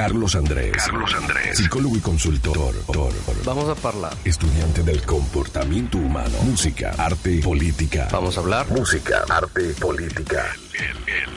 Carlos 0.00 0.34
Andrés. 0.34 0.72
Carlos 0.72 1.14
Andrés. 1.14 1.58
Psicólogo 1.58 1.94
y 1.94 2.00
consultor. 2.00 2.74
Vamos 3.44 3.68
a 3.68 3.88
hablar. 3.88 4.14
Estudiante 4.24 4.82
del 4.82 5.02
comportamiento 5.02 5.98
humano. 5.98 6.38
Música, 6.42 6.94
arte, 6.96 7.42
política. 7.42 8.08
Vamos 8.10 8.34
a 8.38 8.40
hablar. 8.40 8.66
Música, 8.70 9.22
arte, 9.28 9.74
política. 9.78 10.46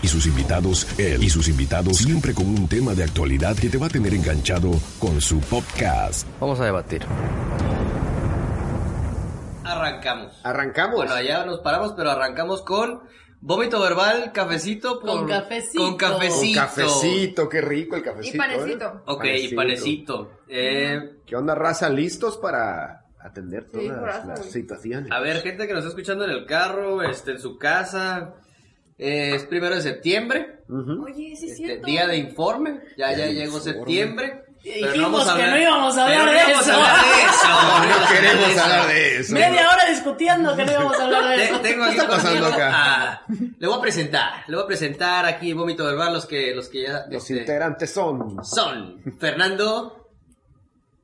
Y 0.01 0.07
sus 0.07 0.27
invitados, 0.27 0.87
él 0.97 1.21
y 1.21 1.29
sus 1.29 1.49
invitados, 1.49 1.97
siempre 1.97 2.33
con 2.33 2.45
un 2.45 2.69
tema 2.69 2.93
de 2.93 3.03
actualidad 3.03 3.57
que 3.57 3.67
te 3.67 3.77
va 3.77 3.87
a 3.87 3.89
tener 3.89 4.13
enganchado 4.13 4.71
con 4.97 5.19
su 5.19 5.41
podcast. 5.41 6.25
Vamos 6.39 6.57
a 6.61 6.63
debatir. 6.63 7.05
Arrancamos. 9.65 10.39
Arrancamos. 10.41 10.95
Bueno, 10.95 11.13
allá 11.13 11.45
nos 11.45 11.59
paramos, 11.59 11.95
pero 11.97 12.11
arrancamos 12.11 12.61
con 12.61 13.01
vómito 13.45 13.79
verbal, 13.81 14.31
cafecito. 14.31 14.99
por- 14.99 15.09
Con 15.09 15.27
cafecito. 15.27 15.83
Con 15.83 15.97
cafecito. 15.97 16.59
Cafecito, 16.59 17.49
qué 17.49 17.61
rico 17.61 17.95
el 17.95 18.03
cafecito. 18.03 18.35
Y 18.35 18.39
panecito. 18.39 18.85
¿eh? 18.85 18.99
Ok, 19.05 19.25
y 19.25 19.55
panecito. 19.55 20.31
Eh, 20.47 21.17
¿Qué 21.25 21.35
onda, 21.35 21.53
raza? 21.55 21.89
¿Listos 21.89 22.37
para 22.37 23.05
atender 23.19 23.65
todas 23.69 24.25
las 24.25 24.45
situaciones? 24.51 25.11
a 25.11 25.19
ver, 25.19 25.41
gente 25.41 25.67
que 25.67 25.73
nos 25.73 25.79
está 25.83 25.89
escuchando 25.89 26.25
en 26.25 26.31
el 26.31 26.45
carro, 26.45 27.01
este, 27.03 27.31
en 27.31 27.39
su 27.39 27.57
casa. 27.57 28.35
Eh, 28.97 29.35
es 29.35 29.45
primero 29.45 29.75
de 29.75 29.81
septiembre. 29.81 30.59
Oye, 30.69 31.13
sí 31.35 31.45
es 31.47 31.51
este, 31.51 31.55
cierto. 31.65 31.85
día 31.87 32.07
de 32.07 32.17
informe. 32.17 32.79
Ya, 32.97 33.11
ya 33.11 33.25
llegó 33.27 33.57
informe. 33.57 33.73
septiembre. 33.73 34.42
Dijimos 34.63 35.11
vamos 35.11 35.27
a 35.27 35.35
que 35.35 35.47
no 35.47 35.57
íbamos 35.59 35.97
a 35.97 36.03
hablar 36.05 36.25
de 36.31 36.37
eso. 36.53 36.73
hablar 36.73 37.05
de 37.05 37.21
eso. 37.23 37.47
No, 37.99 38.07
queremos 38.07 38.57
hablar 38.57 38.87
de 38.87 39.17
eso. 39.17 39.33
Media 39.33 39.69
hora 39.69 39.89
discutiendo 39.89 40.55
que 40.55 40.65
no 40.65 40.71
íbamos 40.71 40.99
a 40.99 41.03
hablar 41.03 41.27
de 41.37 41.43
eso. 41.43 41.59
Tengo 41.59 41.83
aquí 41.83 41.97
pasando 42.07 42.45
acá? 42.47 42.71
a- 42.73 43.25
Le 43.59 43.67
voy 43.67 43.77
a 43.77 43.81
presentar, 43.81 44.43
le 44.47 44.55
voy 44.55 44.63
a 44.63 44.67
presentar 44.67 45.25
aquí 45.25 45.51
en 45.51 45.57
Vómito 45.57 45.83
Verbal 45.85 46.13
los 46.13 46.25
que, 46.25 46.55
los 46.55 46.69
que 46.69 46.83
ya 46.83 47.05
Los 47.09 47.23
este, 47.29 47.41
integrantes 47.41 47.91
son 47.91 48.43
son 48.45 49.01
Fernando. 49.19 49.99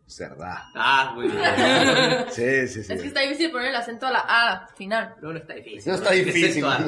Cerdá. 0.07 0.71
Ah, 0.73 1.11
muy 1.15 1.27
bien. 1.27 1.39
Sí, 2.31 2.67
sí, 2.67 2.83
sí. 2.83 2.93
Es 2.93 3.01
que 3.01 3.07
está 3.09 3.19
difícil 3.21 3.51
poner 3.51 3.69
el 3.69 3.75
acento 3.75 4.07
a 4.07 4.11
la 4.11 4.19
A 4.27 4.67
final. 4.75 5.15
No, 5.21 5.33
no 5.33 5.37
está 5.39 5.53
difícil. 5.53 5.91
No 5.91 5.97
está 5.97 6.09
¿Qué 6.11 6.19
es 6.21 6.25
difícil. 6.33 6.65
ah? 6.65 6.79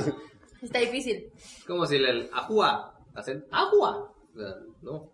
Está 0.62 0.80
difícil. 0.80 1.26
Como 1.68 1.86
si 1.86 1.98
el 1.98 2.30
ajua, 2.34 2.94
acento, 3.14 3.46
ajua. 3.52 4.12
O 4.36 4.40
sea, 4.40 4.56
no, 4.82 5.12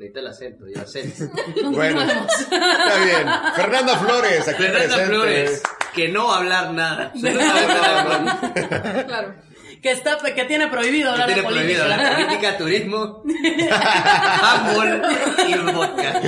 necesita 0.00 0.20
el 0.20 0.26
acento 0.26 0.66
y 0.68 0.72
el 0.72 0.80
acento. 0.80 1.24
Bueno, 1.70 2.00
está 2.02 3.04
bien. 3.04 3.28
Fernanda 3.54 3.96
Flores, 3.98 4.48
aquí 4.48 4.62
Fernanda 4.62 4.78
presente. 4.88 5.06
Flores, 5.06 5.62
que 5.94 6.08
no 6.08 6.32
hablar 6.32 6.72
nada. 6.72 7.12
Claro. 9.06 9.34
Que, 9.82 9.92
está, 9.92 10.18
que 10.18 10.44
tiene 10.44 10.66
prohibido 10.68 11.10
hablar 11.10 11.26
tiene 11.28 11.40
de 11.42 11.48
prohibido 11.48 11.84
política. 11.84 12.02
la 12.10 12.14
política, 12.26 12.58
turismo, 12.58 13.22
fútbol 14.66 15.02
y 15.48 15.54
vodka. 15.72 16.20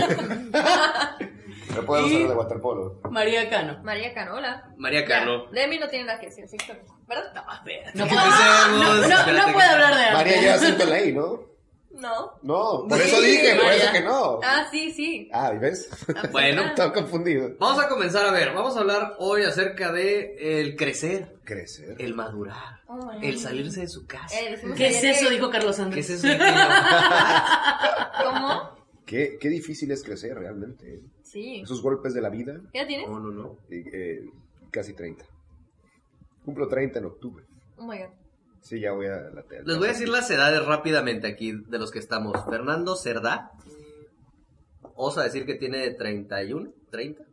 No 1.75 1.83
podemos 1.85 2.11
Y- 2.11 2.15
hablar 2.15 2.29
de 2.31 2.35
waterpolo. 2.35 3.01
María 3.11 3.51
Cano. 3.51 3.79
María 3.83 4.15
Canola. 4.15 4.71
María 4.79 5.05
Cano. 5.05 5.47
De 5.53 5.67
mí 5.69 5.79
no 5.79 5.89
tiene 5.89 6.07
nada 6.07 6.19
que 6.19 6.27
decir, 6.27 6.45
sí, 6.49 6.57
está 6.59 6.73
bien. 6.75 6.87
¿verdad? 7.07 7.25
No, 7.35 7.43
puede, 7.63 7.83
no, 7.95 8.07
no, 8.07 9.03
Espérate 9.03 9.33
no 9.33 9.47
que- 9.47 9.53
puede 9.53 9.69
hablar 9.69 9.95
de 9.97 10.03
arte. 10.03 10.15
María 10.17 10.41
lleva 10.41 10.55
acento 10.55 10.83
en 10.85 10.91
la 10.91 11.01
I, 11.03 11.13
¿no? 11.13 11.52
No. 11.95 12.33
No, 12.43 12.87
por 12.89 12.99
Sí, 12.99 13.09
eso 13.09 13.21
dije, 13.21 13.55
por 13.57 13.71
eso 13.73 13.93
que 13.93 14.01
no. 14.01 14.41
Ah, 14.43 14.67
sí, 14.71 14.91
sí. 14.93 15.29
Ah, 15.33 15.53
¿y 15.55 15.59
¿ves? 15.59 15.89
Bueno, 16.33 16.63
Estaba 16.63 16.93
confundido. 16.93 17.51
vamos 17.61 17.85
a 17.85 17.89
comenzar 17.89 18.27
a 18.27 18.33
ver. 18.33 18.55
Vamos 18.55 18.77
a 18.77 18.81
hablar 18.81 19.17
hoy 19.19 19.43
acerca 19.43 19.93
de 19.93 20.61
el 20.61 20.75
crecer, 20.77 21.37
Crecer. 21.45 21.97
el 21.99 22.15
madurar, 22.15 22.81
Oh, 22.89 23.11
el 23.21 23.39
salirse 23.39 23.81
de 23.83 23.89
su 23.89 24.07
casa. 24.07 24.35
Eh, 24.41 24.61
¿Qué 24.77 24.89
es 24.89 25.05
eso? 25.05 25.31
Dijo 25.31 25.51
Carlos 25.51 25.77
¿Qué 25.77 25.83
Andrés. 25.83 26.11
es 26.11 26.25
eso? 26.25 26.39
¿Cómo? 28.25 28.71
Qué, 29.07 29.37
qué 29.41 29.49
difícil 29.49 29.91
es 29.91 30.03
crecer 30.03 30.37
realmente. 30.39 30.95
¿eh? 30.95 31.01
Sí. 31.23 31.61
Esos 31.63 31.83
golpes 31.83 32.15
de 32.15 32.21
la 32.21 32.31
vida, 32.31 32.61
¿Qué 32.73 32.79
edad 32.81 32.89
tienes? 32.89 33.09
No, 33.09 33.19
no, 33.21 33.31
no. 33.31 33.57
eh, 33.71 33.85
eh, 33.93 34.21
casi 34.71 34.95
30. 34.95 35.25
Cumplo 36.45 36.69
30 36.69 36.99
en 36.99 37.05
octubre. 37.07 37.45
Oh 37.77 37.85
my 37.87 37.99
god. 37.99 38.09
Sí, 38.63 38.81
ya 38.81 38.93
voy 38.93 39.07
a 39.07 39.17
la 39.17 39.45
Les 39.65 39.77
voy 39.77 39.89
a 39.89 39.93
decir 39.93 40.09
las 40.09 40.31
edades 40.31 40.65
rápidamente 40.65 41.27
aquí 41.27 41.53
de 41.53 41.79
los 41.79 41.91
que 41.91 41.99
estamos. 41.99 42.33
Fernando 42.49 42.97
Cerdá. 42.97 43.51
Osa 44.95 45.25
decir 45.25 45.45
que 45.45 45.57
tiene 45.57 45.91
31, 45.91 46.73
30. 46.91 47.25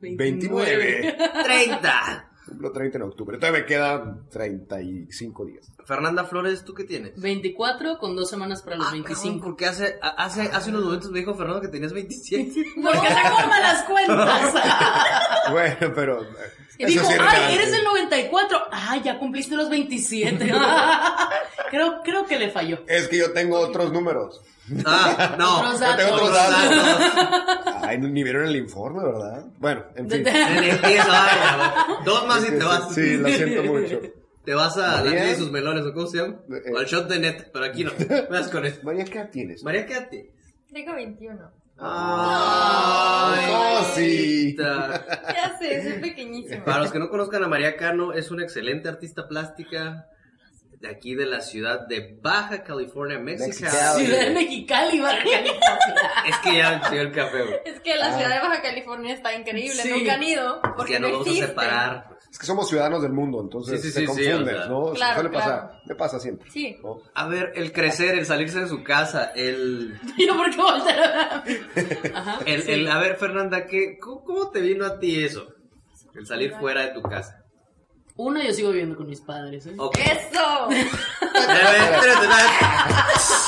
29. 0.00 1.16
30. 1.44 2.31
Cumplo 2.46 2.72
30 2.72 2.98
en 2.98 3.02
octubre. 3.04 3.38
Todavía 3.38 3.60
me 3.60 3.66
quedan 3.66 4.28
35 4.30 5.44
días. 5.46 5.66
Fernanda 5.84 6.24
Flores, 6.24 6.64
¿tú 6.64 6.74
qué 6.74 6.84
tienes? 6.84 7.12
24 7.20 7.98
con 7.98 8.16
dos 8.16 8.28
semanas 8.28 8.62
para 8.62 8.76
los 8.76 8.86
Ah, 8.86 8.90
cabrón, 8.90 9.04
25. 9.04 9.44
porque 9.44 9.66
hace, 9.66 9.98
hace, 10.02 10.42
hace 10.42 10.70
unos 10.70 10.84
momentos 10.84 11.10
me 11.10 11.20
dijo 11.20 11.34
Fernando 11.34 11.60
que 11.60 11.68
tenías 11.68 11.92
27. 11.92 12.52
Porque 12.82 12.98
se 13.08 13.14
forman 13.30 13.62
las 13.62 13.82
cuentas. 13.84 14.54
Bueno, 15.50 15.92
pero... 15.94 16.22
eh, 16.22 16.26
Y 16.78 16.84
dijo, 16.86 17.04
sí 17.04 17.12
ay, 17.12 17.18
relevante. 17.18 17.54
eres 17.54 17.70
del 17.72 17.84
94. 17.84 18.58
Ay, 18.70 19.02
ya 19.02 19.18
cumpliste 19.18 19.56
los 19.56 19.68
27. 19.70 20.52
creo, 21.70 22.00
creo 22.04 22.26
que 22.26 22.38
le 22.38 22.50
falló. 22.50 22.78
Es 22.86 23.08
que 23.08 23.18
yo 23.18 23.32
tengo 23.32 23.58
otros 23.58 23.92
números. 23.92 24.40
Ah, 24.86 25.36
no. 25.38 25.58
Otros 25.60 25.80
Yo 25.80 25.96
tengo 25.96 26.14
otros 26.14 26.32
datos. 26.34 26.70
datos. 26.70 27.74
Ay, 27.82 27.98
ni 27.98 28.22
vieron 28.22 28.46
el 28.46 28.56
informe, 28.56 29.04
¿verdad? 29.04 29.44
Bueno, 29.58 29.84
en 29.96 30.08
fin. 30.10 30.24
Dos 32.04 32.26
más 32.26 32.42
y 32.48 32.50
te 32.50 32.64
vas. 32.64 32.94
Sí, 32.94 33.16
lo 33.16 33.28
siento 33.28 33.62
mucho. 33.64 34.00
Te 34.44 34.54
vas 34.54 34.76
a 34.76 34.80
la 34.80 35.04
María. 35.04 35.10
tía 35.12 35.24
de 35.24 35.36
sus 35.36 35.50
melones, 35.52 35.84
¿o 35.86 35.92
cómo 35.94 36.06
se 36.06 36.18
llama? 36.18 36.34
Eh, 36.50 36.72
O 36.74 36.78
al 36.78 36.86
shot 36.86 37.08
de 37.08 37.18
net, 37.20 37.50
pero 37.52 37.64
aquí 37.64 37.84
no. 37.84 37.92
Me 38.08 38.22
vas 38.30 38.48
con 38.48 38.64
esto. 38.64 38.84
María, 38.84 39.04
¿qué 39.04 39.18
edad 39.18 39.30
tienes? 39.30 39.62
María, 39.62 39.86
quédate. 39.86 40.32
Tengo 40.72 40.94
21. 40.94 41.50
Ay, 41.78 43.44
Oh, 43.50 43.84
sí. 43.94 44.56
mamita. 44.58 45.04
Ya 45.34 45.58
sé, 45.58 45.82
soy 45.90 46.00
pequeñísima. 46.00 46.64
Para 46.64 46.80
los 46.80 46.90
que 46.92 46.98
no 46.98 47.08
conozcan 47.08 47.44
a 47.44 47.48
María 47.48 47.76
Cano, 47.76 48.12
es 48.12 48.30
una 48.30 48.42
excelente 48.42 48.88
artista 48.88 49.28
plástica 49.28 50.06
de 50.82 50.88
aquí 50.90 51.14
de 51.14 51.26
la 51.26 51.40
ciudad 51.40 51.86
de 51.86 52.18
Baja 52.20 52.64
California, 52.64 53.16
México. 53.18 53.52
Ciudad 53.52 53.96
de 53.96 54.30
Mexicali, 54.30 55.00
Baja 55.00 55.18
California. 55.22 55.60
Es 56.28 56.36
que 56.38 56.56
ya 56.56 56.82
me 56.90 56.98
el 56.98 57.12
café, 57.12 57.42
güey. 57.42 57.54
Es 57.64 57.80
que 57.80 57.96
la 57.96 58.16
ciudad 58.16 58.30
de 58.34 58.48
Baja 58.48 58.62
California 58.62 59.14
está 59.14 59.32
increíble. 59.34 59.74
Sí. 59.82 59.90
Nunca 59.90 60.14
han 60.14 60.22
ido. 60.22 60.56
Es 60.56 60.70
Porque 60.76 60.84
que 60.84 60.92
ya 60.94 60.98
nos 61.00 61.10
no 61.12 61.18
vamos 61.20 61.40
a 61.40 61.46
separar. 61.46 62.16
Es 62.30 62.38
que 62.38 62.46
somos 62.46 62.68
ciudadanos 62.68 63.02
del 63.02 63.12
mundo, 63.12 63.40
entonces 63.42 63.80
Sí, 63.80 63.88
sí, 63.88 64.00
se 64.00 64.04
confunden, 64.06 64.42
o 64.42 64.58
sea. 64.58 64.66
¿no? 64.66 64.92
Claro, 64.92 65.14
Suele 65.14 65.30
claro. 65.30 65.32
pasar. 65.32 65.80
Me 65.86 65.94
pasa 65.94 66.18
siempre. 66.18 66.50
Sí. 66.50 66.76
¿no? 66.82 67.00
A 67.14 67.26
ver, 67.28 67.52
el 67.56 67.72
crecer, 67.72 68.18
el 68.18 68.26
salirse 68.26 68.60
de 68.60 68.68
su 68.68 68.82
casa, 68.82 69.32
el... 69.36 70.00
Yo, 70.18 70.36
¿por 70.36 70.50
qué 70.50 70.56
a? 70.56 71.44
Ajá. 72.14 72.38
el, 72.46 72.62
sí. 72.62 72.72
el- 72.72 72.90
a 72.90 72.98
ver, 72.98 73.16
Fernanda, 73.16 73.66
¿qué, 73.66 73.98
cómo, 74.00 74.24
cómo 74.24 74.50
te 74.50 74.60
vino 74.60 74.84
a 74.86 74.98
ti 74.98 75.22
eso? 75.24 75.46
El 76.14 76.26
salir 76.26 76.52
fuera 76.58 76.82
de 76.82 76.88
tu 76.88 77.02
casa. 77.02 77.41
Uno, 78.14 78.42
yo 78.42 78.52
sigo 78.52 78.70
viviendo 78.70 78.96
con 78.96 79.06
mis 79.08 79.20
padres. 79.22 79.66
¿eh? 79.66 79.74
¡Eso! 79.74 80.68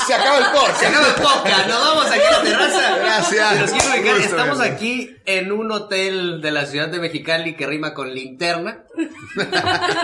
Se 0.07 0.13
acaba 0.13 0.37
el 0.37 0.45
Se 0.45 0.51
corte. 0.51 0.85
acaba 0.87 1.07
el 1.07 1.13
podcast, 1.15 1.67
nos 1.67 1.79
vamos 1.79 2.05
aquí 2.11 2.21
a 2.21 2.31
la 2.31 2.41
terraza. 2.43 2.97
Gracias. 2.97 3.71
Ubicar, 3.71 4.17
estamos 4.17 4.59
aquí 4.61 5.15
en 5.25 5.51
un 5.51 5.71
hotel 5.71 6.41
de 6.41 6.51
la 6.51 6.65
ciudad 6.65 6.87
de 6.89 6.99
Mexicali 6.99 7.55
que 7.55 7.65
rima 7.67 7.93
con 7.93 8.13
linterna. 8.13 8.83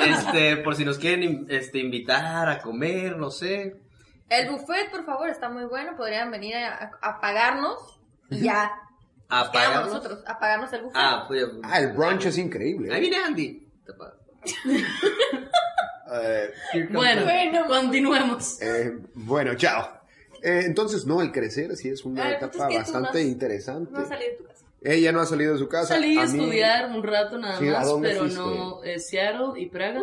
Este, 0.05 0.57
por 0.57 0.75
si 0.75 0.83
nos 0.83 0.97
quieren 0.97 1.23
in- 1.23 1.47
este, 1.49 1.79
invitar 1.79 2.49
a 2.49 2.59
comer, 2.61 3.15
no 3.17 3.31
sé. 3.31 3.77
El 4.27 4.49
buffet, 4.49 4.91
por 4.91 5.05
favor, 5.05 5.29
está 5.29 5.47
muy 5.49 5.63
bueno. 5.65 5.95
Podrían 5.95 6.29
venir 6.31 6.55
a, 6.57 6.91
a- 7.01 7.21
pagarnos 7.21 7.77
y 8.29 8.41
ya. 8.41 8.71
A 9.29 9.49
pagarnos. 9.51 9.87
nosotros, 9.93 10.19
a 10.27 10.37
pagarnos 10.37 10.73
el 10.73 10.81
buffet. 10.81 10.97
Ah, 11.01 11.23
pues, 11.27 11.45
Ah, 11.63 11.79
el 11.79 11.93
brunch 11.93 12.25
es 12.25 12.37
increíble. 12.37 12.93
Ahí 12.93 12.99
viene 13.01 13.17
Andy. 13.23 13.67
Te 13.85 13.93
pa- 13.93 14.13
Eh, 16.13 16.51
Bueno, 16.91 17.23
continuemos. 17.67 18.61
eh, 18.61 18.91
bueno, 19.13 19.55
chao. 19.55 20.01
Eh, 20.43 20.63
entonces, 20.65 21.05
no, 21.05 21.21
el 21.21 21.31
crecer 21.31 21.73
sí 21.77 21.87
es 21.87 22.03
una 22.03 22.23
Ah, 22.25 22.31
etapa 22.33 22.51
punto 22.51 22.63
es 22.65 22.69
que 22.69 22.73
tú 22.73 22.79
bastante 22.81 23.19
no 23.19 23.25
has- 23.25 23.31
interesante. 23.31 23.91
No 23.93 23.99
has 23.99 24.07
salido 24.09 24.31
de 24.31 24.37
tu 24.37 24.43
casa. 24.45 24.65
Ella 24.81 25.11
no 25.13 25.19
ha 25.21 25.25
salido 25.25 25.53
de 25.53 25.59
su 25.59 25.67
casa. 25.69 25.87
Salí 25.93 26.17
a 26.17 26.25
mí- 26.25 26.39
estudiar 26.39 26.89
un 26.89 27.03
rato 27.03 27.37
nada 27.37 27.59
Sí, 27.59 27.69
¿a 27.69 27.71
más, 27.79 27.93
pero 28.01 28.19
fuiste? 28.21 28.39
no 28.39 28.83
eh, 28.83 28.99
Seattle 28.99 29.61
y 29.61 29.69
Praga. 29.69 30.01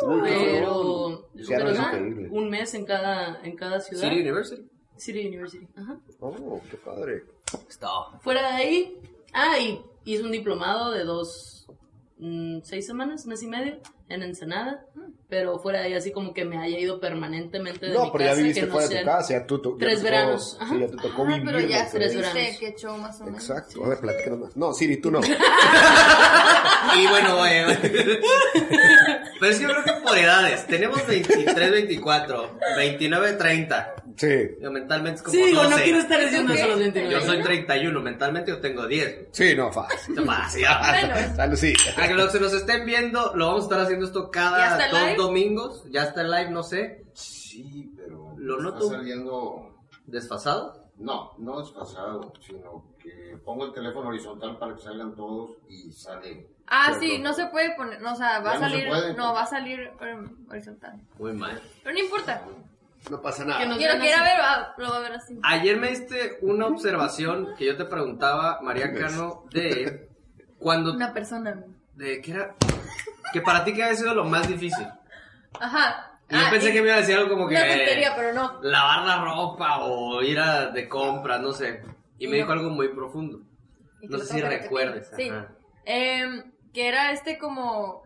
Pero 0.00 1.28
Seattle 1.36 1.56
pero 1.56 1.72
nada, 1.74 1.98
un 2.30 2.48
mes 2.48 2.72
en 2.74 2.84
cada 2.86 3.40
en 3.42 3.54
cada 3.56 3.80
ciudad. 3.80 4.02
City 4.02 4.20
University. 4.22 4.66
City 4.96 5.26
University. 5.26 5.68
Ajá. 5.76 5.98
Oh, 6.20 6.60
qué 6.70 6.76
padre. 6.78 7.24
Stop. 7.68 8.20
Fuera 8.22 8.40
de 8.42 8.46
ahí, 8.62 8.98
ah, 9.34 9.58
y 9.58 9.82
hice 10.04 10.22
un 10.22 10.30
diplomado 10.32 10.90
de 10.92 11.04
dos, 11.04 11.66
mm, 12.20 12.60
seis 12.62 12.86
semanas, 12.86 13.26
mes 13.26 13.42
y 13.42 13.46
medio, 13.48 13.78
en 14.08 14.22
Ensenada, 14.22 14.84
pero 15.28 15.58
fuera 15.60 15.80
de 15.80 15.86
ahí 15.86 15.94
así 15.94 16.10
como 16.12 16.34
que 16.34 16.44
me 16.44 16.58
haya 16.58 16.78
ido 16.78 16.98
permanentemente 17.00 17.86
de 17.86 17.92
No, 17.94 18.06
mi 18.06 18.10
pero 18.12 18.24
ya 18.24 18.34
viviste 18.34 18.60
que 18.62 18.66
no 18.66 18.72
fuera 18.72 18.88
de 18.88 18.98
tu 19.00 19.04
casa, 19.06 19.32
ya 19.34 19.46
tú, 19.46 19.58
tú- 19.60 19.72
ya 19.78 19.78
Tres 19.86 19.94
tocó- 19.98 20.04
veranos, 20.04 20.56
ajá. 20.60 20.74
Sí, 20.74 20.80
ya 20.80 20.86
te 20.88 20.96
tocó 20.96 21.26
vivir. 21.26 21.42
pero 21.44 21.60
ya 21.60 21.84
que 21.86 21.90
tres 21.92 22.06
es. 22.10 22.16
veranos. 22.16 22.56
qué 22.58 22.74
show 22.76 22.96
más 22.98 23.20
o 23.20 23.24
menos. 23.24 23.40
Exacto, 23.48 23.84
a 23.84 23.88
ver, 23.88 23.98
platícanos 24.00 24.38
más. 24.40 24.56
No, 24.56 24.72
Siri, 24.74 24.96
tú 25.00 25.10
no. 25.10 25.20
Y 26.96 27.06
bueno, 27.06 27.36
vaya. 27.36 27.78
Pero 27.80 29.52
es 29.52 29.58
que 29.58 29.62
yo 29.62 29.68
creo 29.70 29.84
que 29.84 29.92
por 30.04 30.18
edades. 30.18 30.66
Tenemos 30.66 31.06
23, 31.06 31.70
24, 31.70 32.58
29, 32.76 33.32
30. 33.34 33.94
Sí. 34.16 34.50
Yo 34.60 34.70
mentalmente 34.70 35.16
es 35.16 35.22
como 35.22 35.34
Sí, 35.36 35.44
digo, 35.44 35.62
no 35.64 35.70
12. 35.70 35.82
quiero 35.84 35.98
estar 35.98 36.20
diciendo 36.20 36.52
eso 36.52 36.64
a 36.64 36.66
los 36.68 36.76
Ok. 36.76 36.82
29. 36.82 37.12
Yo 37.14 37.20
soy 37.20 37.42
31, 37.42 38.00
mentalmente 38.00 38.50
yo 38.50 38.60
tengo 38.60 38.86
10. 38.86 39.28
Sí, 39.32 39.54
no, 39.56 39.72
fácil. 39.72 40.14
Fácil. 40.24 40.64
Bueno, 40.66 41.36
Salud, 41.36 41.56
sí. 41.56 41.72
A 41.96 42.08
que 42.08 42.14
los 42.14 42.32
que 42.32 42.40
nos 42.40 42.52
estén 42.52 42.84
viendo, 42.86 43.32
lo 43.34 43.46
vamos 43.46 43.62
a 43.62 43.64
estar 43.64 43.80
haciendo 43.80 44.06
esto 44.06 44.24
¿Ya 44.26 44.30
cada 44.30 44.78
está 44.84 44.88
dos 44.98 45.06
live? 45.06 45.16
domingos. 45.16 45.84
Ya 45.90 46.02
está 46.04 46.20
en 46.22 46.30
live, 46.30 46.50
no 46.50 46.62
sé. 46.62 47.04
Sí, 47.12 47.92
pero 47.96 48.34
Lo 48.38 48.58
está 48.58 48.70
noto. 48.70 48.88
saliendo, 48.90 49.74
¿Desfasado? 50.06 50.86
no, 50.98 51.32
no 51.38 51.62
es 51.62 51.70
pasado, 51.70 52.32
sino 52.46 52.84
que 53.02 53.38
pongo 53.44 53.64
el 53.66 53.72
teléfono 53.72 54.08
horizontal 54.10 54.58
para 54.58 54.74
que 54.74 54.82
salgan 54.82 55.14
todos 55.14 55.56
y 55.68 55.90
sale. 55.92 56.46
Ah, 56.66 56.94
sí, 57.00 57.18
no 57.18 57.32
se 57.32 57.46
puede 57.46 57.74
poner, 57.74 58.00
no, 58.02 58.12
o 58.12 58.16
sea, 58.16 58.40
va 58.40 58.50
a 58.50 58.54
Ya 58.54 58.60
no 58.60 58.68
salir, 58.68 58.88
puede. 58.88 59.14
no, 59.14 59.32
va 59.32 59.42
a 59.42 59.46
salir 59.46 59.90
horizontal. 60.50 61.00
Muy 61.18 61.32
mal. 61.32 61.60
Pero 61.82 61.94
no 61.94 62.00
importa. 62.04 62.44
No 63.08 63.22
pasa 63.22 63.44
Que 63.44 63.48
nada. 63.48 63.64
nos 63.66 63.78
Quiero 63.78 63.98
ver, 63.98 64.40
va- 64.40 64.74
lo 64.76 64.90
va 64.90 64.96
a 64.96 65.00
ver 65.00 65.12
así. 65.12 65.38
Ayer 65.42 65.76
me 65.78 65.88
diste 65.90 66.38
una 66.42 66.66
observación 66.66 67.54
que 67.56 67.64
yo 67.66 67.76
te 67.76 67.84
preguntaba, 67.86 68.60
María 68.62 68.92
Cano, 68.92 69.44
de 69.52 70.08
cuando... 70.58 70.92
Una 70.92 71.12
persona. 71.14 71.64
De 71.94 72.20
que 72.20 72.32
era... 72.32 72.54
Que 73.32 73.40
para 73.40 73.64
ti 73.64 73.72
que 73.72 73.82
había 73.84 73.96
sido 73.96 74.14
lo 74.14 74.24
más 74.24 74.46
difícil. 74.48 74.86
Ajá. 75.60 76.18
Y 76.28 76.34
yo 76.34 76.40
Ah, 76.46 76.50
pensé 76.50 76.70
y- 76.70 76.72
que 76.72 76.80
me 76.82 76.88
iba 76.88 76.96
a 76.96 77.00
decir 77.00 77.16
algo 77.16 77.30
como 77.30 77.48
que... 77.48 77.54
Una 77.54 77.66
tontería, 77.66 78.12
pero 78.16 78.32
no. 78.34 78.60
Lavar 78.62 79.06
la 79.06 79.24
ropa 79.24 79.78
o 79.80 80.22
ir 80.22 80.38
a 80.38 80.66
de 80.66 80.88
compras, 80.88 81.40
no 81.40 81.52
sé. 81.52 81.82
Y 82.18 82.26
me 82.26 82.32
No. 82.32 82.42
dijo 82.42 82.52
algo 82.52 82.70
muy 82.70 82.88
profundo. 82.88 83.40
Que 84.00 84.08
No 84.08 84.18
sé 84.18 84.26
si 84.26 84.40
que 84.40 84.48
recuerdes, 84.48 85.10
Sí. 85.16 85.30
Em, 85.86 86.52
que 86.72 86.86
era 86.88 87.12
este 87.12 87.38
como... 87.38 88.02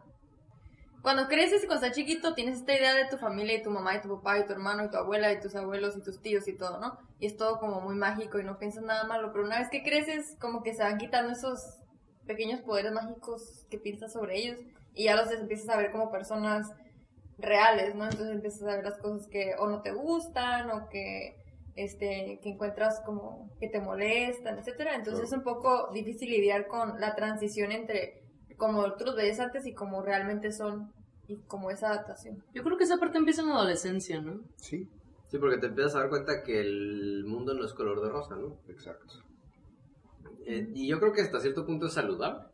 Cuando 1.05 1.29
creces 1.29 1.63
y 1.63 1.67
cuando 1.67 1.85
estás 1.85 1.99
chiquito 1.99 2.33
tienes 2.33 2.61
esta 2.61 2.73
idea 2.73 2.95
de 2.95 3.05
tu 3.05 3.19
familia 3.19 3.57
y 3.57 3.63
tu 3.63 3.69
mamá 3.69 3.95
y 3.95 4.01
tu 4.01 4.09
papá 4.09 4.39
y 4.39 4.47
tu 4.47 4.55
hermano 4.55 4.87
y 4.87 4.91
tu 4.91 4.97
abuela 4.97 5.31
y 5.31 5.39
tus 5.39 5.55
abuelos 5.55 5.95
y 5.99 6.03
tus 6.03 6.23
tíos 6.23 6.49
y 6.49 6.57
todo, 6.57 6.81
¿no? 6.81 6.97
Y 7.19 7.27
es 7.27 7.37
todo 7.37 7.59
como 7.61 7.83
muy 7.83 7.95
mágico 7.95 8.39
y 8.39 8.43
no 8.43 8.59
piensas 8.59 8.85
nada 8.85 9.05
malo, 9.05 9.31
pero 9.31 9.45
una 9.45 9.59
vez 9.59 9.69
que 9.69 9.83
creces 9.83 10.35
como 10.41 10.63
que 10.63 10.73
se 10.73 10.83
van 10.83 10.97
quitando 10.97 11.31
esos 11.31 11.61
pequeños 12.27 12.63
poderes 12.63 12.93
mágicos 12.93 13.67
que 13.69 13.77
piensas 13.77 14.15
sobre 14.15 14.39
ellos 14.39 14.59
y 14.95 15.05
ya 15.05 15.15
los 15.15 15.31
empiezas 15.31 15.69
a 15.69 15.77
ver 15.77 15.93
como 15.93 16.11
personas 16.11 16.73
reales, 17.37 17.95
¿no? 17.95 18.05
Entonces 18.05 18.31
empiezas 18.31 18.63
a 18.63 18.77
ver 18.77 18.85
las 18.87 18.97
cosas 18.97 19.29
que 19.29 19.57
o 19.59 19.67
no 19.67 19.83
te 19.83 19.93
gustan 19.93 20.71
o 20.71 20.89
que 20.89 21.37
este 21.77 22.41
que 22.43 22.49
encuentras 22.49 23.03
como 23.05 23.51
que 23.61 23.69
te 23.69 23.79
molestan, 23.79 24.59
etcétera. 24.59 24.95
Entonces 24.95 25.27
es 25.27 25.33
un 25.37 25.43
poco 25.43 25.91
difícil 25.93 26.31
lidiar 26.31 26.67
con 26.67 26.99
la 26.99 27.15
transición 27.15 27.73
entre 27.73 28.24
como 28.57 28.93
tú 28.95 29.05
los 29.05 29.17
ves 29.17 29.41
antes 29.41 29.67
y 29.67 29.73
como 29.75 30.03
realmente 30.03 30.53
son 30.53 30.93
y 31.27 31.37
como 31.47 31.71
esa 31.71 31.89
adaptación. 31.89 32.43
Yo 32.53 32.63
creo 32.63 32.77
que 32.77 32.85
esa 32.85 32.99
parte 32.99 33.19
empieza 33.19 33.43
en 33.43 33.49
la 33.49 33.55
adolescencia, 33.57 34.21
¿no? 34.21 34.41
Sí, 34.57 34.89
Sí, 35.35 35.39
porque 35.41 35.59
te 35.59 35.67
empiezas 35.67 35.97
a 35.97 35.99
dar 35.99 36.11
cuenta 36.11 36.45
que 36.45 36.61
el 36.61 37.25
mundo 37.27 37.55
no 37.55 37.65
es 37.65 37.73
color 37.73 38.01
de 38.01 38.09
rosa, 38.09 38.37
¿no? 38.37 38.57
exacto. 38.69 39.15
Eh, 40.47 40.71
y 40.75 40.87
yo 40.87 41.01
creo 41.01 41.13
que 41.13 41.23
hasta 41.23 41.41
cierto 41.41 41.67
punto 41.67 41.87
es 41.87 41.93
saludable. 41.93 42.45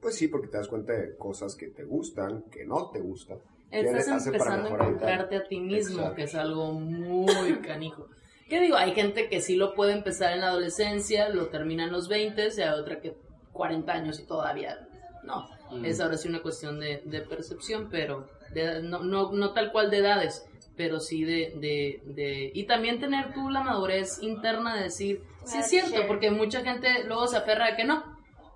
Pues 0.00 0.14
sí, 0.14 0.28
porque 0.28 0.46
te 0.46 0.58
das 0.58 0.68
cuenta 0.68 0.92
de 0.92 1.16
cosas 1.16 1.56
que 1.56 1.66
te 1.68 1.82
gustan, 1.82 2.42
que 2.52 2.64
no 2.64 2.90
te 2.90 3.00
gustan. 3.00 3.38
¿Qué 3.68 3.80
Estás 3.80 4.26
empezando 4.26 4.68
a 4.68 4.72
encontrarte 4.72 5.34
a 5.34 5.48
ti 5.48 5.58
mismo, 5.58 5.96
Exacto. 5.96 6.14
que 6.14 6.22
es 6.22 6.34
algo 6.36 6.72
muy 6.72 7.56
canijo. 7.66 8.06
¿Qué 8.48 8.60
digo? 8.60 8.76
Hay 8.76 8.92
gente 8.92 9.28
que 9.28 9.40
sí 9.40 9.56
lo 9.56 9.74
puede 9.74 9.94
empezar 9.94 10.34
en 10.34 10.42
la 10.42 10.50
adolescencia, 10.50 11.30
lo 11.30 11.48
termina 11.48 11.82
en 11.82 11.90
los 11.90 12.06
20 12.08 12.48
y 12.56 12.60
hay 12.60 12.78
otra 12.78 13.00
que 13.00 13.16
40 13.52 13.90
años 13.92 14.20
y 14.20 14.24
todavía 14.24 14.88
no. 15.22 15.48
Mm. 15.70 15.84
Es 15.84 16.00
ahora 16.00 16.16
sí 16.16 16.28
una 16.28 16.42
cuestión 16.42 16.78
de, 16.80 17.02
de 17.04 17.20
percepción, 17.22 17.88
pero 17.90 18.28
de- 18.50 18.82
no, 18.82 19.00
no, 19.00 19.32
no 19.32 19.52
tal 19.52 19.72
cual 19.72 19.90
de 19.90 19.98
edades, 19.98 20.44
pero 20.76 21.00
sí 21.00 21.24
de, 21.24 21.52
de, 21.56 22.02
de... 22.14 22.50
Y 22.54 22.64
también 22.66 23.00
tener 23.00 23.32
tú 23.32 23.48
la 23.50 23.62
madurez 23.62 24.22
interna 24.22 24.76
de 24.76 24.84
decir, 24.84 25.22
sí 25.44 25.58
es 25.58 25.68
cierto, 25.68 26.06
porque 26.06 26.30
mucha 26.30 26.62
gente 26.62 27.04
luego 27.04 27.26
se 27.26 27.36
aferra 27.38 27.66
a 27.68 27.76
que 27.76 27.84
no. 27.84 28.10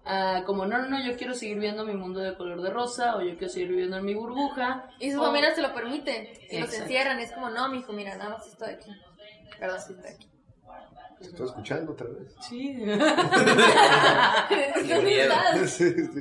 Ah, 0.08 0.44
como 0.46 0.66
no, 0.66 0.78
no, 0.78 0.88
no, 0.88 1.04
yo 1.04 1.16
quiero 1.16 1.34
seguir 1.34 1.58
viendo 1.58 1.84
mi 1.84 1.94
mundo 1.94 2.20
de 2.20 2.36
color 2.36 2.62
de 2.62 2.70
rosa 2.70 3.16
o 3.16 3.22
yo 3.22 3.36
quiero 3.36 3.52
seguir 3.52 3.70
viviendo 3.70 3.96
en 3.96 4.04
mi 4.04 4.14
burbuja. 4.14 4.88
Y 5.00 5.10
su 5.10 5.20
o- 5.20 5.24
familia 5.24 5.52
se 5.54 5.62
lo 5.62 5.74
permite. 5.74 6.32
Si 6.48 6.60
los 6.60 6.72
encierran, 6.74 7.18
es 7.18 7.32
como, 7.32 7.50
no, 7.50 7.68
mijo, 7.70 7.92
mira, 7.92 8.16
nada 8.16 8.30
más 8.30 8.46
estoy 8.46 8.74
aquí. 8.74 8.90
Perdón, 9.58 9.80
sí 9.80 9.92
estoy 9.94 10.10
aquí. 10.14 10.28
¿Estoy 11.20 11.46
escuchando 11.46 11.92
otra 11.92 12.06
vez? 12.08 12.34
Sí. 12.48 12.76
Sí, 15.66 15.90
sí. 15.90 16.20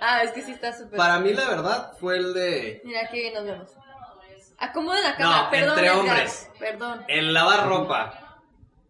Ah, 0.00 0.22
es 0.22 0.32
que 0.32 0.42
sí 0.42 0.52
está 0.52 0.72
súper. 0.72 0.96
Para 0.96 1.18
mí 1.18 1.32
la 1.32 1.48
verdad 1.48 1.92
fue 2.00 2.16
el 2.16 2.32
de 2.34 2.80
Mira, 2.84 3.02
aquí 3.04 3.30
nos 3.34 3.44
vemos. 3.44 3.68
Acomoden 4.58 5.02
la 5.02 5.16
cámara, 5.16 5.42
No, 5.44 5.50
perdón. 5.50 5.68
entre 5.70 5.86
Edgar, 5.86 5.98
hombres. 5.98 6.50
Perdón. 6.58 7.04
el 7.08 7.32
lavar 7.32 7.66
ropa. 7.68 8.38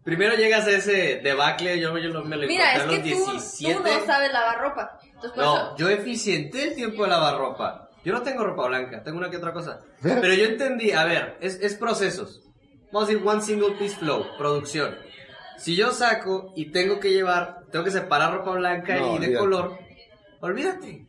Primero 0.03 0.35
llegas 0.35 0.67
a 0.67 0.71
ese 0.71 1.21
debacle, 1.23 1.79
yo, 1.79 1.97
yo 1.99 2.09
lo- 2.09 2.25
me 2.25 2.37
lo 2.37 2.47
Mira, 2.47 2.75
es 2.75 2.83
que 2.83 2.87
los 2.87 2.97
tú, 2.97 3.03
17. 3.03 3.75
tú 3.75 3.83
no 3.85 4.07
sabes 4.07 4.33
lavar 4.33 4.59
ropa. 4.61 4.99
Entonces, 5.05 5.37
No, 5.37 5.57
eso- 5.57 5.77
yo 5.77 5.89
eficienté 5.91 6.69
el 6.69 6.75
tiempo 6.75 7.05
de 7.05 7.11
lavar 7.11 7.37
ropa. 7.39 7.89
Yo 8.03 8.13
no 8.15 8.23
tengo 8.23 8.43
ropa 8.45 8.67
blanca, 8.67 9.03
tengo 9.05 9.19
una 9.19 9.31
que 9.31 9.37
otra 9.37 9.53
cosa. 9.53 9.81
Pero 10.03 10.33
yo 10.33 10.45
entendí, 10.47 10.91
a 10.93 11.05
ver, 11.05 11.37
es, 11.41 11.61
es 11.61 11.75
procesos. 11.75 12.41
Vamos 12.91 13.09
a 13.09 13.13
decir 13.13 13.29
one 13.29 13.43
single 13.43 13.73
piece 13.73 13.97
flow, 13.97 14.27
producción. 14.39 14.97
Si 15.59 15.77
yo 15.77 15.93
saco 15.93 16.53
y 16.57 16.73
tengo 16.73 16.99
que 16.99 17.11
llevar, 17.13 17.59
tengo 17.71 17.85
que 17.85 17.91
separar 17.91 18.33
ropa 18.33 18.53
blanca 18.53 18.95
No, 18.97 19.01
y 19.17 19.19
de 19.19 19.27
olvídate. 19.27 19.37
color, 19.39 19.79
olvídate. 20.41 21.07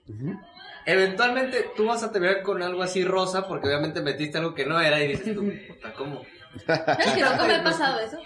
Eventualmente 0.85 1.71
tú 1.75 1.85
vas 1.87 2.03
a 2.03 2.11
terminar 2.11 2.41
con 2.41 2.61
algo 2.63 2.81
así 2.81 3.03
rosa 3.03 3.47
porque 3.47 3.67
obviamente 3.67 4.01
metiste 4.01 4.37
algo 4.39 4.53
que 4.55 4.65
no 4.65 4.79
era 4.81 4.99
y 5.01 5.09
dices 5.09 5.33
tú, 5.35 5.41
puta, 5.67 5.93
¿cómo? 5.93 6.21
¿Sabes 6.65 7.11
que 7.13 7.21
nunca 7.21 7.45
me 7.45 7.55
ha 7.55 7.63
pasado 7.63 7.99
eso? 7.99 8.17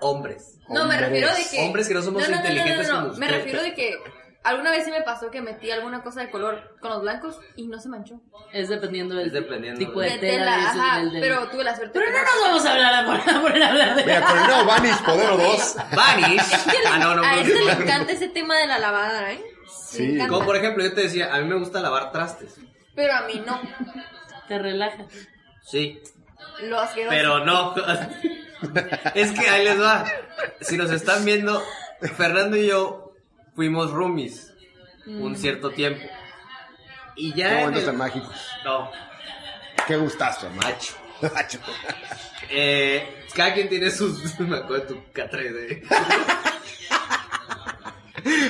Hombres. 0.00 0.58
No, 0.68 0.84
me 0.86 0.96
refiero 0.98 1.28
de 1.28 1.42
que... 1.50 1.58
Hombres 1.60 1.88
que 1.88 1.94
no 1.94 2.02
somos 2.02 2.28
inteligentes 2.28 2.88
no, 2.88 2.94
no, 2.94 3.00
no, 3.00 3.06
como 3.08 3.18
Me 3.18 3.28
refiero 3.28 3.62
de 3.62 3.74
que 3.74 3.94
alguna 4.42 4.70
vez 4.70 4.84
sí 4.84 4.90
me 4.90 5.00
pasó 5.02 5.30
que 5.30 5.40
metí 5.40 5.70
alguna 5.70 6.02
cosa 6.02 6.20
de 6.20 6.30
color 6.30 6.76
con 6.80 6.90
los 6.90 7.00
blancos 7.02 7.38
y 7.56 7.66
no 7.68 7.78
se 7.80 7.88
manchó. 7.88 8.20
Es 8.52 8.68
dependiendo 8.68 9.14
del 9.14 9.28
Es 9.28 9.32
dependiendo 9.32 9.78
tipo 9.78 10.00
de- 10.00 10.10
de 10.10 10.18
tela. 10.18 10.54
ajá, 10.56 10.98
del- 11.00 11.20
pero 11.20 11.48
tuve 11.48 11.64
la 11.64 11.74
suerte 11.74 11.98
Pero 11.98 12.10
no 12.12 12.18
nos 12.18 12.42
vamos 12.42 12.66
a 12.66 12.72
hablar 12.72 12.94
a 12.94 13.06
poner, 13.06 13.36
a 13.36 13.40
poner 13.42 13.62
a 13.62 13.68
hablar 13.68 13.96
de... 13.96 14.04
Mira, 14.04 14.20
con 14.26 14.38
el 14.38 14.46
nuevo 14.46 14.64
Vanish 14.66 15.02
Podero 15.02 15.36
2. 15.38 15.76
Vanish. 15.96 16.42
Ah, 16.90 16.98
no, 16.98 17.14
no, 17.14 17.22
a 17.24 17.32
no, 17.32 17.40
este 17.40 17.58
no. 17.58 17.64
le 17.64 17.72
encanta 17.72 18.12
ese 18.12 18.28
tema 18.28 18.58
de 18.58 18.66
la 18.66 18.78
lavada, 18.78 19.32
¿eh? 19.32 19.42
Sí. 19.90 20.18
Como 20.28 20.44
por 20.44 20.56
ejemplo, 20.56 20.82
yo 20.84 20.92
te 20.92 21.02
decía, 21.02 21.34
a 21.34 21.38
mí 21.40 21.48
me 21.48 21.58
gusta 21.58 21.80
lavar 21.80 22.10
trastes. 22.12 22.56
Pero 22.94 23.12
a 23.14 23.22
mí 23.26 23.42
no. 23.46 23.60
Te 24.48 24.58
relaja. 24.58 25.06
Sí, 25.62 26.00
Lo 26.62 26.78
asqueroso. 26.80 27.10
pero 27.10 27.44
no. 27.44 27.74
es 29.14 29.30
que 29.32 29.48
ahí 29.48 29.64
les 29.64 29.80
va. 29.80 30.04
Si 30.60 30.76
nos 30.76 30.90
están 30.90 31.24
viendo, 31.24 31.62
Fernando 32.16 32.56
y 32.56 32.66
yo 32.68 33.12
fuimos 33.54 33.90
roomies 33.90 34.52
un 35.06 35.36
cierto 35.36 35.70
tiempo. 35.70 36.04
Y 37.16 37.32
Qué 37.32 37.40
ya. 37.40 37.48
en 37.50 37.56
momentos 37.60 37.80
el- 37.82 37.86
tan 37.86 37.96
mágicos. 37.98 38.36
No, 38.64 38.90
Qué 39.86 39.96
gustazo, 39.96 40.48
macho. 40.50 40.94
Macho. 41.34 41.58
Eh, 42.50 43.24
cada 43.34 43.54
quien 43.54 43.68
tiene 43.68 43.90
sus. 43.90 44.38
Me 44.40 44.56
acuerdo 44.58 44.84
de 44.84 44.94
tu 44.94 45.02
K3D. 45.12 45.82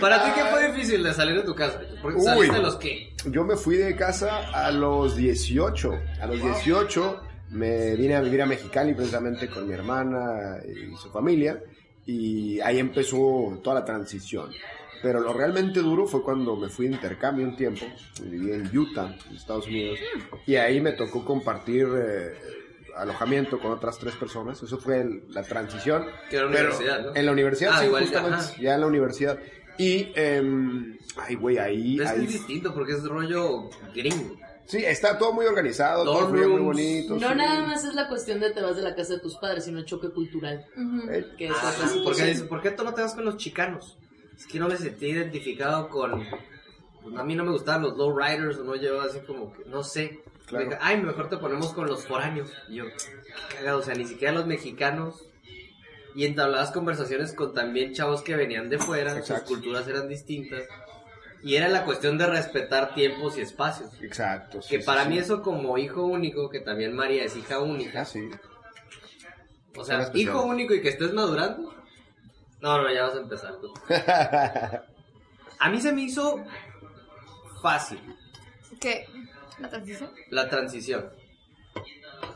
Para 0.00 0.24
ti, 0.24 0.30
¿qué 0.34 0.44
fue 0.50 0.72
difícil 0.72 1.02
de 1.02 1.12
salir 1.12 1.36
de 1.36 1.42
tu 1.42 1.54
casa? 1.54 1.80
Porque 2.02 2.20
saliste 2.20 2.56
a 2.56 2.58
los 2.60 2.76
que. 2.76 3.12
Yo 3.26 3.44
me 3.44 3.56
fui 3.56 3.76
de 3.76 3.96
casa 3.96 4.48
a 4.52 4.70
los 4.70 5.16
18. 5.16 5.98
A 6.20 6.26
los 6.26 6.42
18 6.42 7.20
me 7.50 7.94
vine 7.96 8.16
a 8.16 8.20
vivir 8.20 8.42
a 8.42 8.46
Mexicali 8.46 8.94
precisamente 8.94 9.48
con 9.48 9.66
mi 9.66 9.74
hermana 9.74 10.58
y 10.64 10.94
su 10.96 11.10
familia. 11.10 11.60
Y 12.06 12.60
ahí 12.60 12.78
empezó 12.78 13.58
toda 13.62 13.80
la 13.80 13.84
transición. 13.84 14.50
Pero 15.02 15.20
lo 15.20 15.32
realmente 15.32 15.80
duro 15.80 16.06
fue 16.06 16.22
cuando 16.22 16.56
me 16.56 16.68
fui 16.68 16.88
de 16.88 16.94
intercambio 16.94 17.44
un 17.46 17.56
tiempo. 17.56 17.84
Viví 18.22 18.52
en 18.52 18.76
Utah, 18.78 19.14
en 19.30 19.36
Estados 19.36 19.66
Unidos. 19.66 19.98
Y 20.46 20.56
ahí 20.56 20.80
me 20.80 20.92
tocó 20.92 21.24
compartir 21.24 21.86
eh, 21.96 22.32
alojamiento 22.96 23.58
con 23.58 23.72
otras 23.72 23.98
tres 23.98 24.14
personas. 24.16 24.62
Eso 24.62 24.78
fue 24.78 25.00
el- 25.00 25.24
la 25.30 25.42
transición. 25.42 26.06
Que 26.30 26.36
era 26.36 26.46
universidad, 26.46 27.00
¿no? 27.06 27.14
En 27.16 27.26
la 27.26 27.32
universidad, 27.32 27.72
Ah, 27.74 27.80
sí, 27.80 27.86
igual, 27.86 28.02
justamente. 28.04 28.36
ajá. 28.36 28.54
Ya 28.60 28.74
en 28.74 28.80
la 28.80 28.86
universidad. 28.86 29.38
Y, 29.78 30.12
em, 30.14 30.98
ay, 31.16 31.34
güey, 31.34 31.58
ahí... 31.58 32.00
Es 32.00 32.08
ahí 32.10 32.26
distinto 32.26 32.72
porque 32.74 32.92
es 32.92 33.04
rollo 33.04 33.68
gringo. 33.94 34.36
Sí, 34.66 34.78
está 34.82 35.18
todo 35.18 35.32
muy 35.34 35.44
organizado, 35.44 36.04
todo 36.04 36.28
fluye 36.28 36.46
muy 36.46 36.56
rooms. 36.56 36.64
bonito. 36.64 37.14
No 37.16 37.28
sí. 37.28 37.34
nada 37.34 37.66
más 37.66 37.84
es 37.84 37.94
la 37.94 38.08
cuestión 38.08 38.40
de 38.40 38.50
te 38.50 38.62
vas 38.62 38.76
de 38.76 38.82
la 38.82 38.94
casa 38.94 39.14
de 39.14 39.20
tus 39.20 39.36
padres, 39.36 39.64
sino 39.66 39.78
el 39.78 39.84
choque 39.84 40.08
cultural. 40.10 40.64
Ujú. 40.74 41.10
Eh, 41.10 41.26
Que 41.36 41.46
es 41.46 41.52
Ah, 41.52 41.70
otra 41.70 41.70
¿por 41.72 41.82
qué, 41.86 41.88
situación. 41.98 42.28
dice, 42.28 42.44
¿por 42.44 42.62
qué 42.62 42.70
tú 42.70 42.82
no 42.84 42.94
te 42.94 43.02
vas 43.02 43.14
con 43.14 43.24
los 43.26 43.36
chicanos? 43.36 43.98
Es 44.38 44.46
que 44.46 44.58
no 44.58 44.68
me 44.68 44.76
sentí 44.78 45.06
identificado 45.06 45.88
con 45.90 46.24
pues, 47.02 47.16
a 47.16 47.22
mí 47.24 47.34
no 47.34 47.44
me 47.44 47.50
gustaban 47.50 47.82
los 47.82 47.98
low 47.98 48.16
riders 48.18 48.56
o 48.58 48.64
no 48.64 48.74
llevaba 48.76 49.04
así 49.04 49.18
como 49.26 49.52
que, 49.52 49.64
no 49.66 49.84
sé. 49.84 50.22
Claro. 50.46 50.66
Me 50.70 50.76
Ay, 50.80 51.00
mejor 51.02 51.28
te 51.28 51.36
ponemos 51.36 51.72
con 51.74 51.86
los 51.86 52.06
foráneos. 52.06 52.50
Y 52.68 52.76
yo, 52.76 52.84
qué 52.86 53.56
cagado, 53.56 53.80
o 53.80 53.82
sea, 53.82 53.94
ni 53.94 54.06
siquiera 54.06 54.32
los 54.32 54.46
mexicanos. 54.46 55.26
Y 56.14 56.26
entablabas 56.26 56.70
conversaciones 56.70 57.32
con 57.32 57.52
también 57.54 57.92
chavos 57.92 58.22
que 58.22 58.36
venían 58.36 58.68
de 58.70 58.78
fuera, 58.78 59.16
Exacto. 59.18 59.46
sus 59.48 59.56
culturas 59.56 59.88
eran 59.88 60.08
distintas. 60.08 60.64
Y 61.42 61.56
era 61.56 61.68
la 61.68 61.84
cuestión 61.84 62.16
de 62.16 62.26
respetar 62.26 62.94
tiempos 62.94 63.36
y 63.36 63.42
espacios. 63.42 63.90
Exacto. 64.00 64.62
sí, 64.62 64.68
Que 64.70 64.80
sí, 64.80 64.86
para 64.86 65.02
sí. 65.04 65.08
mí 65.10 65.18
eso 65.18 65.42
como 65.42 65.76
hijo 65.76 66.04
único, 66.04 66.48
que 66.48 66.60
también 66.60 66.94
María 66.94 67.24
es 67.24 67.36
hija 67.36 67.58
única. 67.60 68.02
Ah, 68.02 68.04
sí. 68.04 68.30
O 69.76 69.84
Son 69.84 69.86
sea, 69.86 70.10
hijo 70.14 70.42
único 70.44 70.72
y 70.72 70.80
que 70.80 70.88
estés 70.90 71.12
madurando. 71.12 71.74
No, 72.60 72.80
no, 72.80 72.90
ya 72.94 73.02
vas 73.02 73.14
a 73.16 73.18
empezar. 73.20 73.56
tú. 73.60 73.74
A 75.58 75.70
mí 75.70 75.80
se 75.80 75.92
me 75.92 76.02
hizo 76.02 76.42
fácil 77.62 77.98
¿Qué? 78.80 79.06
¿La 79.58 79.68
transición? 79.68 80.10
la 80.30 80.48
transición. 80.48 81.10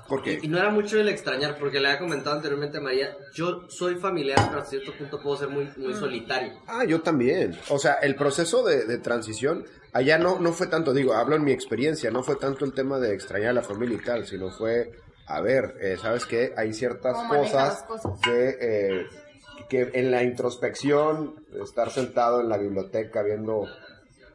¿Por 0.08 0.22
qué? 0.22 0.38
Y 0.42 0.48
no 0.48 0.58
era 0.58 0.70
mucho 0.70 0.98
el 0.98 1.08
extrañar, 1.08 1.58
porque 1.58 1.80
le 1.80 1.88
había 1.88 1.98
comentado 1.98 2.36
anteriormente 2.36 2.78
a 2.78 2.80
María, 2.80 3.14
yo 3.34 3.68
soy 3.68 3.96
familiar, 3.96 4.38
pero 4.48 4.60
hasta 4.60 4.70
cierto 4.70 4.92
punto 4.96 5.20
puedo 5.20 5.36
ser 5.36 5.48
muy, 5.48 5.68
muy 5.76 5.92
solitario. 5.92 6.54
Ah, 6.66 6.84
yo 6.86 7.02
también. 7.02 7.54
O 7.68 7.78
sea, 7.78 7.94
el 7.94 8.14
proceso 8.14 8.64
de, 8.64 8.86
de 8.86 8.98
transición, 8.98 9.66
allá 9.92 10.16
no, 10.16 10.38
no 10.38 10.52
fue 10.52 10.66
tanto, 10.68 10.94
digo, 10.94 11.12
hablo 11.12 11.36
en 11.36 11.44
mi 11.44 11.52
experiencia, 11.52 12.10
no 12.10 12.22
fue 12.22 12.36
tanto 12.36 12.64
el 12.64 12.72
tema 12.72 12.98
de 12.98 13.12
extrañar 13.12 13.50
a 13.50 13.54
la 13.54 13.62
familia 13.62 13.98
y 14.00 14.04
tal, 14.04 14.26
sino 14.26 14.50
fue, 14.50 14.92
a 15.26 15.42
ver, 15.42 15.74
eh, 15.82 15.98
¿sabes 16.00 16.24
qué? 16.24 16.54
Hay 16.56 16.72
ciertas 16.72 17.14
¿Cómo 17.14 17.28
manejas 17.28 17.82
cosas, 17.82 17.90
las 17.90 18.02
cosas? 18.02 18.20
que, 18.22 18.56
eh, 18.60 19.06
que 19.68 19.90
en 19.92 20.10
la 20.10 20.22
introspección, 20.22 21.44
estar 21.62 21.90
sentado 21.90 22.40
en 22.40 22.48
la 22.48 22.56
biblioteca 22.56 23.22
viendo... 23.22 23.66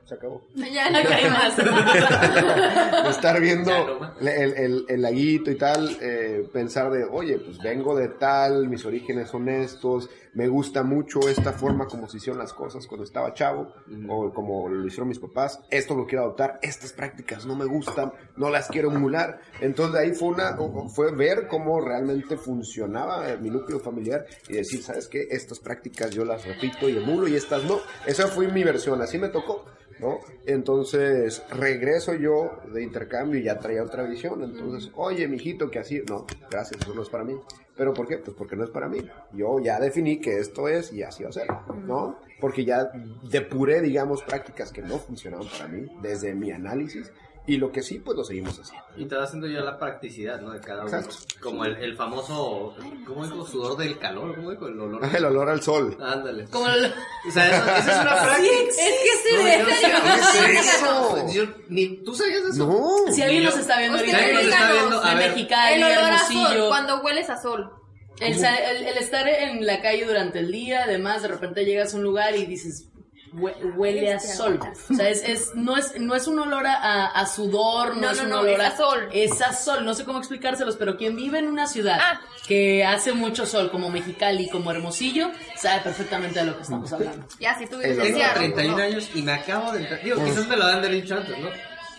Se 0.05 0.15
acabó. 0.15 0.41
Ya 0.55 0.89
No 0.89 0.98
hay 0.98 1.29
más. 1.29 1.57
estar 3.10 3.39
viendo 3.39 3.72
no 3.72 4.13
el, 4.19 4.53
el, 4.53 4.86
el 4.88 5.01
laguito 5.01 5.51
y 5.51 5.55
tal, 5.55 5.98
eh, 6.01 6.48
pensar 6.51 6.91
de, 6.91 7.03
oye, 7.03 7.38
pues 7.39 7.60
vengo 7.60 7.95
de 7.95 8.10
tal, 8.10 8.67
mis 8.67 8.86
orígenes 8.86 9.29
son 9.29 9.50
estos, 9.50 10.10
me 10.33 10.48
gusta 10.48 10.83
mucho 10.83 11.19
esta 11.27 11.53
forma 11.53 11.86
como 11.86 12.07
se 12.07 12.17
hicieron 12.17 12.39
las 12.39 12.53
cosas 12.53 12.88
cuando 12.88 13.03
estaba 13.03 13.33
chavo, 13.33 13.74
o 14.10 14.33
como 14.33 14.67
lo 14.69 14.86
hicieron 14.88 15.07
mis 15.07 15.19
papás, 15.19 15.62
esto 15.69 15.95
lo 15.95 16.05
quiero 16.05 16.24
adoptar, 16.24 16.60
estas 16.62 16.91
prácticas 16.93 17.45
no 17.45 17.55
me 17.55 17.65
gustan, 17.65 18.13
no 18.36 18.50
las 18.50 18.67
quiero 18.67 18.91
emular. 18.91 19.41
Entonces 19.62 19.93
de 19.93 20.00
ahí 20.00 20.13
fue, 20.13 20.29
una, 20.29 20.57
fue 20.93 21.13
ver 21.13 21.48
cómo 21.48 21.79
realmente 21.81 22.38
funcionaba 22.38 23.36
mi 23.38 23.50
núcleo 23.50 23.79
familiar 23.79 24.25
y 24.48 24.53
decir, 24.53 24.81
¿sabes 24.81 25.07
qué? 25.07 25.27
Estas 25.29 25.60
prácticas 25.60 26.12
yo 26.12 26.25
las 26.25 26.45
repito 26.45 26.89
y 26.89 26.98
emulo 26.98 27.27
y 27.27 27.36
estas 27.36 27.63
no. 27.63 27.79
Esa 28.05 28.27
fue 28.27 28.48
mi 28.48 28.63
versión, 28.63 29.01
así 29.01 29.17
me 29.17 29.29
tocó. 29.29 29.65
¿No? 30.03 30.19
Entonces 30.45 31.41
regreso 31.50 32.13
yo 32.13 32.60
de 32.74 32.83
intercambio 32.83 33.39
y 33.39 33.43
ya 33.43 33.57
traía 33.60 33.83
otra 33.83 34.03
visión. 34.03 34.43
Entonces, 34.43 34.91
oye, 34.95 35.27
mijito, 35.27 35.72
que 35.72 35.79
así, 35.79 36.03
no, 36.07 36.25
gracias, 36.51 36.81
eso 36.81 36.93
no 36.93 37.01
es 37.01 37.10
para 37.10 37.24
mí. 37.24 37.36
¿Pero 37.75 37.93
por 37.93 38.07
qué? 38.07 38.17
Pues 38.17 38.36
porque 38.38 38.55
no 38.55 38.63
es 38.63 38.69
para 38.69 38.88
mí. 38.88 39.00
Yo 39.31 39.60
ya 39.60 39.79
definí 39.79 40.19
que 40.19 40.38
esto 40.38 40.67
es 40.67 40.93
y 40.93 41.01
así 41.01 41.24
va 41.24 41.29
a 41.29 41.33
ser, 41.33 41.48
¿no? 41.88 42.19
Porque 42.39 42.65
ya 42.65 42.91
depuré, 43.29 43.81
digamos, 43.81 44.22
prácticas 44.22 44.72
que 44.72 44.81
no 44.81 45.00
funcionaban 45.00 45.48
para 45.48 45.67
mí 45.67 45.88
desde 46.01 46.36
mi 46.36 46.51
análisis 46.51 47.12
y 47.45 47.57
lo 47.57 47.71
que 47.71 47.81
sí, 47.83 48.00
pues 48.00 48.15
lo 48.17 48.23
seguimos 48.23 48.57
haciendo. 48.57 48.85
Y 48.95 49.05
te 49.05 49.15
va 49.15 49.23
haciendo 49.23 49.47
ya 49.47 49.59
la 49.62 49.77
practicidad, 49.77 50.39
¿no? 50.39 50.51
De 50.51 50.59
cada 50.62 50.85
uno. 50.85 50.95
Exacto. 50.97 51.15
Como 51.41 51.65
el, 51.65 51.75
el 51.77 51.95
famoso, 51.95 52.75
¿cómo 53.05 53.25
dijo? 53.25 53.45
Sudor 53.45 53.75
del 53.77 53.97
calor, 54.00 54.35
¿cómo 54.35 54.51
dijo? 54.51 54.67
El 54.67 54.79
olor. 54.79 55.01
El 55.15 55.25
olor 55.25 55.50
al 55.50 55.62
sol. 55.62 55.97
Ándale. 56.01 56.45
Como 56.45 56.67
el- 56.69 56.85
O 57.27 57.31
sea, 57.31 57.47
eso, 57.47 57.63
esa 57.75 57.91
es 57.95 58.01
una 58.01 58.23
práctica. 58.23 58.53
Es 58.69 58.75
que 58.77 59.29
se 59.29 59.38
No, 59.38 59.43
ve. 59.43 59.57
yo 59.57 59.65
no 59.65 60.23
sabía 60.23 60.45
¿Qué 60.51 60.59
es 60.59 60.73
eso? 60.75 61.27
Yo, 61.33 61.43
ni, 61.69 61.88
¿Tú 62.03 62.15
sabías 62.15 62.43
de 62.43 62.50
eso? 62.51 62.65
No. 62.67 63.12
si 63.13 63.21
alguien 63.21 63.43
nos 63.43 63.57
está 63.57 63.79
viendo 63.79 63.97
ahorita, 63.97 64.17
Nadie 64.21 64.33
nos 64.33 64.43
está 64.43 64.71
viendo. 64.71 65.03
A 65.03 65.09
de 65.09 65.15
ver, 65.15 65.29
Mexicali, 65.31 65.75
El 65.81 65.83
olor 65.97 66.12
a 66.12 66.19
sol, 66.19 66.65
cuando 66.69 67.01
hueles 67.01 67.29
a 67.29 67.41
sol. 67.41 67.71
el, 68.19 68.33
el- 68.33 68.85
el 68.88 68.97
estar 68.97 69.27
en 69.27 69.65
la 69.65 69.81
calle 69.81 70.05
durante 70.05 70.39
el 70.39 70.51
día, 70.51 70.83
además, 70.83 71.21
de 71.23 71.27
repente 71.27 71.65
llegas 71.65 71.93
a 71.93 71.97
un 71.97 72.03
lugar 72.03 72.35
y 72.35 72.45
dices, 72.45 72.85
"Hue- 72.85 72.92
huele 73.34 74.13
a 74.13 74.20
sol. 74.20 74.60
O 74.90 74.94
sea, 74.94 75.10
es, 75.10 75.24
es, 75.24 75.56
no, 75.56 75.75
es, 75.78 76.00
no 76.00 76.16
es 76.16 76.28
un 76.28 76.40
olor 76.40 76.66
a, 76.68 77.08
a- 77.08 77.25
sudor, 77.25 77.96
no, 77.96 78.02
No, 78.02 78.12
es 78.12 78.18
no, 78.18 78.24
un 78.24 78.30
no, 78.30 78.40
olor 78.42 78.60
es 78.62 78.68
a 78.68 78.78
sol. 78.78 79.10
Es 79.12 79.42
a 79.42 79.54
sol, 79.54 79.84
no 79.86 79.94
sé 79.94 80.04
cómo 80.06 80.20
explicárselos, 80.20 80.75
pero 80.78 80.98
quien 80.98 81.16
vive 81.16 81.40
en 81.40 81.48
una 81.48 81.68
ciudad 81.68 81.98
Ah. 82.02 82.22
que 82.48 82.84
hace 82.86 83.13
mucho 83.13 83.46
sol, 83.46 83.72
como 83.72 83.90
Mexicali, 83.90 84.50
como 84.50 84.72
Hermosillo, 84.72 85.32
sabe 85.58 85.82
perfectamente 85.82 86.40
de 86.40 86.46
lo 86.46 86.56
que 86.58 86.62
estamos 86.63 86.92
hablando. 86.94 87.25
Ya, 87.40 87.58
si 87.58 87.66
tú 87.66 87.80
El 87.82 87.92
vives 87.94 87.98
en 87.98 88.04
Tengo 88.04 88.18
olor. 88.18 88.28
Seattle, 88.34 88.54
31 88.54 88.78
no. 88.78 88.84
años 88.84 89.10
y 89.16 89.22
me 89.22 89.32
acabo 89.34 89.72
de 89.72 89.80
entrar. 89.82 90.04
Digo, 90.04 90.24
quizás 90.24 90.48
me 90.48 90.58
lo 90.58 90.66
han 90.66 90.82
de 90.82 90.90
dicho 90.90 91.16
antes, 91.16 91.38
¿no? 91.40 91.50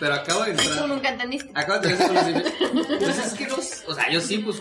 Pero 0.01 0.15
acabo 0.15 0.45
de 0.45 0.55
Tú 0.55 0.63
entrar. 0.63 0.89
nunca 0.89 1.09
entendiste. 1.09 1.51
Acabo 1.55 1.79
de 1.81 1.97
conocimiento. 1.97 2.51
Pues 3.01 3.19
es 3.19 3.35
que 3.35 3.47
no. 3.47 3.57
O 3.57 3.95
sea, 3.95 4.11
yo 4.11 4.21
sí, 4.21 4.39
pues. 4.39 4.61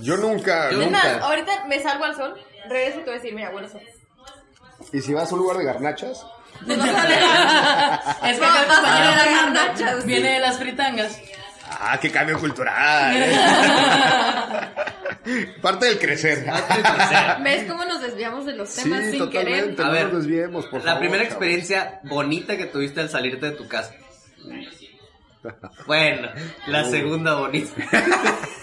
Yo 0.00 0.16
nunca, 0.16 0.70
Yo 0.70 0.88
más, 0.90 1.04
ahorita 1.22 1.64
me 1.66 1.82
salgo 1.82 2.04
al 2.04 2.14
sol, 2.14 2.34
regreso 2.68 3.00
y 3.00 3.02
te 3.02 3.10
voy 3.10 3.14
a 3.18 3.20
decir, 3.20 3.34
mira, 3.34 3.48
a 3.48 3.68
sol. 3.68 3.80
Y 4.92 5.00
si 5.00 5.12
vas 5.14 5.30
a 5.30 5.34
un 5.34 5.40
lugar 5.42 5.58
de 5.58 5.64
garnachas, 5.64 6.24
es 6.60 6.66
que 6.66 6.76
No, 6.76 6.82
a 6.84 6.86
las 8.26 8.38
Fernando 8.80 9.60
garnachas. 9.60 10.04
viene 10.06 10.30
de 10.32 10.38
las 10.40 10.58
fritangas. 10.58 11.20
ah, 11.70 11.98
qué 12.00 12.10
cambio 12.10 12.38
cultural. 12.38 13.14
Parte 15.60 15.86
del 15.86 15.98
crecer. 15.98 16.46
¿Ves 17.42 17.70
cómo 17.70 17.84
nos 17.84 18.00
desviamos 18.00 18.46
de 18.46 18.54
los 18.54 18.72
temas 18.74 19.04
Sí, 19.04 19.10
sin 19.18 19.28
querer? 19.30 19.74
totalmente. 19.76 19.82
A 19.82 19.86
no 19.86 19.92
ver, 19.92 20.04
nos 20.12 20.22
desviemos, 20.22 20.66
por 20.66 20.80
La 20.80 20.84
favor, 20.92 21.00
primera 21.00 21.22
chavos. 21.24 21.32
experiencia 21.34 22.00
bonita 22.04 22.56
que 22.56 22.64
tuviste 22.66 23.00
al 23.02 23.10
salirte 23.10 23.50
de 23.50 23.56
tu 23.56 23.68
casa. 23.68 23.92
Bueno, 25.86 26.28
la 26.66 26.84
segunda 26.86 27.34
bonita. 27.34 27.70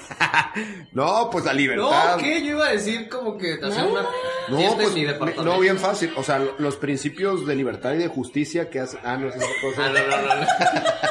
No, 0.93 1.29
pues 1.31 1.43
la 1.45 1.51
No, 1.53 1.59
libertad. 1.59 2.17
¿qué? 2.17 2.41
Yo 2.41 2.51
iba 2.51 2.67
a 2.67 2.71
decir 2.71 3.09
como 3.09 3.37
que 3.37 3.53
hacer 3.53 3.85
una 3.85 4.01
No, 4.47 4.75
pues, 4.75 4.87
en 4.89 4.93
mi 4.93 5.03
departamento. 5.03 5.43
no, 5.43 5.59
bien 5.59 5.77
fácil. 5.77 6.13
O 6.15 6.23
sea, 6.23 6.39
lo- 6.39 6.55
los 6.57 6.77
principios 6.77 7.45
de 7.45 7.55
libertad 7.55 7.93
y 7.93 7.97
de 7.97 8.07
justicia 8.07 8.69
que 8.69 8.79
hacen. 8.79 8.99
Ah, 9.03 9.17
no, 9.17 9.27
es 9.27 9.35
esa 9.35 9.45
cosa. 9.61 9.85
Ah, 9.85 9.89
no, 9.89 10.17
no, 10.17 10.21
no, 10.35 10.41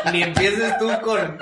no. 0.05 0.13
Ni 0.13 0.23
empieces 0.23 0.79
tú 0.79 0.89
con. 1.03 1.39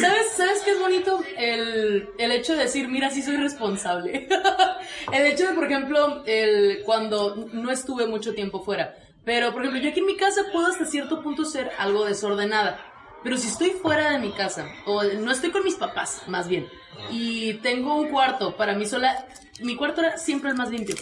¿Sabes, 0.00 0.32
¿Sabes 0.36 0.62
qué 0.64 0.70
es 0.72 0.80
bonito? 0.80 1.22
El, 1.36 2.08
el 2.18 2.32
hecho 2.32 2.54
de 2.54 2.64
decir, 2.64 2.88
mira, 2.88 3.10
sí 3.10 3.22
soy 3.22 3.36
responsable. 3.36 4.28
el 5.12 5.26
hecho 5.26 5.46
de, 5.48 5.52
por 5.54 5.64
ejemplo, 5.64 6.22
el, 6.26 6.82
cuando 6.84 7.48
no 7.52 7.70
estuve 7.70 8.06
mucho 8.06 8.34
tiempo 8.34 8.62
fuera. 8.64 8.94
Pero, 9.24 9.52
por 9.52 9.60
ejemplo, 9.62 9.82
yo 9.82 9.90
aquí 9.90 10.00
en 10.00 10.06
mi 10.06 10.16
casa 10.16 10.40
puedo 10.52 10.68
hasta 10.68 10.86
cierto 10.86 11.22
punto 11.22 11.44
ser 11.44 11.70
algo 11.78 12.06
desordenada. 12.06 12.80
Pero 13.22 13.36
si 13.36 13.48
estoy 13.48 13.70
fuera 13.70 14.12
de 14.12 14.18
mi 14.18 14.30
casa, 14.32 14.66
o 14.86 15.02
no 15.02 15.30
estoy 15.32 15.50
con 15.50 15.64
mis 15.64 15.74
papás, 15.74 16.22
más 16.28 16.48
bien, 16.48 16.68
y 17.10 17.54
tengo 17.54 17.94
un 17.96 18.08
cuarto 18.08 18.56
para 18.56 18.74
mí 18.74 18.86
sola, 18.86 19.26
mi 19.60 19.76
cuarto 19.76 20.00
era 20.02 20.18
siempre 20.18 20.50
el 20.50 20.56
más 20.56 20.70
limpio. 20.70 20.94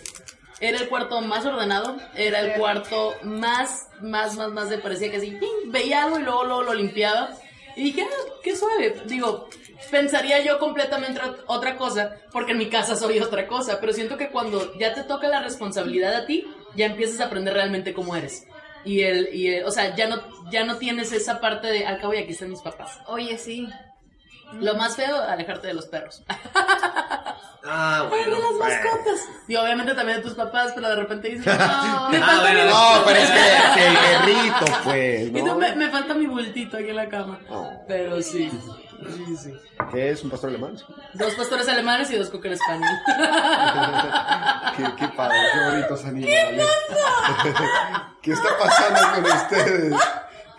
Era 0.59 0.79
el 0.79 0.89
cuarto 0.89 1.21
más 1.21 1.45
ordenado, 1.45 1.97
era 2.15 2.41
el 2.41 2.59
cuarto 2.59 3.15
más, 3.25 3.89
más, 4.01 4.37
más, 4.37 4.51
más 4.53 4.71
de 4.71 4.79
parecía 4.79 5.11
que 5.11 5.19
así, 5.19 5.33
¡ping! 5.33 5.71
veía 5.71 6.05
algo 6.05 6.19
y 6.19 6.23
luego, 6.23 6.45
luego 6.45 6.63
lo 6.63 6.75
limpiaba. 6.75 7.37
Y 7.77 7.85
dije, 7.85 8.03
ah, 8.11 8.33
qué 8.43 8.57
suave. 8.57 9.03
Digo, 9.05 9.51
pensaría 9.91 10.43
yo 10.43 10.59
completamente 10.59 11.21
ot- 11.21 11.45
otra 11.47 11.77
cosa, 11.77 12.17
porque 12.33 12.53
en 12.53 12.59
mi 12.59 12.71
casa 12.71 12.97
soy 12.97 13.19
otra 13.21 13.47
cosa, 13.47 13.79
pero 13.81 13.93
siento 13.93 14.17
que 14.17 14.31
cuando 14.31 14.73
ya 14.79 14.95
te 14.95 15.03
toca 15.05 15.29
la 15.29 15.43
responsabilidad 15.43 16.15
a 16.15 16.25
ti, 16.25 16.47
ya 16.75 16.87
empiezas 16.87 17.21
a 17.21 17.27
aprender 17.27 17.53
realmente 17.53 17.93
cómo 17.93 18.17
eres. 18.17 18.47
Y 18.87 19.03
el, 19.03 19.29
y 19.35 19.49
el- 19.49 19.65
o 19.65 19.71
sea, 19.71 19.95
ya 19.95 20.07
no, 20.09 20.23
ya 20.51 20.65
no 20.65 20.77
tienes 20.77 21.13
esa 21.13 21.41
parte 21.41 21.67
de, 21.67 21.85
al 21.87 22.01
cabo 22.01 22.15
y 22.15 22.19
aquí 22.19 22.33
están 22.33 22.49
mis 22.51 22.63
papás. 22.63 23.01
Oye, 23.07 23.37
sí. 23.37 23.69
Lo 24.61 24.75
más 24.77 24.95
feo, 24.97 25.21
alejarte 25.23 25.67
de 25.67 25.75
los 25.75 25.87
perros. 25.87 26.23
Ah, 27.69 28.09
Ay, 28.13 28.23
de 28.25 28.31
bueno. 28.31 28.49
las 28.49 28.53
mascotas. 28.85 29.29
Y 29.49 29.57
obviamente 29.57 29.93
también 29.95 30.19
de 30.19 30.23
tus 30.23 30.35
papás, 30.35 30.71
pero 30.73 30.89
de 30.89 30.95
repente 30.95 31.31
dices, 31.31 31.47
no, 31.47 31.53
me 32.11 32.19
Ah, 32.19 32.39
bueno, 32.41 32.63
mi 32.65 32.71
No, 32.71 33.03
pero 33.05 33.19
es 33.19 33.29
que, 33.29 33.81
que 33.81 33.87
el 33.89 33.97
perrito, 33.97 34.79
pues, 34.85 35.29
Y 35.31 35.33
tú, 35.33 35.47
¿no? 35.47 35.57
me, 35.57 35.75
me 35.75 35.91
falta 35.91 36.15
mi 36.15 36.27
bultito 36.27 36.77
aquí 36.77 36.91
en 36.91 36.97
la 36.97 37.09
cama. 37.09 37.41
Oh. 37.51 37.69
Pero 37.89 38.23
sí. 38.23 38.49
Sí, 39.15 39.37
sí. 39.37 39.53
¿Qué 39.93 40.11
es 40.11 40.23
un 40.25 40.31
pastor 40.31 40.51
alemán? 40.51 40.77
Dos 41.15 41.35
pastores 41.35 41.69
alemanes 41.69 42.11
y 42.11 42.17
dos 42.17 42.31
cocker 42.31 42.57
spaniel. 42.57 42.91
Qué, 44.77 44.85
qué 44.99 45.09
padre, 45.17 45.39
qué 45.55 45.71
bonitos 45.71 46.05
animales. 46.05 46.67
¿Qué 48.23 48.33
está 48.33 48.49
pasando 48.59 49.01
con 49.15 49.25
ustedes? 49.33 49.95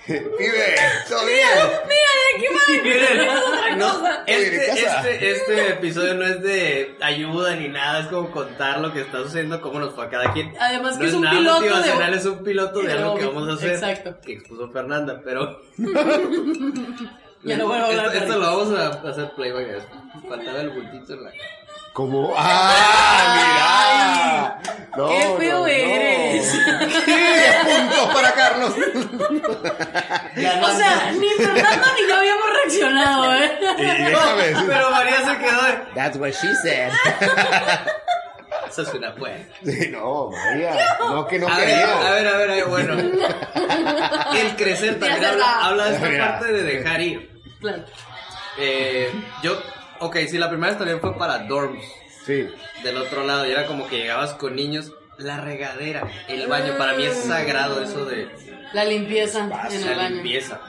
Vive, 0.07 0.75
todo 1.09 1.25
bien. 1.25 1.47
Miren, 2.83 3.77
no, 3.77 3.93
Oye, 4.25 4.49
¿de 4.49 4.65
este, 4.67 4.85
este, 4.85 5.31
este 5.31 5.69
episodio 5.71 6.13
no 6.13 6.25
es 6.25 6.41
de 6.41 6.95
ayuda 7.01 7.55
ni 7.55 7.67
nada, 7.67 7.99
es 7.99 8.07
como 8.07 8.31
contar 8.31 8.79
lo 8.79 8.93
que 8.93 9.01
está 9.01 9.17
sucediendo, 9.23 9.59
cómo 9.61 9.79
nos 9.79 9.93
fue 9.93 10.05
a 10.05 10.09
cada 10.09 10.31
quien. 10.33 10.53
Además 10.59 10.97
que 10.97 11.03
no 11.03 11.09
es 11.09 11.13
un 11.15 11.21
nada 11.23 11.37
piloto 11.37 11.61
de- 11.61 11.69
motivacional, 11.69 12.13
es 12.13 12.25
un 12.25 12.43
piloto 12.43 12.79
de 12.81 12.91
algo 12.93 13.15
que 13.15 13.25
vamos 13.25 13.49
a 13.49 13.53
hacer. 13.53 13.71
exacto. 13.73 14.17
Que 14.25 14.33
expuso 14.33 14.69
Fernanda, 14.71 15.21
pero. 15.23 15.59
Ya 17.43 17.57
no 17.57 17.67
vuelvo 17.67 17.85
a 17.85 17.89
hablar 17.89 18.05
Esto, 18.07 18.17
esto 18.19 18.39
lo 18.39 18.45
vamos 18.57 18.79
a 18.79 18.87
hacer 19.09 19.29
playback. 19.31 19.87
Faltaba 20.27 20.59
el 20.61 20.69
bultito 20.71 21.13
en 21.13 21.23
la. 21.23 21.31
¿Cómo? 21.93 22.33
¡Ah, 22.37 24.57
mira! 24.61 24.77
No, 24.97 25.07
¡Qué 25.09 25.35
feo 25.37 25.55
no, 25.55 25.59
no. 25.61 25.67
eres! 25.67 26.51
¡Qué 27.05 27.51
punto 27.63 28.13
para 28.13 28.31
Carlos! 28.33 28.73
O 28.75 30.71
sea, 30.77 31.11
ni 31.11 31.29
Fernando 31.29 31.87
ni 31.95 32.07
yo 32.09 32.15
habíamos 32.17 32.49
reaccionado, 32.53 33.35
¿eh? 33.35 33.59
Y 33.77 33.81
déjame 33.83 34.41
decir- 34.43 34.65
Pero 34.67 34.91
María 34.91 35.17
se 35.17 35.37
quedó 35.37 35.61
de... 35.63 35.73
That's 35.95 36.17
what 36.17 36.31
she 36.33 36.53
said. 36.63 36.91
Eso 38.67 38.81
es 38.83 38.93
una 38.93 39.11
buena. 39.11 39.45
Sí, 39.63 39.89
no, 39.91 40.29
María. 40.29 40.75
No, 40.99 41.27
que 41.27 41.39
no 41.39 41.47
A 41.47 41.57
quería. 41.57 42.07
a 42.07 42.11
ver, 42.13 42.27
a 42.27 42.37
ver, 42.37 42.49
a 42.51 42.55
ver, 42.55 42.65
bueno. 42.65 42.93
El 44.35 44.55
crecer 44.55 44.99
también 44.99 45.23
habla, 45.25 45.65
habla 45.65 45.85
de 45.89 45.95
esta 45.95 46.09
Mira. 46.09 46.31
parte 46.39 46.53
de 46.53 46.63
dejar 46.63 47.01
ir. 47.01 47.41
Claro. 47.59 47.85
Eh, 48.59 49.09
yo, 49.43 49.61
ok, 49.99 50.17
sí, 50.29 50.37
la 50.37 50.49
primera 50.49 50.69
vez 50.71 50.77
también 50.77 50.99
fue 50.99 51.17
para 51.17 51.39
dorms. 51.39 51.83
Sí. 52.25 52.47
Del 52.83 52.97
otro 52.97 53.23
lado, 53.23 53.45
y 53.47 53.51
era 53.51 53.65
como 53.65 53.87
que 53.87 53.97
llegabas 53.97 54.33
con 54.33 54.55
niños. 54.55 54.91
La 55.17 55.41
regadera, 55.41 56.03
el 56.27 56.45
baño, 56.45 56.77
para 56.77 56.93
mí 56.93 57.03
es 57.03 57.15
sagrado 57.23 57.81
eso 57.81 58.05
de 58.05 58.29
La 58.73 58.85
limpieza 58.85 59.39
en 59.39 59.73
el 59.73 59.85
la 59.87 59.97
baño. 59.97 60.15
limpieza. 60.17 60.61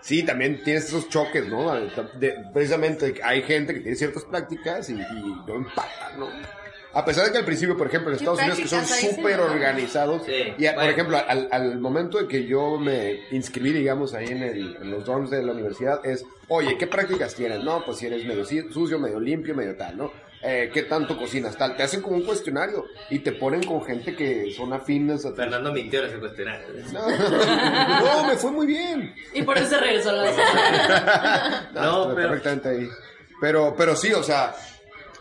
Sí, 0.00 0.24
también 0.24 0.64
tienes 0.64 0.86
esos 0.86 1.08
choques, 1.08 1.46
¿no? 1.46 1.72
De- 2.14 2.34
precisamente 2.52 3.20
hay 3.22 3.42
gente 3.42 3.72
que 3.74 3.78
tiene 3.80 3.96
ciertas 3.96 4.24
prácticas 4.24 4.88
y, 4.90 4.94
y 4.94 5.36
no 5.46 5.54
empatan, 5.54 6.18
¿no? 6.18 6.26
A 6.92 7.04
pesar 7.04 7.26
de 7.26 7.32
que 7.32 7.38
al 7.38 7.44
principio, 7.44 7.76
por 7.76 7.86
ejemplo, 7.86 8.10
en 8.10 8.18
¿Qué 8.18 8.24
Estados 8.24 8.40
Unidos, 8.40 8.58
que 8.58 8.68
son 8.68 8.84
súper 8.84 9.38
organizados, 9.40 10.22
Sí, 10.26 10.32
y 10.58 10.66
a- 10.66 10.74
por 10.74 10.84
ejemplo, 10.84 11.18
al, 11.26 11.48
al 11.52 11.78
momento 11.78 12.18
de 12.18 12.26
que 12.26 12.46
yo 12.46 12.78
me 12.78 13.20
inscribí, 13.30 13.72
digamos, 13.72 14.12
ahí 14.14 14.26
en, 14.26 14.42
el- 14.42 14.76
en 14.82 14.90
los 14.90 15.04
dorms 15.04 15.30
de 15.30 15.42
la 15.42 15.52
universidad, 15.52 16.04
es, 16.04 16.24
oye, 16.48 16.76
¿qué 16.78 16.86
prácticas 16.86 17.34
tienes? 17.34 17.62
No, 17.62 17.84
pues 17.84 17.98
si 17.98 18.06
eres 18.06 18.24
medio 18.26 18.44
sucio, 18.44 18.98
medio 18.98 19.20
limpio, 19.20 19.54
medio 19.54 19.76
tal, 19.76 19.96
¿no? 19.96 20.12
Eh, 20.42 20.70
¿Qué 20.72 20.84
tanto 20.84 21.18
cocinas? 21.18 21.54
Tal. 21.54 21.76
Te 21.76 21.82
hacen 21.82 22.00
como 22.00 22.16
un 22.16 22.22
cuestionario 22.24 22.86
y 23.10 23.18
te 23.18 23.32
ponen 23.32 23.62
con 23.62 23.84
gente 23.84 24.16
que 24.16 24.50
son 24.56 24.72
afines 24.72 25.26
a. 25.26 25.32
Fernando 25.34 25.70
mintió 25.70 26.00
en 26.00 26.06
ese 26.06 26.18
cuestionario. 26.18 26.66
No, 28.00 28.24
me 28.26 28.36
fue 28.36 28.50
muy 28.50 28.66
bien. 28.66 29.14
Y 29.34 29.42
por 29.42 29.58
eso 29.58 29.78
regresó 29.78 30.10
a 30.10 30.12
la 30.14 31.70
No, 31.74 32.14
pero- 32.14 32.28
perfectamente 32.30 32.68
ahí. 32.70 32.88
Pero, 33.40 33.74
pero 33.76 33.94
sí, 33.96 34.12
o 34.12 34.22
sea, 34.22 34.54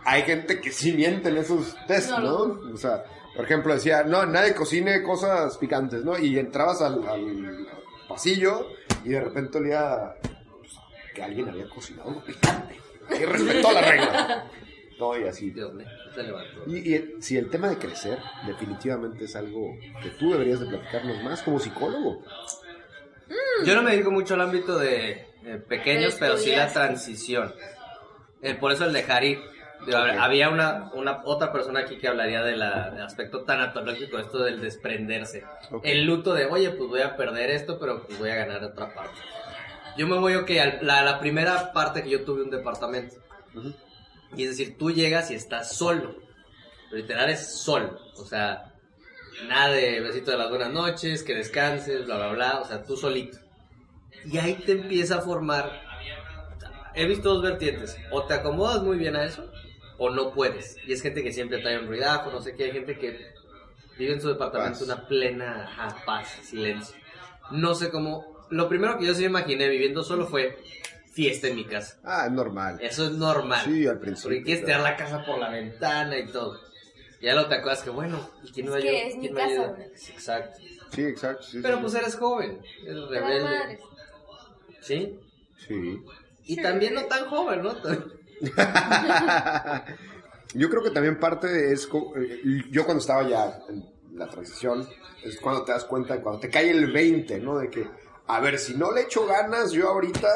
hay 0.05 0.23
gente 0.23 0.59
que 0.61 0.71
sí 0.71 0.93
miente 0.93 1.29
en 1.29 1.37
esos 1.37 1.75
test, 1.87 2.09
No, 2.09 2.19
¿no? 2.19 2.73
O 2.73 2.77
sea, 2.77 3.03
por 3.35 3.45
ejemplo, 3.45 3.73
decía, 3.73 4.03
no, 4.03 4.25
nadie 4.25 4.53
cocine 4.53 5.03
cosas 5.03 5.57
picantes, 5.57 6.03
¿no? 6.03 6.17
Y 6.17 6.37
entrabas 6.37 6.81
al, 6.81 7.07
al 7.07 7.67
pasillo 8.07 8.67
y 9.05 9.09
de 9.09 9.21
repente 9.21 9.57
olía 9.57 10.15
pues, 10.59 10.73
que 11.13 11.23
alguien 11.23 11.49
había 11.49 11.69
cocinado 11.69 12.09
algo 12.09 12.23
picante. 12.23 12.75
Y 13.09 13.25
respetó 13.25 13.71
la 13.71 13.81
regla. 13.81 14.51
No, 14.99 15.17
y 15.17 15.23
así. 15.27 15.49
Dios 15.51 15.73
mío, 15.73 15.87
se 16.13 16.23
levantó. 16.23 16.63
Y, 16.67 16.93
y 16.93 17.21
si 17.21 17.37
el 17.37 17.49
tema 17.49 17.69
de 17.69 17.77
crecer 17.77 18.19
definitivamente 18.45 19.25
es 19.25 19.35
algo 19.35 19.73
que 20.03 20.09
tú 20.09 20.31
deberías 20.31 20.59
de 20.59 20.65
platicarnos 20.65 21.23
más 21.23 21.41
como 21.41 21.59
psicólogo. 21.59 22.23
Yo 23.65 23.75
no 23.75 23.81
me 23.81 23.91
dedico 23.91 24.11
mucho 24.11 24.33
al 24.33 24.41
ámbito 24.41 24.77
de 24.77 25.27
eh, 25.45 25.63
pequeños, 25.67 26.17
pero 26.19 26.37
sí 26.37 26.51
la 26.51 26.71
transición. 26.71 27.53
Eh, 28.41 28.55
por 28.55 28.71
eso 28.71 28.85
el 28.85 28.93
dejar 28.93 29.23
ir. 29.23 29.39
Digo, 29.85 29.97
a 29.97 30.03
ver, 30.03 30.15
Ok. 30.15 30.21
Había 30.21 30.49
una, 30.49 30.89
una 30.93 31.21
otra 31.25 31.51
persona 31.51 31.79
aquí 31.81 31.97
que 31.97 32.07
hablaría 32.07 32.41
de 32.43 32.55
la- 32.57 32.89
del 32.91 33.01
aspecto 33.03 33.43
tanatológico, 33.43 34.17
esto 34.19 34.39
del 34.43 34.59
desprenderse. 34.61 35.43
Ok. 35.71 35.85
El 35.85 36.05
luto 36.05 36.33
de, 36.33 36.45
oye, 36.45 36.69
pues 36.71 36.89
voy 36.89 37.01
a 37.01 37.15
perder 37.15 37.49
esto, 37.51 37.79
pero 37.79 38.03
pues 38.05 38.19
voy 38.19 38.29
a 38.29 38.35
ganar 38.35 38.63
otra 38.63 38.93
parte. 38.93 39.19
Yo 39.97 40.05
me 40.07 40.17
voy, 40.17 40.35
ok, 40.35 40.49
al- 40.61 40.79
la, 40.81 41.03
la 41.03 41.19
primera 41.19 41.71
parte 41.73 42.03
que 42.03 42.09
yo 42.09 42.23
tuve 42.25 42.43
un 42.43 42.49
departamento. 42.49 43.15
Ujú. 43.55 43.73
Y 44.35 44.43
es 44.43 44.49
decir, 44.51 44.77
tú 44.77 44.91
llegas 44.91 45.31
y 45.31 45.35
estás 45.35 45.75
solo. 45.75 46.15
Literal 46.91 47.29
es 47.29 47.59
solo. 47.61 47.97
O 48.17 48.25
sea, 48.25 48.73
nada 49.47 49.69
de 49.69 49.99
besito 50.01 50.31
de 50.31 50.37
las 50.37 50.49
buenas 50.49 50.71
noches, 50.71 51.23
que 51.23 51.33
descanses, 51.35 52.05
bla, 52.05 52.17
bla, 52.17 52.27
bla. 52.33 52.59
O 52.59 52.65
sea, 52.65 52.83
tú 52.83 52.95
solito. 52.97 53.37
Y 54.25 54.37
ahí 54.37 54.55
te 54.55 54.73
empieza 54.73 55.15
a 55.17 55.21
formar. 55.21 55.81
He 56.93 57.05
visto 57.05 57.33
dos 57.33 57.41
vertientes. 57.43 57.97
O 58.11 58.23
te 58.25 58.33
acomodas 58.33 58.81
muy 58.83 58.97
bien 58.97 59.15
a 59.15 59.23
eso, 59.23 59.49
o 59.99 60.09
no 60.09 60.33
puedes. 60.33 60.77
Y 60.87 60.93
es 60.93 61.01
gente 61.03 61.21
que 61.21 61.31
siempre 61.31 61.59
trae 61.59 61.77
un 61.77 61.87
ruidajo, 61.87 62.31
no 62.31 62.41
sé 62.41 62.55
qué. 62.55 62.63
Hay 62.65 62.71
gente 62.71 62.97
que 62.97 63.19
vive 63.97 64.13
en 64.13 64.21
su 64.21 64.29
departamento 64.29 64.79
Paz. 64.79 64.87
una 64.87 65.07
plena 65.07 65.63
ajá, 65.65 66.03
paz, 66.05 66.27
silencio. 66.41 66.95
No 67.51 67.75
sé 67.75 67.91
cómo. 67.91 68.47
Lo 68.49 68.67
primero 68.67 68.97
que 68.97 69.05
yo 69.05 69.13
sí 69.13 69.21
me 69.23 69.27
imaginé 69.29 69.67
viviendo 69.69 70.03
solo 70.03 70.25
fue 70.25 70.57
fiesta 71.13 71.47
en 71.47 71.55
mi 71.57 71.65
casa. 71.65 71.99
Ah, 72.03 72.23
es 72.25 72.31
normal. 72.31 72.79
Eso 72.81 73.05
es 73.05 73.11
normal. 73.11 73.61
Sí, 73.65 73.85
al 73.85 73.99
principio, 73.99 74.29
Porque 74.37 74.43
quieres 74.43 74.63
claro. 74.63 74.83
tirar 74.83 74.91
la 74.91 74.97
casa 74.97 75.25
por 75.25 75.37
la 75.37 75.49
ventana 75.49 76.17
y 76.17 76.27
todo. 76.31 76.59
Ya 77.21 77.35
lo 77.35 77.47
te 77.49 77.55
acuerdas 77.55 77.83
que, 77.83 77.89
bueno, 77.89 78.29
¿y 78.43 78.51
quién 78.51 78.69
me 78.69 78.77
ayuda? 78.77 78.91
que 78.91 79.07
es 79.09 79.15
mi 79.17 79.21
¿Quién 79.23 79.33
me 79.33 79.39
casa, 79.41 79.51
ayuda? 79.51 79.85
Exacto. 80.09 80.59
Sí, 80.91 81.01
exacto. 81.03 81.43
sí, 81.43 81.59
Pero 81.61 81.75
sí, 81.75 81.81
pues 81.81 81.93
eres 81.95 82.15
joven, 82.15 82.61
eres 82.85 83.07
rebelde. 83.09 83.79
¿Sí? 84.81 85.19
Sí. 85.67 86.01
Y 86.45 86.61
también 86.61 86.93
no 86.93 87.03
tan 87.05 87.25
joven, 87.25 87.61
¿no? 87.61 87.75
Yo 90.53 90.69
creo 90.69 90.81
que 90.81 90.89
también 90.91 91.19
parte 91.19 91.71
es, 91.71 91.85
co- 91.85 92.13
eh, 92.15 92.41
yo 92.71 92.83
cuando 92.85 93.01
estaba 93.01 93.27
ya 93.27 93.59
en 93.69 93.85
la 94.17 94.27
transición, 94.27 94.87
es 95.23 95.39
cuando 95.39 95.63
te 95.63 95.71
das 95.71 95.85
cuenta, 95.85 96.19
cuando 96.21 96.39
te 96.41 96.49
cae 96.49 96.71
el 96.71 96.91
20, 96.91 97.39
¿no? 97.39 97.59
De 97.59 97.69
que, 97.69 97.87
a 98.27 98.39
ver, 98.39 98.57
si 98.57 98.75
no 98.75 98.91
le 98.91 99.01
echo 99.01 99.27
ganas, 99.27 99.71
yo 99.71 99.87
ahorita 99.89 100.27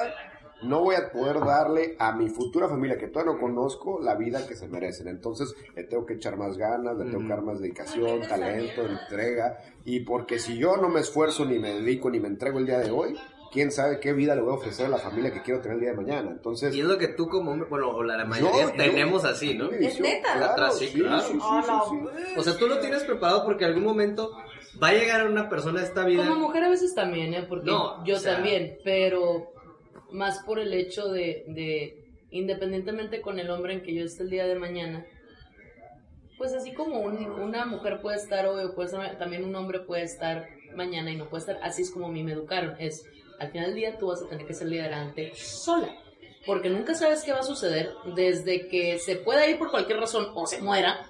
no 0.64 0.82
voy 0.82 0.96
a 0.96 1.12
poder 1.12 1.40
darle 1.40 1.96
a 2.00 2.12
mi 2.14 2.30
futura 2.30 2.70
familia, 2.70 2.98
que 2.98 3.08
todavía 3.08 3.34
no 3.34 3.40
conozco, 3.40 4.00
la 4.02 4.16
vida 4.16 4.46
que 4.48 4.56
se 4.56 4.68
merecen. 4.68 5.08
Entonces, 5.08 5.54
le 5.76 5.84
tengo 5.84 6.06
que 6.06 6.14
echar 6.14 6.38
más 6.38 6.58
ganas, 6.58 6.96
le 6.96 7.06
tengo 7.06 7.20
que 7.24 7.28
dar 7.30 7.42
más 7.42 7.60
dedicación, 7.60 8.22
talento, 8.22 8.82
entrega. 8.86 9.58
Y 9.84 10.02
porque 10.02 10.38
si 10.40 10.58
yo 10.58 10.78
no 10.78 10.90
me 10.90 11.00
esfuerzo, 11.02 11.44
ni 11.44 11.58
me 11.60 11.74
dedico, 11.74 12.10
ni 12.12 12.20
me 12.20 12.28
entrego 12.30 12.60
el 12.60 12.66
día 12.68 12.80
de 12.80 12.92
hoy, 12.92 13.18
quién 13.54 13.72
sabe 13.72 14.00
qué 14.00 14.12
vida 14.14 14.36
le 14.36 14.42
voy 14.42 14.52
a 14.52 14.56
ofrecer 14.56 14.88
a 14.88 14.90
la 14.90 14.98
familia 14.98 15.32
que 15.32 15.42
quiero 15.44 15.62
tener 15.62 15.76
el 15.76 15.82
día 15.82 15.92
de 15.92 15.96
mañana. 15.98 16.32
Entonces, 16.32 16.76
Y 16.76 16.80
es 16.82 16.86
lo 16.86 16.98
que 16.98 17.08
tú 17.10 17.30
como 17.30 17.52
hombre, 17.52 17.70
bueno, 17.70 17.90
o 17.90 18.04
la, 18.04 18.18
la 18.18 18.26
mayoría 18.26 18.64
yo- 18.64 18.70
yo- 18.72 18.76
tenemos 18.76 19.24
así, 19.26 19.54
¿no? 19.56 19.70
¿Es 19.72 20.00
neta? 20.00 20.34
claro, 20.34 20.52
Atrás, 20.52 20.78
sí, 20.80 20.88
claro. 20.94 21.22
sí, 21.22 21.34
sí, 21.34 21.40
sí, 21.40 22.34
O 22.40 22.44
sea, 22.44 22.58
tú 22.58 22.68
lo 22.68 22.80
tienes 22.80 23.04
preparado 23.04 23.46
porque 23.46 23.64
en 23.66 23.70
algún 23.70 23.84
momento 23.86 24.32
va 24.82 24.90
a 24.90 24.94
llegar 24.94 25.28
una 25.30 25.48
persona 25.50 25.82
a 25.82 25.84
esta 25.84 26.04
vida. 26.04 26.26
Como 26.28 26.48
mujer 26.48 26.64
a 26.64 26.70
veces 26.70 26.96
también, 26.96 27.34
¿eh? 27.34 27.46
Porque 27.48 27.68
No, 27.70 28.04
yo 28.06 28.16
o 28.16 28.20
sea- 28.20 28.34
también, 28.36 28.78
pero 28.84 29.52
más 30.12 30.44
por 30.44 30.60
el 30.60 30.74
hecho 30.74 31.10
de, 31.10 31.46
de, 31.48 32.06
independientemente 32.32 33.22
con 33.22 33.38
el 33.40 33.50
hombre 33.52 33.74
en 33.74 33.84
que 33.84 33.94
yo 33.94 34.04
esté 34.04 34.24
el 34.24 34.30
día 34.32 34.46
de 34.48 34.56
mañana, 34.56 35.06
pues 36.38 36.54
así 36.54 36.74
como 36.74 37.00
un- 37.02 37.32
una 37.40 37.66
mujer 37.66 38.02
puede 38.02 38.18
estar 38.18 38.46
hoy 38.48 38.64
o 38.66 38.74
puede 38.76 38.88
estar, 38.90 39.18
también 39.18 39.44
un 39.46 39.56
hombre 39.56 39.80
puede 39.82 40.04
estar 40.04 40.48
mañana 40.76 41.12
y 41.12 41.16
no 41.16 41.30
puede 41.30 41.42
estar, 41.42 41.60
así 41.62 41.84
es 41.84 41.92
como 41.92 42.08
a 42.08 42.12
mí 42.12 42.24
me 42.24 42.32
educaron, 42.34 42.76
es, 42.80 43.06
al 43.44 43.52
final 43.52 43.68
del 43.68 43.76
día 43.76 43.98
tú 43.98 44.08
vas 44.08 44.22
a 44.22 44.28
tener 44.28 44.46
que 44.46 44.54
salir 44.54 44.82
adelante 44.82 45.32
sola. 45.36 45.90
Porque 46.46 46.70
nunca 46.70 46.94
sabes 46.94 47.24
qué 47.24 47.32
va 47.32 47.40
a 47.40 47.44
suceder 47.44 47.92
desde 48.16 48.68
que 48.68 49.00
se 49.00 49.16
pueda 49.16 49.48
ir 49.48 49.58
por 49.58 49.72
cualquier 49.72 50.00
razón 50.00 50.28
o 50.36 50.46
se 50.46 50.62
muera 50.62 51.06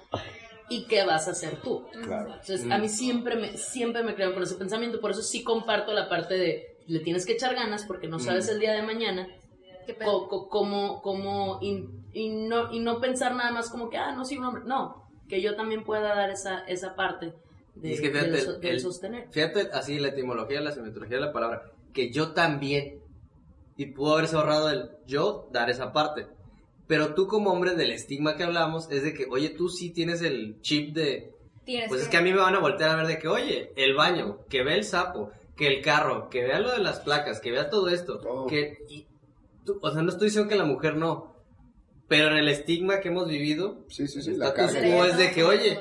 y 0.70 0.86
qué 0.86 1.04
vas 1.04 1.26
a 1.26 1.32
hacer 1.32 1.56
tú. 1.60 1.84
Claro. 2.04 2.30
Entonces, 2.34 2.70
a 2.70 2.78
mí 2.78 2.88
siempre 2.88 3.34
me, 3.34 3.56
siempre 3.56 4.02
me 4.04 4.14
crearon 4.14 4.34
con 4.34 4.44
ese 4.44 4.54
pensamiento, 4.54 5.00
por 5.00 5.10
eso 5.10 5.22
sí 5.22 5.42
comparto 5.42 5.92
la 5.92 6.08
parte 6.08 6.34
de 6.34 6.76
le 6.86 7.00
tienes 7.00 7.26
que 7.26 7.32
echar 7.32 7.54
ganas 7.54 7.84
porque 7.84 8.06
no 8.08 8.18
sabes 8.20 8.48
el 8.48 8.60
día 8.60 8.74
de 8.74 8.82
mañana 8.82 9.26
co- 10.04 10.48
cómo, 10.48 11.02
cómo 11.02 11.58
y, 11.60 11.84
y 12.12 12.28
no, 12.30 12.72
y 12.72 12.78
no 12.78 13.00
pensar 13.00 13.34
nada 13.34 13.50
más 13.50 13.70
como 13.70 13.90
que, 13.90 13.96
ah, 13.98 14.12
no 14.12 14.24
soy 14.24 14.38
un 14.38 14.44
hombre. 14.44 14.62
No, 14.66 15.04
que 15.28 15.40
yo 15.42 15.56
también 15.56 15.84
pueda 15.84 16.14
dar 16.14 16.30
esa, 16.30 16.60
esa 16.66 16.94
parte 16.94 17.32
de, 17.74 17.92
es 17.92 18.00
que 18.00 18.10
fíjate, 18.10 18.28
el- 18.38 18.60
del 18.60 18.74
el- 18.74 18.80
sostener. 18.80 19.26
Fíjate 19.32 19.68
así 19.72 19.98
la 19.98 20.08
etimología, 20.08 20.60
la 20.60 20.72
semiología 20.72 21.16
de 21.16 21.22
la 21.26 21.32
palabra, 21.32 21.62
que 21.94 22.10
yo 22.10 22.32
también, 22.32 22.98
y 23.78 23.86
pudo 23.86 24.14
haberse 24.14 24.36
ahorrado 24.36 24.68
el 24.68 24.90
yo 25.06 25.48
dar 25.52 25.70
esa 25.70 25.92
parte. 25.92 26.26
Pero 26.86 27.14
tú 27.14 27.26
como 27.26 27.50
hombre 27.50 27.74
del 27.74 27.92
estigma 27.92 28.36
que 28.36 28.42
hablamos 28.44 28.90
es 28.90 29.02
de 29.02 29.14
que, 29.14 29.24
oye, 29.30 29.48
tú 29.48 29.70
sí 29.70 29.88
tienes 29.90 30.20
el 30.20 30.60
chip 30.60 30.94
de, 30.94 31.32
Tienes 31.64 31.88
pues 31.88 32.02
es 32.02 32.08
que 32.08 32.18
a 32.18 32.20
mí 32.20 32.30
me 32.30 32.40
van 32.40 32.54
a 32.54 32.60
voltear 32.60 32.90
a 32.90 32.96
ver 32.96 33.06
de 33.06 33.18
que, 33.18 33.26
oye, 33.28 33.72
el 33.76 33.94
baño, 33.94 34.40
que 34.50 34.62
vea 34.62 34.74
el 34.76 34.84
sapo, 34.84 35.30
que 35.56 35.66
el 35.68 35.80
carro, 35.82 36.28
que 36.28 36.42
vea 36.44 36.60
lo 36.60 36.70
de 36.72 36.78
las 36.80 37.00
placas, 37.00 37.40
que 37.40 37.52
vea 37.52 37.70
todo 37.70 37.88
esto, 37.88 38.20
que, 38.48 38.76
y 38.90 39.06
tú- 39.64 39.78
o 39.80 39.90
sea, 39.90 40.02
no 40.02 40.10
estoy 40.10 40.26
diciendo 40.26 40.50
que 40.50 40.56
la 40.56 40.64
mujer 40.66 40.96
no, 40.96 41.32
pero 42.06 42.28
en 42.28 42.36
el 42.36 42.48
estigma 42.48 43.00
que 43.00 43.08
hemos 43.08 43.28
vivido, 43.28 43.78
Sí, 43.88 44.06
sí, 44.08 44.20
sí, 44.20 44.32
el 44.32 44.40
la 44.40 44.52
quo 44.52 45.04
es 45.06 45.16
de 45.16 45.30
que, 45.32 45.42
oye, 45.42 45.78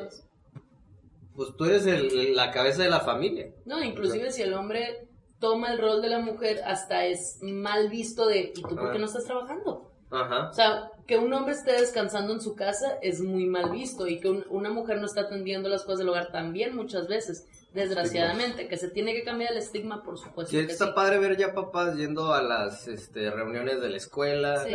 pues 1.35 1.49
tú 1.57 1.65
eres 1.65 1.85
el- 1.85 2.33
la 2.35 2.51
cabeza 2.51 2.83
de 2.83 2.89
la 2.89 3.01
familia. 3.01 3.51
No, 3.65 3.83
inclusive 3.83 4.31
si 4.31 4.43
el 4.43 4.53
hombre 4.53 5.07
toma 5.43 5.73
el 5.73 5.77
rol 5.77 6.01
de 6.01 6.07
la 6.07 6.19
mujer, 6.19 6.61
hasta 6.65 7.03
es 7.05 7.39
mal 7.41 7.89
visto 7.89 8.25
de, 8.27 8.53
¿y 8.55 8.61
tú 8.61 8.75
por 8.77 8.93
qué 8.93 8.99
no 8.99 9.07
estás 9.07 9.25
trabajando? 9.25 9.91
Ajá. 10.09 10.49
O 10.49 10.53
sea, 10.53 10.89
que 11.05 11.17
un 11.17 11.33
hombre 11.33 11.53
esté 11.53 11.73
descansando 11.73 12.31
en 12.31 12.39
su 12.39 12.55
casa 12.55 12.97
es 13.01 13.19
muy 13.19 13.45
mal 13.45 13.71
visto 13.71 14.07
y 14.07 14.21
que 14.21 14.29
un- 14.29 14.45
una 14.49 14.69
mujer 14.69 14.99
no 14.99 15.05
está 15.07 15.21
atendiendo 15.21 15.67
las 15.67 15.83
cosas 15.83 15.99
del 15.99 16.09
hogar 16.09 16.31
también 16.31 16.75
muchas 16.75 17.07
veces, 17.09 17.45
desgraciadamente, 17.73 18.67
que 18.69 18.77
se 18.77 18.89
tiene 18.89 19.13
que 19.13 19.23
cambiar 19.23 19.51
el 19.51 19.57
estigma, 19.57 20.01
por 20.03 20.17
supuesto. 20.17 20.51
Sí, 20.55 20.65
que 20.65 20.71
está 20.71 20.85
sí. 20.87 20.91
padre 20.95 21.19
ver 21.19 21.35
ya 21.35 21.53
papás 21.53 21.97
yendo 21.97 22.31
a 22.33 22.41
las 22.41 22.87
este, 22.87 23.29
reuniones 23.31 23.81
de 23.81 23.89
la 23.89 23.97
escuela 23.97 24.63
Sí. 24.63 24.73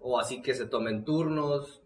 o 0.00 0.18
así 0.20 0.42
que 0.42 0.52
se 0.54 0.66
tomen 0.66 1.04
turnos. 1.04 1.80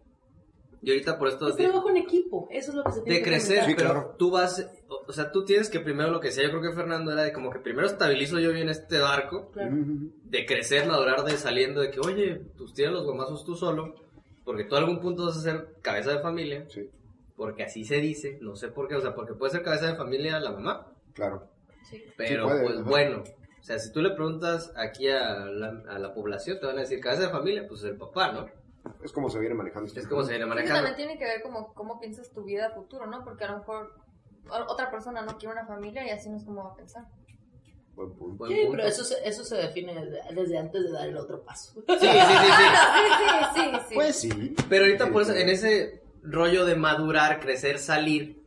Y 0.81 0.89
ahorita 0.91 1.17
por 1.17 1.29
esto 1.29 1.47
Es 1.47 1.55
trabajo 1.55 1.89
en 1.89 1.97
equipo, 1.97 2.47
eso 2.51 2.69
es 2.71 2.75
lo 2.75 2.83
que 2.83 2.91
se 2.91 3.01
tiene 3.01 3.17
de 3.19 3.23
que 3.23 3.29
crecer, 3.31 3.63
pero 3.75 3.91
claro. 3.91 4.15
tú 4.19 4.29
vas, 4.29 4.67
o, 5.07 5.11
sea, 5.13 5.31
tú 5.31 5.45
tienes 5.45 5.69
que 5.69 5.79
primero 5.79 6.09
lo 6.11 6.19
que 6.19 6.27
decía, 6.27 6.43
yo 6.43 6.49
creo 6.49 6.61
que 6.61 6.75
Fernando 6.75 7.11
era 7.11 7.23
de 7.23 7.33
como 7.33 7.49
que 7.51 7.59
primero 7.59 7.87
estabilizo 7.87 8.39
yo 8.39 8.51
bien 8.51 8.69
este 8.69 8.99
barco, 8.99 9.51
Claro. 9.51 9.75
de 9.75 10.45
crecer, 10.45 10.87
madurar, 10.87 11.23
de 11.23 11.37
saliendo, 11.37 11.81
de 11.81 11.91
que, 11.91 11.99
oye, 11.99 12.41
pues 12.57 12.73
tira 12.73 12.91
los 12.91 13.05
gomazos 13.05 13.45
tú 13.45 13.55
solo, 13.55 13.95
porque 14.43 14.63
tú 14.65 14.75
a 14.75 14.79
algún 14.79 14.99
punto 14.99 15.25
vas 15.25 15.37
a 15.37 15.41
ser 15.41 15.75
cabeza 15.81 16.11
de 16.11 16.19
familia, 16.19 16.65
Sí, 16.69 16.89
porque 17.35 17.63
así 17.63 17.83
se 17.83 17.95
dice, 17.97 18.37
no 18.41 18.55
sé 18.55 18.69
por 18.69 18.87
qué, 18.87 18.95
o 18.95 19.01
sea, 19.01 19.13
porque 19.15 19.33
puede 19.33 19.51
ser 19.51 19.63
cabeza 19.63 19.87
de 19.87 19.95
familia 19.95 20.39
la 20.39 20.51
mamá, 20.51 20.87
claro. 21.13 21.47
pero 22.17 22.47
puede, 22.47 22.63
pues 22.63 22.75
ajá. 22.79 22.89
bueno, 22.89 23.23
o 23.59 23.63
sea, 23.63 23.79
si 23.79 23.91
tú 23.91 24.01
le 24.01 24.11
preguntas 24.11 24.71
aquí 24.75 25.09
a 25.09 25.45
la, 25.45 25.83
a 25.89 25.99
la 25.99 26.13
población, 26.13 26.59
te 26.59 26.65
van 26.67 26.77
a 26.77 26.81
decir 26.81 26.99
cabeza 26.99 27.23
de 27.23 27.29
familia, 27.29 27.65
pues 27.67 27.83
el 27.83 27.97
papá, 27.97 28.31
¿no? 28.31 28.45
Es 29.03 29.11
como 29.11 29.29
se 29.31 29.39
viene 29.39 29.55
manejando. 29.55 29.87
este 29.87 30.01
Es 30.01 30.07
como 30.07 30.21
se 30.23 30.29
viene 30.33 30.45
manejando. 30.45 30.75
también 30.75 30.95
tiene 30.95 31.17
que 31.17 31.25
ver 31.25 31.41
como 31.41 31.73
cómo 31.73 31.99
piensas 31.99 32.31
tu 32.31 32.43
vida 32.43 32.69
futuro, 32.69 33.07
¿no? 33.07 33.23
Porque 33.23 33.43
a 33.43 33.51
lo 33.51 33.57
mejor 33.57 33.91
otra 34.67 34.89
persona 34.91 35.21
no 35.21 35.37
quiere 35.37 35.53
una 35.53 35.65
familia 35.65 36.05
y 36.05 36.09
así 36.11 36.29
no 36.29 36.37
es 36.37 36.43
como 36.43 36.63
va 36.63 36.71
a 36.71 36.75
pensar. 36.75 37.03
Buen 37.95 38.13
punto. 38.13 38.37
Buen 38.37 38.51
Sí, 38.51 38.57
punto. 38.63 38.71
pero 38.77 38.87
eso 38.87 39.03
se, 39.03 39.27
eso 39.27 39.43
se 39.43 39.55
define 39.55 39.93
desde, 39.95 40.19
desde 40.33 40.57
antes 40.57 40.83
de 40.83 40.91
dar 40.91 41.07
el 41.07 41.17
otro 41.17 41.43
paso. 41.43 41.73
Sí, 41.73 41.81
sí, 41.87 42.07
sí, 42.07 42.07
sí. 42.07 42.07
Sí, 43.55 43.61
sí, 43.61 43.61
sí, 43.71 43.79
sí. 43.89 43.95
Pues 43.95 44.15
sí. 44.19 44.55
Pero 44.69 44.85
ahorita 44.85 45.05
Sí, 45.05 45.11
por 45.11 45.21
eso, 45.21 45.33
sí. 45.33 45.41
en 45.41 45.49
ese 45.49 46.03
rollo 46.21 46.65
de 46.65 46.75
madurar, 46.75 47.39
crecer, 47.39 47.79
salir, 47.79 48.43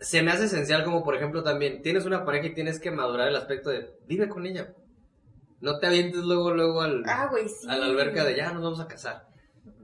se 0.00 0.22
me 0.22 0.30
hace 0.30 0.44
esencial 0.44 0.84
como 0.84 1.02
por 1.04 1.14
ejemplo 1.16 1.42
también, 1.42 1.82
tienes 1.82 2.04
una 2.06 2.24
pareja 2.24 2.46
y 2.46 2.54
tienes 2.54 2.78
que 2.80 2.90
madurar 2.90 3.28
el 3.28 3.36
aspecto 3.36 3.70
de, 3.70 3.94
vive 4.06 4.28
con 4.28 4.46
ella. 4.46 4.72
No 5.60 5.78
te 5.78 5.86
avientes 5.86 6.20
luego, 6.22 6.52
luego 6.52 6.82
al, 6.82 7.02
Ah, 7.06 7.28
güey, 7.30 7.48
sí. 7.48 7.66
a 7.68 7.76
la 7.76 7.86
alberca 7.86 8.24
de 8.24 8.36
ya 8.36 8.52
nos 8.52 8.62
vamos 8.62 8.80
a 8.80 8.86
casar. 8.88 9.26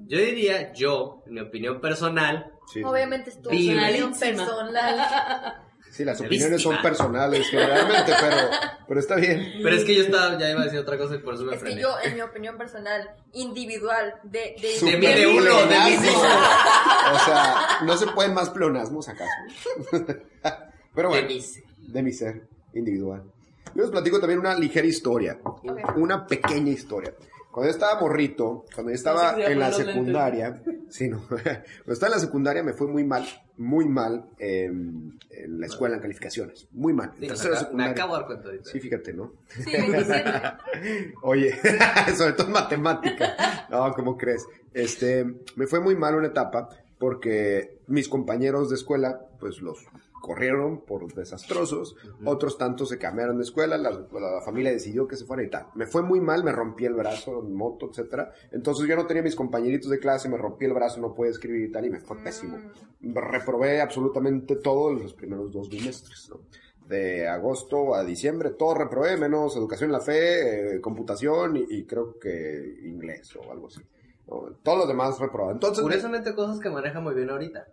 Yo 0.06 0.18
diría, 0.18 0.72
yo, 0.72 1.22
en 1.26 1.34
mi 1.34 1.40
opinión 1.40 1.80
personal, 1.80 2.51
Sí. 2.66 2.82
Obviamente 2.82 3.30
es 3.30 3.40
tu 3.42 3.48
opinión 3.48 4.12
personal. 4.18 5.62
Sí, 5.92 6.06
las 6.06 6.18
opiniones 6.22 6.62
son 6.62 6.80
personales, 6.80 7.46
generalmente, 7.50 8.12
pero, 8.18 8.36
pero 8.88 8.98
está 8.98 9.14
bien. 9.16 9.60
pero 9.62 9.76
es 9.76 9.84
que 9.84 9.94
yo 9.94 10.04
estaba, 10.04 10.38
ya 10.38 10.50
iba 10.50 10.62
a 10.62 10.64
decir 10.64 10.78
otra 10.78 10.96
cosa 10.96 11.16
y 11.16 11.18
por 11.18 11.34
eso 11.34 11.44
me 11.44 11.54
Es 11.54 11.62
que 11.62 11.78
yo, 11.78 11.90
en 12.02 12.14
mi 12.14 12.22
opinión 12.22 12.56
personal, 12.56 13.10
individual, 13.34 14.14
de... 14.22 14.56
de, 14.58 14.96
De 14.98 15.26
uno, 15.26 15.54
de 15.54 15.66
mí. 15.66 15.96
O 17.12 17.18
sea, 17.26 17.80
no 17.84 17.94
se 17.98 18.06
pueden 18.06 18.32
más 18.32 18.48
pleonasmos 18.48 19.06
acaso. 19.10 19.30
Pero 20.94 21.08
bueno, 21.10 21.26
De 21.28 21.34
mis- 21.34 21.62
de 21.78 22.02
mi 22.02 22.12
ser 22.14 22.42
individual. 22.72 23.24
Yo 23.74 23.82
les 23.82 23.90
platico 23.90 24.18
también 24.18 24.40
una 24.40 24.54
ligera 24.54 24.86
historia, 24.86 25.38
una 25.96 26.26
pequeña 26.26 26.70
historia. 26.72 27.12
Cuando 27.52 27.70
yo 27.70 27.74
estaba 27.74 28.00
morrito, 28.00 28.64
cuando 28.74 28.92
yo 28.92 28.94
estaba 28.94 29.36
en 29.38 29.58
la 29.58 29.70
secundaria, 29.70 30.62
sí, 30.88 31.10
no, 31.10 31.22
cuando 31.28 31.92
estaba 31.92 32.14
en 32.14 32.18
la 32.18 32.26
secundaria 32.26 32.62
me 32.62 32.72
fue 32.72 32.86
muy 32.86 33.04
mal, 33.04 33.26
muy 33.58 33.86
mal 33.86 34.24
eh, 34.38 34.64
en 34.64 35.60
la 35.60 35.66
escuela 35.66 35.96
en 35.96 36.00
calificaciones, 36.00 36.66
muy 36.72 36.94
mal. 36.94 37.12
Me, 37.74 37.84
acabo 37.84 38.14
de 38.14 38.20
dar 38.20 38.26
cuenta 38.26 38.46
ahorita. 38.46 38.70
Sí, 38.70 38.80
fíjate, 38.80 39.12
¿no? 39.12 39.34
Sí, 39.48 39.70
27. 39.70 40.30
Oye, 41.22 41.54
sobre 42.16 42.32
todo 42.32 42.46
en 42.46 42.52
matemática. 42.54 43.66
No, 43.68 43.92
¿cómo 43.92 44.16
crees? 44.16 44.46
Este, 44.72 45.22
me 45.54 45.66
fue 45.66 45.80
muy 45.80 45.94
mal 45.94 46.14
una 46.14 46.28
etapa 46.28 46.70
porque 46.98 47.80
mis 47.86 48.08
compañeros 48.08 48.70
de 48.70 48.76
escuela, 48.76 49.20
pues 49.38 49.60
los 49.60 49.84
corrieron 50.22 50.80
por 50.80 51.12
desastrosos, 51.12 51.96
otros 52.24 52.56
tantos 52.56 52.88
se 52.88 52.96
cambiaron 52.98 53.36
de 53.36 53.42
escuela, 53.42 53.76
la, 53.76 53.90
la 53.90 54.40
familia 54.42 54.70
decidió 54.70 55.06
que 55.06 55.16
se 55.16 55.26
fuera 55.26 55.42
y 55.42 55.50
tal. 55.50 55.66
Me 55.74 55.86
fue 55.86 56.02
muy 56.02 56.20
mal, 56.20 56.44
me 56.44 56.52
rompí 56.52 56.86
el 56.86 56.94
brazo 56.94 57.42
en 57.44 57.52
moto, 57.52 57.90
etcétera. 57.90 58.32
Entonces 58.52 58.86
yo 58.86 58.96
no 58.96 59.06
tenía 59.06 59.22
mis 59.22 59.34
compañeritos 59.36 59.90
de 59.90 59.98
clase, 59.98 60.28
me 60.28 60.38
rompí 60.38 60.64
el 60.64 60.72
brazo, 60.72 61.00
no 61.00 61.12
pude 61.12 61.30
escribir 61.30 61.68
y 61.68 61.72
tal, 61.72 61.84
y 61.84 61.90
me 61.90 62.00
fue 62.00 62.16
pésimo. 62.22 62.56
Reprobé 63.00 63.80
absolutamente 63.82 64.56
todo 64.56 64.92
en 64.92 65.02
los 65.02 65.12
primeros 65.12 65.52
dos 65.52 65.68
bimestres, 65.68 66.30
¿no? 66.30 66.40
de 66.88 67.26
agosto 67.26 67.94
a 67.94 68.04
diciembre, 68.04 68.50
todo 68.50 68.74
reprobé, 68.74 69.16
menos 69.16 69.56
educación 69.56 69.88
en 69.88 69.92
la 69.92 70.00
fe, 70.00 70.76
eh, 70.76 70.80
computación 70.80 71.56
y, 71.56 71.64
y 71.68 71.84
creo 71.84 72.18
que 72.18 72.80
inglés 72.84 73.34
o 73.36 73.50
algo 73.50 73.68
así. 73.68 73.80
¿no? 74.26 74.56
Todos 74.62 74.78
los 74.78 74.88
demás 74.88 75.18
reprobé. 75.18 75.52
Entonces, 75.52 75.82
Curiosamente 75.82 76.34
cosas 76.34 76.60
que 76.60 76.70
maneja 76.70 77.00
muy 77.00 77.14
bien 77.14 77.30
ahorita. 77.30 77.66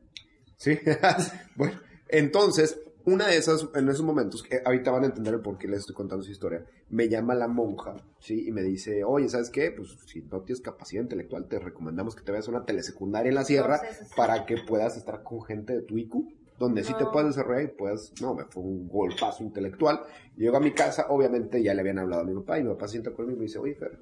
sí, 0.57 0.79
bueno, 1.55 1.79
entonces, 2.09 2.79
una 3.05 3.27
de 3.27 3.37
esas, 3.37 3.67
en 3.73 3.87
esos 3.89 4.03
momentos, 4.03 4.43
que 4.43 4.61
ahorita 4.63 4.91
van 4.91 5.03
a 5.03 5.07
entender 5.07 5.33
el 5.33 5.41
por 5.41 5.57
qué 5.57 5.67
les 5.67 5.79
estoy 5.79 5.95
contando 5.95 6.23
esa 6.23 6.31
historia, 6.31 6.65
me 6.89 7.07
llama 7.07 7.33
la 7.33 7.47
monja, 7.47 7.95
¿sí? 8.19 8.47
Y 8.47 8.51
me 8.51 8.61
dice, 8.61 9.03
oye, 9.03 9.29
¿sabes 9.29 9.49
qué? 9.49 9.71
Pues 9.71 9.97
si 10.05 10.21
no 10.21 10.41
tienes 10.41 10.61
capacidad 10.61 11.03
intelectual, 11.03 11.47
te 11.47 11.59
recomendamos 11.59 12.15
que 12.15 12.23
te 12.23 12.31
veas 12.31 12.47
a 12.47 12.51
una 12.51 12.65
telesecundaria 12.65 13.29
en 13.29 13.35
la 13.35 13.45
sierra 13.45 13.79
Entonces, 13.81 14.13
para 14.15 14.45
que 14.45 14.57
puedas 14.57 14.97
estar 14.97 15.23
con 15.23 15.41
gente 15.43 15.73
de 15.73 15.81
tu 15.81 15.97
IQ, 15.97 16.13
donde 16.59 16.83
sí 16.83 16.93
te 16.97 17.05
puedas 17.05 17.29
desarrollar 17.29 17.63
y 17.63 17.67
puedas, 17.67 18.11
no, 18.21 18.35
me 18.35 18.43
fue 18.43 18.61
un 18.61 18.89
golpazo 18.89 19.43
intelectual. 19.43 20.01
Llego 20.35 20.57
a 20.57 20.59
mi 20.59 20.73
casa, 20.73 21.05
obviamente 21.09 21.63
ya 21.63 21.73
le 21.73 21.81
habían 21.81 21.99
hablado 21.99 22.23
a 22.23 22.25
mi 22.25 22.35
papá 22.35 22.59
y 22.59 22.63
mi 22.63 22.69
papá 22.69 22.89
sienta 22.89 23.11
conmigo 23.11 23.37
y 23.37 23.39
me 23.39 23.45
dice, 23.45 23.59
oye, 23.59 23.75
Fer, 23.75 23.97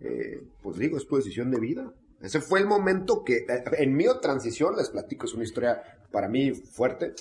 eh, 0.00 0.42
pues 0.62 0.76
digo, 0.76 0.98
es 0.98 1.06
tu 1.06 1.16
decisión 1.16 1.50
de 1.50 1.58
vida. 1.58 1.90
Ese 2.20 2.40
fue 2.40 2.60
el 2.60 2.66
momento 2.66 3.24
que, 3.24 3.46
en 3.78 3.96
mi 3.96 4.04
transición, 4.20 4.76
les 4.76 4.90
platico, 4.90 5.26
es 5.26 5.34
una 5.34 5.44
historia 5.44 5.82
para 6.10 6.28
mí 6.28 6.52
fuerte. 6.52 7.14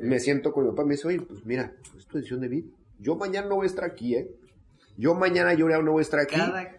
Me 0.00 0.18
siento 0.20 0.52
con 0.52 0.64
mi 0.64 0.70
papá 0.70 0.84
me 0.84 0.92
dice, 0.92 1.08
oye, 1.08 1.20
pues 1.20 1.44
mira, 1.44 1.72
es 1.96 2.06
tu 2.06 2.16
decisión 2.18 2.40
de 2.40 2.48
vida. 2.48 2.68
Yo 2.98 3.16
mañana 3.16 3.48
no 3.48 3.56
voy 3.56 3.64
a 3.64 3.66
estar 3.68 3.84
aquí, 3.84 4.14
¿eh? 4.14 4.30
Yo 4.98 5.14
mañana 5.14 5.54
yo 5.54 5.66
no 5.68 5.92
voy 5.92 6.00
a 6.00 6.02
estar 6.02 6.20
aquí. 6.20 6.36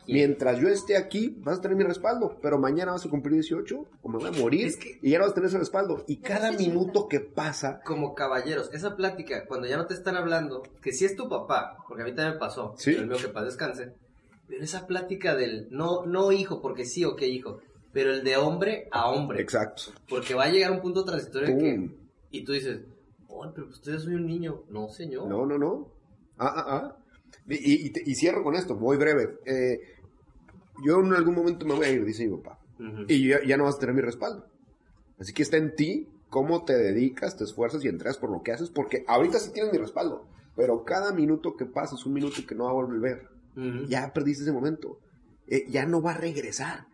Mientras 0.07 0.59
yo 0.59 0.67
esté 0.69 0.95
aquí, 0.97 1.35
vas 1.39 1.57
a 1.57 1.61
tener 1.61 1.75
mi 1.75 1.83
respaldo. 1.83 2.37
Pero 2.41 2.59
mañana 2.59 2.91
vas 2.91 3.05
a 3.05 3.09
cumplir 3.09 3.33
18 3.33 3.85
o 4.01 4.09
me 4.09 4.17
voy 4.19 4.27
a 4.27 4.31
morir 4.39 4.67
Es 4.67 4.77
que- 4.77 4.99
y 5.01 5.09
ya 5.11 5.17
no 5.17 5.23
vas 5.23 5.31
a 5.31 5.35
tener 5.35 5.49
ese 5.49 5.57
respaldo. 5.57 6.03
Y 6.07 6.17
cada 6.17 6.51
minuto 6.51 7.07
que 7.07 7.19
pasa, 7.21 7.81
como 7.83 8.13
caballeros, 8.13 8.69
esa 8.71 8.95
plática, 8.95 9.45
cuando 9.47 9.67
ya 9.67 9.77
no 9.77 9.87
te 9.87 9.95
están 9.95 10.15
hablando, 10.15 10.61
que 10.81 10.93
si 10.93 11.05
es 11.05 11.15
tu 11.15 11.27
papá, 11.27 11.75
porque 11.87 12.03
a 12.03 12.05
mí 12.05 12.11
también 12.13 12.35
me 12.35 12.39
pasó, 12.39 12.75
Sí. 12.77 12.91
el 12.91 13.07
mío 13.07 13.17
que 13.19 13.29
paz 13.29 13.45
descanse, 13.45 13.93
pero 14.47 14.63
esa 14.63 14.85
plática 14.85 15.35
del, 15.35 15.67
no, 15.71 16.05
no 16.05 16.31
hijo, 16.31 16.61
porque 16.61 16.85
sí 16.85 17.03
o 17.03 17.15
qué 17.15 17.27
hijo, 17.27 17.61
pero 17.91 18.11
el 18.13 18.23
de 18.23 18.37
hombre 18.37 18.87
a 18.91 19.09
hombre, 19.09 19.41
exacto. 19.41 19.85
porque 20.07 20.35
va 20.35 20.43
a 20.43 20.49
llegar 20.51 20.71
un 20.71 20.81
punto 20.81 21.03
transitorio 21.03 21.57
que, 21.57 21.89
y 22.29 22.43
tú 22.43 22.51
dices, 22.51 22.81
oh, 23.33 23.51
pero 23.53 23.67
pues 23.67 23.81
yo 23.81 23.97
soy 23.99 24.15
un 24.15 24.25
niño, 24.25 24.63
no 24.69 24.89
señor, 24.89 25.27
No, 25.27 25.45
no, 25.45 25.57
no. 25.57 25.87
Ah, 26.37 26.53
ah, 26.55 26.65
ah. 26.67 26.97
Y, 27.47 27.87
y- 27.87 27.91
y 28.05 28.15
cierro 28.15 28.43
con 28.43 28.55
esto, 28.55 28.75
muy 28.75 28.97
breve. 28.97 29.37
Eh, 29.45 29.79
yo 30.85 30.99
en 30.99 31.13
algún 31.13 31.35
momento 31.35 31.65
me 31.65 31.75
voy 31.75 31.85
a 31.85 31.89
ir, 31.91 32.05
dice 32.05 32.27
mi 32.27 32.37
papá. 32.37 32.59
Ujú. 32.79 33.05
Y 33.07 33.27
ya, 33.29 33.39
ya 33.45 33.57
no 33.57 33.65
vas 33.65 33.75
a 33.75 33.79
tener 33.79 33.95
mi 33.95 34.01
respaldo. 34.01 34.45
Así 35.19 35.33
que 35.33 35.43
está 35.43 35.57
en 35.57 35.75
ti 35.75 36.07
cómo 36.29 36.63
te 36.65 36.73
dedicas, 36.75 37.37
te 37.37 37.43
esfuerzas 37.43 37.83
y 37.85 37.87
entregas 37.87 38.17
por 38.17 38.31
lo 38.31 38.41
que 38.41 38.51
haces, 38.51 38.69
porque 38.69 39.03
ahorita 39.07 39.39
sí 39.39 39.51
tienes 39.53 39.71
mi 39.71 39.77
respaldo, 39.77 40.27
pero 40.55 40.83
cada 40.83 41.11
minuto 41.13 41.55
que 41.55 41.65
pasa 41.65 41.95
es 41.95 42.05
un 42.05 42.13
minuto 42.13 42.37
que 42.47 42.55
no 42.55 42.63
va 42.65 42.71
a 42.71 42.73
volver. 42.73 43.27
Ujú. 43.55 43.85
Ya 43.87 44.11
perdiste 44.13 44.43
ese 44.43 44.51
momento. 44.51 44.99
Eh, 45.47 45.65
ya 45.69 45.85
no 45.85 46.01
va 46.01 46.11
a 46.11 46.17
regresar. 46.17 46.87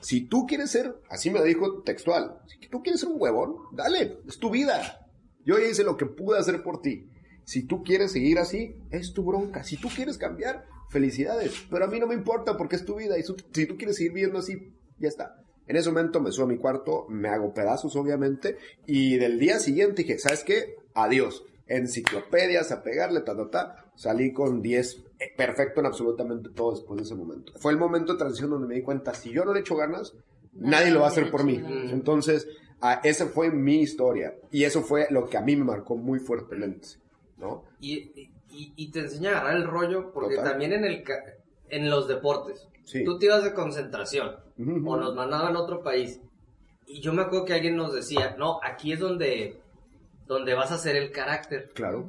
Si 0.00 0.20
tú 0.28 0.46
quieres 0.46 0.70
ser, 0.70 0.94
así 1.10 1.30
me 1.30 1.40
lo 1.40 1.44
dijo 1.44 1.82
textual, 1.82 2.38
si 2.46 2.68
tú 2.68 2.82
quieres 2.82 3.00
ser 3.00 3.10
un 3.10 3.20
huevón, 3.20 3.56
dale, 3.72 4.18
es 4.28 4.38
tu 4.38 4.50
vida. 4.50 5.00
Yo 5.44 5.58
hice 5.58 5.84
lo 5.84 5.96
que 5.96 6.06
pude 6.06 6.38
hacer 6.38 6.62
por 6.62 6.80
ti. 6.80 7.08
Si 7.44 7.62
tú 7.62 7.82
quieres 7.82 8.12
seguir 8.12 8.38
así, 8.38 8.76
es 8.90 9.12
tu 9.12 9.24
bronca. 9.24 9.64
Si 9.64 9.76
tú 9.76 9.88
quieres 9.94 10.16
cambiar, 10.16 10.66
felicidades. 10.88 11.66
Pero 11.70 11.84
a 11.84 11.88
mí 11.88 12.00
no 12.00 12.06
me 12.06 12.14
importa 12.14 12.56
porque 12.56 12.76
es 12.76 12.84
tu 12.84 12.96
vida. 12.96 13.18
Y 13.18 13.22
si 13.22 13.66
tú 13.66 13.76
quieres 13.76 13.96
seguir 13.96 14.12
viviendo 14.12 14.38
así, 14.38 14.72
ya 14.98 15.08
está. 15.08 15.40
En 15.66 15.76
ese 15.76 15.90
momento 15.90 16.20
me 16.20 16.30
subo 16.30 16.44
a 16.44 16.48
mi 16.48 16.58
cuarto, 16.58 17.06
me 17.08 17.28
hago 17.28 17.52
pedazos, 17.52 17.96
obviamente. 17.96 18.56
Y 18.86 19.16
del 19.16 19.38
día 19.38 19.58
siguiente 19.58 20.02
dije, 20.02 20.18
¿sabes 20.18 20.44
qué? 20.44 20.76
Adiós. 20.94 21.44
Enciclopedias, 21.66 22.72
a 22.72 22.82
pegarle, 22.82 23.20
ta, 23.20 23.36
ta, 23.36 23.50
ta. 23.50 23.84
Salí 23.94 24.32
con 24.32 24.60
10, 24.60 25.04
eh, 25.18 25.32
perfecto 25.36 25.80
en 25.80 25.86
absolutamente 25.86 26.50
todo 26.50 26.72
después 26.72 26.98
de 26.98 27.04
ese 27.04 27.14
momento. 27.14 27.52
Fue 27.58 27.72
el 27.72 27.78
momento 27.78 28.12
de 28.12 28.18
transición 28.18 28.50
donde 28.50 28.66
me 28.66 28.74
di 28.74 28.82
cuenta, 28.82 29.14
si 29.14 29.30
yo 29.30 29.44
no 29.44 29.54
le 29.54 29.60
echo 29.60 29.76
ganas, 29.76 30.14
nadie 30.56 30.90
lo 30.90 31.00
va 31.00 31.06
a 31.06 31.08
hacer 31.10 31.30
por 31.30 31.44
mí. 31.44 31.60
Entonces, 31.90 32.46
ah, 32.80 33.00
esa 33.04 33.26
fue 33.26 33.50
mi 33.50 33.80
historia. 33.80 34.34
Y 34.50 34.64
eso 34.64 34.82
fue 34.82 35.06
lo 35.10 35.26
que 35.28 35.36
a 35.36 35.40
mí 35.42 35.56
me 35.56 35.64
marcó 35.64 35.96
muy 35.96 36.18
fuertemente. 36.18 36.88
¿no? 37.36 37.64
Y, 37.80 37.98
y, 38.48 38.72
y 38.76 38.90
te 38.90 39.00
enseña 39.00 39.30
a 39.30 39.40
agarrar 39.40 39.56
el 39.56 39.64
rollo, 39.66 40.12
porque 40.12 40.36
Total. 40.36 40.50
también 40.52 40.72
en, 40.72 40.84
el, 40.84 41.04
en 41.68 41.90
los 41.90 42.06
deportes, 42.08 42.68
Sí. 42.84 43.02
tú 43.04 43.18
te 43.18 43.26
ibas 43.26 43.42
de 43.42 43.54
concentración, 43.54 44.36
Ujú. 44.58 44.90
o 44.90 44.96
nos 44.96 45.14
mandaban 45.14 45.56
a 45.56 45.60
otro 45.60 45.82
país. 45.82 46.20
Y 46.86 47.00
yo 47.00 47.12
me 47.14 47.22
acuerdo 47.22 47.46
que 47.46 47.54
alguien 47.54 47.76
nos 47.76 47.92
decía, 47.94 48.36
no, 48.38 48.60
aquí 48.62 48.92
es 48.92 49.00
donde, 49.00 49.58
donde 50.26 50.54
vas 50.54 50.70
a 50.70 50.74
hacer 50.74 50.94
el 50.96 51.10
carácter. 51.10 51.70
Claro. 51.74 52.08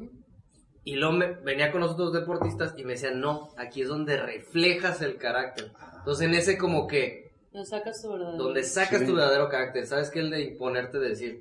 Y 0.84 0.96
luego 0.98 1.14
me- 1.14 1.34
venía 1.34 1.72
con 1.72 1.82
los 1.82 1.92
otros 1.94 2.14
deportistas 2.14 2.76
y 2.78 2.84
me 2.84 2.92
decían, 2.94 3.20
no, 3.20 3.50
aquí 3.58 3.82
es 3.82 3.88
donde 3.88 4.18
reflejas 4.18 5.02
el 5.02 5.18
carácter. 5.18 5.72
Entonces 6.00 6.28
en 6.28 6.36
ese 6.36 6.58
como 6.58 6.86
que, 6.88 7.25
Lo 7.56 7.64
sacas 7.64 8.02
tu 8.02 8.12
verdad. 8.12 8.34
donde 8.38 8.64
sacas 8.64 9.00
Sí. 9.00 9.06
tu 9.08 9.16
verdadero 9.16 9.48
carácter, 9.48 9.86
¿sabes 9.88 10.10
que 10.12 10.20
El 10.20 10.30
de 10.30 10.42
imponerte, 10.42 11.00
de 11.00 11.10
decir, 11.10 11.40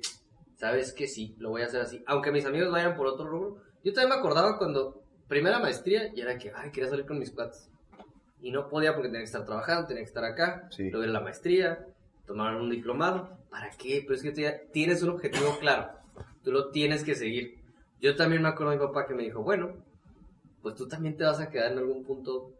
sabes 0.57 0.93
que 0.93 1.07
sí, 1.07 1.35
lo 1.39 1.49
voy 1.49 1.61
a 1.61 1.65
hacer 1.65 1.81
así. 1.81 2.01
Aunque 2.07 2.31
mis 2.31 2.45
amigos 2.45 2.71
vayan 2.71 2.95
por 2.95 3.07
otro 3.07 3.25
rubro. 3.27 3.57
Yo 3.83 3.91
también 3.93 4.09
me 4.09 4.15
acordaba 4.15 4.57
cuando, 4.57 5.03
primera 5.27 5.59
maestría, 5.59 6.09
y 6.15 6.21
era 6.21 6.37
que, 6.37 6.51
ay, 6.55 6.71
quería 6.71 6.89
salir 6.89 7.05
con 7.05 7.19
mis 7.19 7.31
cuates. 7.31 7.69
Y 8.41 8.51
no 8.51 8.69
podía 8.69 8.93
porque 8.93 9.09
tenía 9.09 9.19
que 9.21 9.25
estar 9.25 9.43
trabajando, 9.45 9.87
tenía 9.87 10.03
que 10.03 10.07
estar 10.07 10.23
acá, 10.23 10.67
Sí. 10.71 10.83
luego 10.89 11.03
era 11.03 11.11
la 11.13 11.21
maestría. 11.21 11.85
tomaron 12.25 12.61
un 12.63 12.69
diplomado. 12.71 13.37
¿Para 13.51 13.69
qué? 13.77 14.01
Pero 14.01 14.15
es 14.15 14.23
que 14.23 14.31
tú 14.31 14.41
ya 14.41 14.59
tienes 14.71 15.03
un 15.03 15.09
objetivo 15.11 15.57
claro. 15.59 15.91
Tú 16.43 16.51
lo 16.51 16.71
tienes 16.71 17.03
que 17.03 17.13
seguir. 17.13 17.59
Yo 18.01 18.15
también 18.15 18.41
me 18.41 18.47
acuerdo 18.47 18.71
de 18.71 18.77
mi 18.79 18.83
papá 18.87 19.05
que 19.05 19.13
me 19.13 19.21
dijo, 19.21 19.43
bueno, 19.43 19.75
pues 20.63 20.73
tú 20.73 20.87
también 20.87 21.15
te 21.17 21.23
vas 21.23 21.39
a 21.39 21.49
quedar 21.51 21.73
en 21.73 21.77
algún 21.77 22.03
punto 22.03 22.51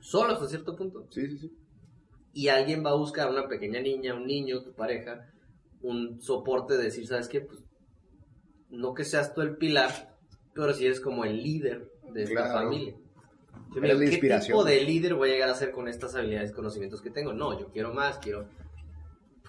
solo 0.00 0.34
hasta 0.34 0.46
cierto 0.46 0.76
punto. 0.76 1.04
Sí, 1.10 1.26
sí, 1.26 1.38
sí. 1.38 1.52
Y 2.32 2.48
alguien 2.48 2.84
va 2.84 2.90
a 2.90 2.94
buscar 2.94 3.28
a 3.28 3.30
una 3.30 3.48
pequeña 3.48 3.80
niña, 3.80 4.14
un 4.14 4.26
niño, 4.26 4.62
tu 4.62 4.72
pareja, 4.72 5.28
un 5.82 6.20
soporte 6.20 6.76
de 6.76 6.84
decir, 6.84 7.06
¿sabes 7.06 7.28
qué? 7.28 7.40
Pues 7.40 7.58
no 8.70 8.94
que 8.94 9.04
seas 9.04 9.34
tú 9.34 9.40
el 9.40 9.56
pilar, 9.56 10.16
pero 10.54 10.72
si 10.72 10.86
eres 10.86 11.00
como 11.00 11.24
el 11.24 11.42
líder 11.42 11.90
de 12.12 12.22
esta 12.22 12.34
Claro. 12.44 12.52
familia. 12.52 12.94
Yo 13.74 13.80
me 13.80 13.88
digo, 13.94 14.00
¿qué 14.00 14.38
tipo 14.40 14.64
de 14.64 14.80
líder 14.84 15.14
voy 15.14 15.30
a 15.30 15.32
llegar 15.32 15.48
a 15.50 15.54
ser 15.54 15.70
con 15.72 15.88
estas 15.88 16.14
habilidades 16.14 16.52
conocimientos 16.52 17.00
que 17.02 17.10
tengo? 17.10 17.32
No, 17.32 17.58
yo 17.58 17.68
quiero 17.68 17.92
más, 17.94 18.18
quiero... 18.18 18.48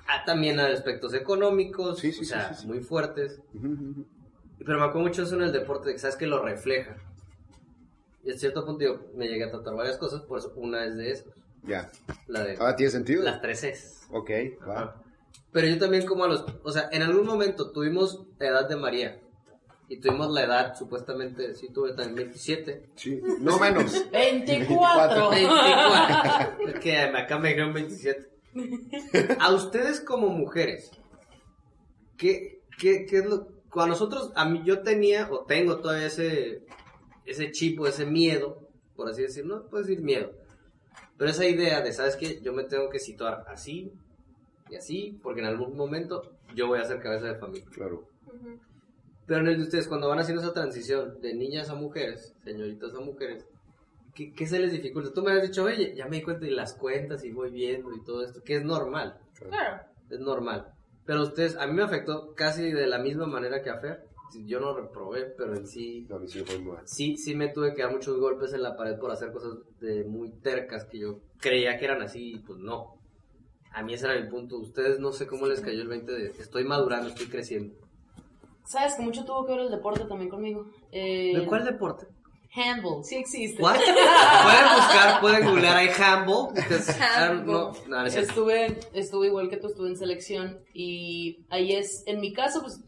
Ah, 0.07 0.23
también 0.25 0.59
hay 0.59 0.73
aspectos 0.73 1.13
económicos, 1.13 1.99
Sí, 1.99 2.11
sí, 2.11 2.19
o 2.19 2.23
sí, 2.23 2.25
sea, 2.25 2.53
sí, 2.53 2.61
sí. 2.63 2.67
muy 2.67 2.81
fuertes. 2.81 3.39
Pero 3.53 4.77
me 4.79 4.85
acuerdo 4.85 5.07
mucho 5.07 5.23
eso 5.23 5.35
en 5.35 5.43
el 5.43 5.51
deporte, 5.51 5.87
de 5.87 5.93
que 5.93 5.99
sabes 5.99 6.15
que 6.17 6.27
lo 6.27 6.43
refleja. 6.43 6.97
Y 8.23 8.31
a 8.31 8.37
cierto 8.37 8.65
punto 8.65 8.83
yo 8.83 9.01
me 9.15 9.27
llegué 9.27 9.45
a 9.45 9.51
tratar 9.51 9.73
varias 9.75 9.97
cosas, 9.97 10.21
por 10.21 10.37
eso 10.39 10.51
una 10.55 10.85
es 10.85 10.95
de 10.97 11.11
esas. 11.11 11.33
Ya. 11.63 11.91
La 12.27 12.43
de 12.43 12.57
Ahora 12.57 12.75
tiene 12.75 12.91
sentido. 12.91 13.23
las 13.23 13.41
tres 13.41 13.61
Cs. 13.61 14.07
Ok, 14.11 14.29
va. 14.67 15.01
Pero 15.51 15.67
yo 15.67 15.77
también 15.77 16.05
como 16.05 16.23
a 16.23 16.27
los... 16.27 16.45
O 16.63 16.71
sea, 16.71 16.89
en 16.91 17.01
algún 17.01 17.25
momento 17.25 17.71
tuvimos 17.71 18.25
la 18.39 18.47
edad 18.47 18.69
de 18.69 18.75
María. 18.77 19.19
Y 19.89 19.97
tuvimos 19.99 20.31
la 20.31 20.43
edad, 20.43 20.75
supuestamente, 20.77 21.53
sí 21.53 21.67
tuve 21.73 21.89
también 21.93 22.15
27. 22.15 22.91
Sí, 22.95 23.21
no 23.41 23.59
menos. 23.59 24.09
24. 24.11 25.29
24. 25.29 26.67
es 26.69 26.79
que 26.79 26.97
acá 26.97 27.37
me 27.39 27.49
dijeron 27.49 27.73
27. 27.73 28.29
A 29.39 29.51
ustedes 29.53 29.99
como 29.99 30.29
mujeres, 30.29 30.91
¿qué, 32.17 32.61
qué, 32.79 33.05
qué 33.05 33.17
es 33.17 33.25
lo... 33.25 33.49
Cuando 33.69 33.93
nosotros, 33.95 34.31
a 34.35 34.45
mí 34.45 34.61
yo 34.65 34.81
tenía, 34.81 35.29
o 35.29 35.45
tengo 35.45 35.79
todavía 35.79 36.07
ese, 36.07 36.63
ese 37.25 37.51
chip 37.51 37.79
o 37.81 37.87
ese 37.87 38.05
miedo, 38.05 38.69
por 38.95 39.09
así 39.09 39.21
decirlo, 39.21 39.57
no 39.57 39.67
puedo 39.67 39.83
decir 39.83 40.01
miedo, 40.01 40.31
pero 41.21 41.29
esa 41.29 41.45
idea 41.45 41.81
de, 41.81 41.93
¿sabes 41.93 42.15
qué? 42.15 42.41
Yo 42.41 42.51
me 42.51 42.63
tengo 42.63 42.89
que 42.89 42.97
situar 42.97 43.45
así 43.47 43.93
y 44.71 44.75
así, 44.75 45.19
porque 45.21 45.41
en 45.41 45.45
algún 45.45 45.77
momento 45.77 46.23
yo 46.55 46.65
voy 46.65 46.79
a 46.79 46.83
ser 46.83 46.99
cabeza 46.99 47.27
de 47.27 47.35
familia. 47.35 47.67
Claro. 47.71 48.07
Pero 49.27 49.41
en 49.41 49.47
el 49.49 49.57
de 49.57 49.61
ustedes, 49.65 49.87
cuando 49.87 50.09
van 50.09 50.17
haciendo 50.17 50.41
esa 50.41 50.51
transición 50.51 51.21
de 51.21 51.35
niñas 51.35 51.69
a 51.69 51.75
mujeres, 51.75 52.33
señoritas 52.43 52.95
a 52.95 53.01
mujeres, 53.01 53.45
¿qué, 54.15 54.33
qué 54.33 54.47
se 54.47 54.57
les 54.57 54.71
dificulta? 54.71 55.13
Tú 55.13 55.21
me 55.21 55.31
has 55.33 55.43
dicho, 55.43 55.63
oye, 55.63 55.93
ya 55.95 56.07
me 56.07 56.15
di 56.17 56.23
cuenta 56.23 56.47
y 56.47 56.49
las 56.55 56.73
cuentas 56.73 57.23
y 57.23 57.31
voy 57.31 57.51
viendo 57.51 57.93
y 57.93 58.03
todo 58.03 58.25
esto, 58.25 58.41
que 58.41 58.55
es 58.55 58.63
normal, 58.63 59.19
Claro. 59.35 59.83
es 60.09 60.19
normal. 60.19 60.73
Pero 61.05 61.21
ustedes, 61.21 61.55
a 61.55 61.67
mí 61.67 61.73
me 61.73 61.83
afectó 61.83 62.33
casi 62.33 62.71
de 62.71 62.87
la 62.87 62.97
misma 62.97 63.27
manera 63.27 63.61
que 63.61 63.69
a 63.69 63.77
Fer. 63.79 64.05
Yo 64.45 64.59
no 64.59 64.73
reprobé, 64.75 65.25
pero 65.37 65.55
en 65.55 65.67
sí, 65.67 66.05
No, 66.09 66.15
a 66.15 66.19
mí 66.19 66.27
sí 66.27 66.39
me 66.39 66.45
fue 66.45 66.59
muy 66.59 66.73
mal. 66.73 66.87
sí, 66.87 67.17
sí 67.17 67.35
me 67.35 67.49
tuve 67.49 67.73
que 67.73 67.81
dar 67.83 67.91
muchos 67.91 68.17
golpes 68.19 68.53
en 68.53 68.63
la 68.63 68.75
pared 68.75 68.97
por 68.99 69.11
hacer 69.11 69.31
cosas 69.31 69.53
de 69.79 70.03
muy 70.05 70.31
tercas 70.41 70.85
que 70.85 70.99
yo 70.99 71.19
creía 71.39 71.77
que 71.77 71.85
eran 71.85 72.01
así 72.01 72.33
y 72.35 72.39
pues 72.39 72.59
no. 72.59 72.95
A 73.73 73.83
mí 73.83 73.93
ese 73.93 74.05
era 74.05 74.19
mi 74.21 74.29
punto. 74.29 74.57
Ustedes 74.57 74.99
no 74.99 75.11
sé 75.13 75.27
cómo 75.27 75.47
les 75.47 75.61
cayó 75.61 75.81
el 75.81 75.87
20 75.87 76.11
de 76.11 76.27
estoy 76.39 76.63
madurando, 76.65 77.09
estoy 77.09 77.27
creciendo. 77.27 77.73
Sabes 78.65 78.95
que 78.95 79.01
mucho 79.03 79.23
tuvo 79.25 79.45
que 79.45 79.53
ver 79.53 79.61
el 79.61 79.71
deporte 79.71 80.05
también 80.05 80.29
conmigo. 80.29 80.65
Eh, 80.91 81.33
¿De 81.37 81.45
cuál 81.45 81.63
deporte? 81.65 82.05
Handball, 82.53 83.03
sí 83.05 83.15
existe. 83.15 83.57
Pueden 83.61 83.79
buscar, 84.75 85.21
pueden 85.21 85.45
googlear 85.45 85.77
ahí 85.77 85.87
handball. 85.87 86.53
because- 86.53 86.91
Handball. 86.99 87.71
No, 87.87 87.87
no, 87.87 87.99
no 88.01 88.05
es 88.05 88.11
cierto. 88.13 88.29
Estuve, 88.31 88.77
estuve 88.93 89.27
igual 89.27 89.49
que 89.49 89.55
tú, 89.57 89.67
estuve 89.67 89.87
en 89.89 89.95
selección 89.97 90.59
y 90.73 91.45
ahí 91.49 91.71
es, 91.73 92.03
en 92.07 92.19
mi 92.19 92.33
caso, 92.33 92.61
pues 92.61 92.81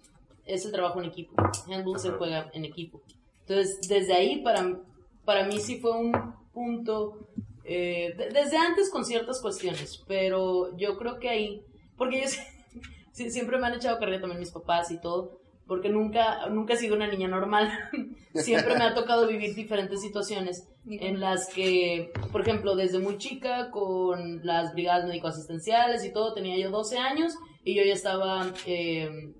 es 0.45 0.65
el 0.65 0.71
trabajo 0.71 0.99
en 0.99 1.05
equipo. 1.05 1.33
Handball 1.67 1.99
se 1.99 2.11
juega 2.11 2.49
en 2.53 2.65
equipo. 2.65 3.01
Entonces, 3.41 3.79
desde 3.87 4.13
ahí 4.13 4.41
para, 4.41 4.77
para 5.25 5.45
mí 5.45 5.59
sí 5.59 5.79
fue 5.79 5.91
un 5.97 6.11
punto, 6.53 7.27
eh, 7.65 8.13
de- 8.17 8.29
desde 8.29 8.57
antes 8.57 8.89
con 8.89 9.05
ciertas 9.05 9.41
cuestiones, 9.41 10.03
pero 10.07 10.75
yo 10.77 10.97
creo 10.97 11.19
que 11.19 11.29
ahí, 11.29 11.61
porque 11.97 12.21
yo 12.21 12.27
sí- 13.11 13.31
siempre 13.31 13.57
me 13.57 13.67
han 13.67 13.73
echado 13.75 13.99
carrera 13.99 14.21
también 14.21 14.39
mis 14.39 14.51
papás 14.51 14.91
y 14.91 14.99
todo, 14.99 15.39
porque 15.67 15.89
nunca, 15.89 16.47
nunca 16.49 16.73
he 16.73 16.77
sido 16.77 16.95
una 16.95 17.07
niña 17.07 17.27
normal. 17.27 17.71
siempre 18.35 18.75
me 18.77 18.83
ha 18.83 18.93
tocado 18.93 19.27
vivir 19.27 19.53
diferentes 19.55 20.01
situaciones 20.01 20.67
en 20.87 21.19
las 21.19 21.47
que, 21.53 22.11
por 22.31 22.41
ejemplo, 22.41 22.75
desde 22.75 22.99
muy 22.99 23.17
chica 23.17 23.71
con 23.71 24.45
las 24.45 24.73
brigadas 24.73 25.05
médico-asistenciales 25.07 26.03
y 26.03 26.11
todo, 26.11 26.33
tenía 26.33 26.57
yo 26.57 26.69
12 26.69 26.97
años 26.97 27.33
y 27.63 27.75
yo 27.75 27.83
ya 27.83 27.93
estaba, 27.93 28.51
eh, 28.65 29.31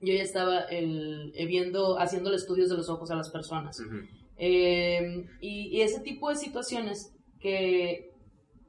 yo 0.00 0.14
ya 0.14 0.22
estaba 0.22 0.60
el, 0.60 1.32
eh, 1.34 1.46
viendo, 1.46 1.98
haciéndole 1.98 2.36
estudios 2.36 2.70
de 2.70 2.76
los 2.76 2.88
ojos 2.88 3.10
a 3.10 3.16
las 3.16 3.30
personas. 3.30 3.82
Eh, 4.36 5.26
y, 5.40 5.68
y 5.68 5.82
ese 5.82 6.00
tipo 6.00 6.30
de 6.30 6.36
situaciones 6.36 7.12
que, 7.38 8.10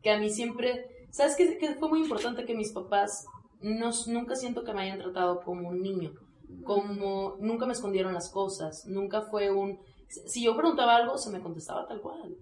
que 0.02 0.12
a 0.12 0.20
mí 0.20 0.30
siempre, 0.30 0.86
¿sabes 1.12 1.36
qué? 1.36 1.58
Que 1.58 1.76
fue 1.76 1.89
muy 1.89 2.02
importante 2.02 2.46
que 2.46 2.56
mis 2.56 2.72
papás 2.74 3.26
no, 3.62 3.91
nunca 4.08 4.36
siento 4.36 4.63
que 4.63 4.74
me 4.74 4.82
hayan 4.82 5.00
tratado 5.00 5.41
como 5.41 5.70
un 5.70 5.82
niño, 5.82 6.13
como 6.63 7.38
nunca 7.39 7.65
me 7.65 7.74
escondieron 7.74 8.13
las 8.13 8.30
cosas, 8.30 8.86
nunca 8.88 9.22
fue 9.22 9.52
un, 9.52 9.80
si 10.08 10.44
yo 10.44 10.56
preguntaba 10.58 10.96
algo, 10.98 11.17
se 11.17 11.30
me 11.32 11.41
contestaba 11.41 11.88
tal 11.88 12.02
cual. 12.02 12.36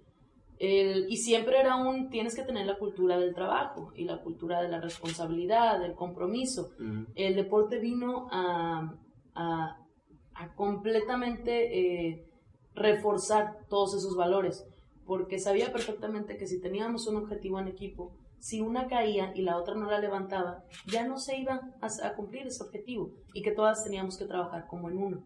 El- 0.59 1.05
y 1.09 1.15
siempre 1.17 1.57
era 1.59 1.77
un, 1.77 2.09
tienes 2.09 2.35
que 2.35 2.43
tener 2.43 2.65
la 2.67 2.77
cultura 2.77 3.17
del 3.17 3.33
trabajo 3.33 3.91
y 3.95 4.03
la 4.03 4.21
cultura 4.21 4.61
de 4.61 4.67
la 4.67 4.81
responsabilidad, 4.81 5.79
del 5.79 5.93
compromiso 5.95 6.71
Ujú. 6.79 7.05
el 7.15 7.35
deporte 7.35 7.79
vino 7.79 8.27
a, 8.31 8.93
a- 9.35 9.77
a 10.35 10.55
completamente 10.55 11.51
eh, 12.11 12.25
reforzar 12.75 13.57
todos 13.69 13.93
esos 13.95 14.15
valores, 14.15 14.65
porque 15.05 15.39
sabía 15.39 15.71
perfectamente 15.71 16.37
que 16.37 16.47
si 16.47 16.61
teníamos 16.61 17.07
un 17.07 17.17
objetivo 17.17 17.59
en 17.59 17.67
equipo, 17.67 18.11
si 18.39 18.61
una 18.61 18.87
caía 18.87 19.31
y 19.35 19.41
la 19.41 19.57
otra 19.57 19.75
no 19.75 19.89
la 19.89 19.99
levantaba, 19.99 20.63
ya 20.87 21.05
no 21.05 21.17
se 21.17 21.37
iba 21.37 21.59
a, 21.81 22.07
a 22.07 22.15
cumplir 22.15 22.47
ese 22.47 22.63
objetivo 22.63 23.11
y 23.33 23.41
que 23.41 23.51
todas 23.51 23.83
teníamos 23.83 24.17
que 24.17 24.25
trabajar 24.25 24.65
como 24.69 24.89
en 24.89 24.97
uno. 24.97 25.23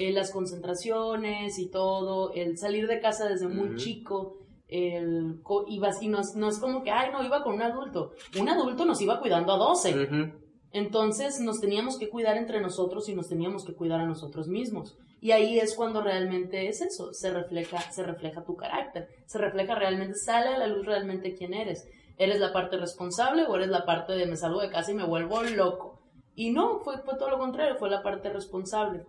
Eh, 0.00 0.12
las 0.12 0.32
concentraciones 0.32 1.56
y 1.58 1.68
todo, 1.70 2.32
el 2.34 2.58
salir 2.58 2.88
de 2.88 3.00
casa 3.00 3.28
desde 3.28 3.46
muy 3.46 3.68
Ujú. 3.68 3.76
chico, 3.76 4.36
el, 4.68 5.40
y 5.66 6.08
no, 6.08 6.20
es- 6.20 6.34
no 6.36 6.48
es 6.48 6.58
como 6.58 6.82
que, 6.82 6.90
ay, 6.90 7.10
no, 7.12 7.24
iba 7.24 7.42
con 7.42 7.54
un 7.54 7.62
adulto. 7.62 8.12
Un 8.38 8.48
adulto 8.48 8.84
nos 8.84 9.00
iba 9.00 9.20
cuidando 9.20 9.52
a 9.52 9.56
12. 9.56 10.04
Ujú. 10.04 10.32
Entonces 10.72 11.40
nos 11.40 11.60
teníamos 11.60 11.98
que 11.98 12.08
cuidar 12.10 12.36
entre 12.36 12.60
nosotros 12.60 13.08
y 13.08 13.14
nos 13.14 13.28
teníamos 13.28 13.64
que 13.64 13.74
cuidar 13.74 14.00
a 14.00 14.06
nosotros 14.06 14.48
mismos. 14.48 14.96
Y 15.20 15.32
ahí 15.32 15.58
es 15.58 15.74
cuando 15.74 16.02
realmente 16.02 16.68
es 16.68 16.80
eso, 16.82 17.12
se 17.12 17.30
refleja, 17.32 17.78
se 17.90 18.02
refleja 18.04 18.44
tu 18.44 18.54
carácter, 18.54 19.08
se 19.26 19.38
refleja 19.38 19.74
realmente, 19.74 20.14
sale 20.14 20.50
a 20.50 20.58
la 20.58 20.66
luz 20.68 20.86
realmente 20.86 21.34
quién 21.34 21.54
eres. 21.54 21.88
¿Eres 22.18 22.38
la 22.38 22.52
parte 22.52 22.76
responsable 22.76 23.44
o 23.46 23.56
eres 23.56 23.68
la 23.68 23.84
parte 23.86 24.12
de 24.12 24.26
me 24.26 24.36
salgo 24.36 24.60
de 24.60 24.70
casa 24.70 24.90
y 24.92 24.94
me 24.94 25.04
vuelvo 25.06 25.42
loco? 25.42 26.00
Y 26.34 26.50
no, 26.50 26.80
fue, 26.80 26.98
fue 26.98 27.16
todo 27.16 27.30
lo 27.30 27.38
contrario, 27.38 27.76
fue 27.78 27.90
la 27.90 28.02
parte 28.02 28.28
responsable. 28.32 29.04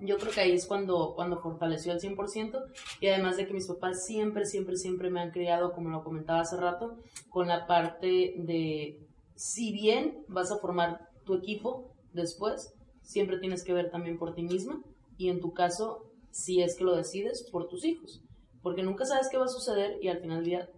Yo 0.00 0.16
creo 0.18 0.32
que 0.32 0.40
ahí 0.40 0.52
es 0.52 0.66
cuando, 0.66 1.12
cuando 1.14 1.40
fortaleció 1.40 1.92
al 1.92 2.00
100% 2.00 2.58
y 3.00 3.06
además 3.08 3.36
de 3.36 3.46
que 3.46 3.54
mis 3.54 3.66
papás 3.66 4.04
siempre, 4.04 4.44
siempre, 4.44 4.76
siempre 4.76 5.10
me 5.10 5.20
han 5.20 5.30
criado, 5.30 5.72
como 5.72 5.90
lo 5.90 6.02
comentaba 6.02 6.40
hace 6.40 6.56
rato, 6.56 6.96
con 7.30 7.48
la 7.48 7.66
parte 7.66 8.34
de 8.36 8.98
si 9.36 9.72
bien 9.72 10.24
vas 10.28 10.50
a 10.50 10.58
formar 10.58 11.08
tu 11.24 11.34
equipo 11.34 11.92
después, 12.12 12.72
siempre 13.02 13.38
tienes 13.38 13.64
que 13.64 13.72
ver 13.72 13.90
también 13.90 14.18
por 14.18 14.34
ti 14.34 14.42
misma 14.42 14.82
y 15.16 15.28
en 15.28 15.40
tu 15.40 15.52
caso, 15.52 16.10
si 16.30 16.60
es 16.62 16.76
que 16.76 16.84
lo 16.84 16.96
decides, 16.96 17.48
por 17.50 17.68
tus 17.68 17.84
hijos. 17.84 18.20
Porque 18.62 18.82
nunca 18.82 19.04
sabes 19.04 19.28
qué 19.30 19.36
va 19.38 19.44
a 19.44 19.48
suceder 19.48 19.98
y 20.02 20.08
al 20.08 20.18
final 20.20 20.38
del 20.38 20.46
día 20.46 20.68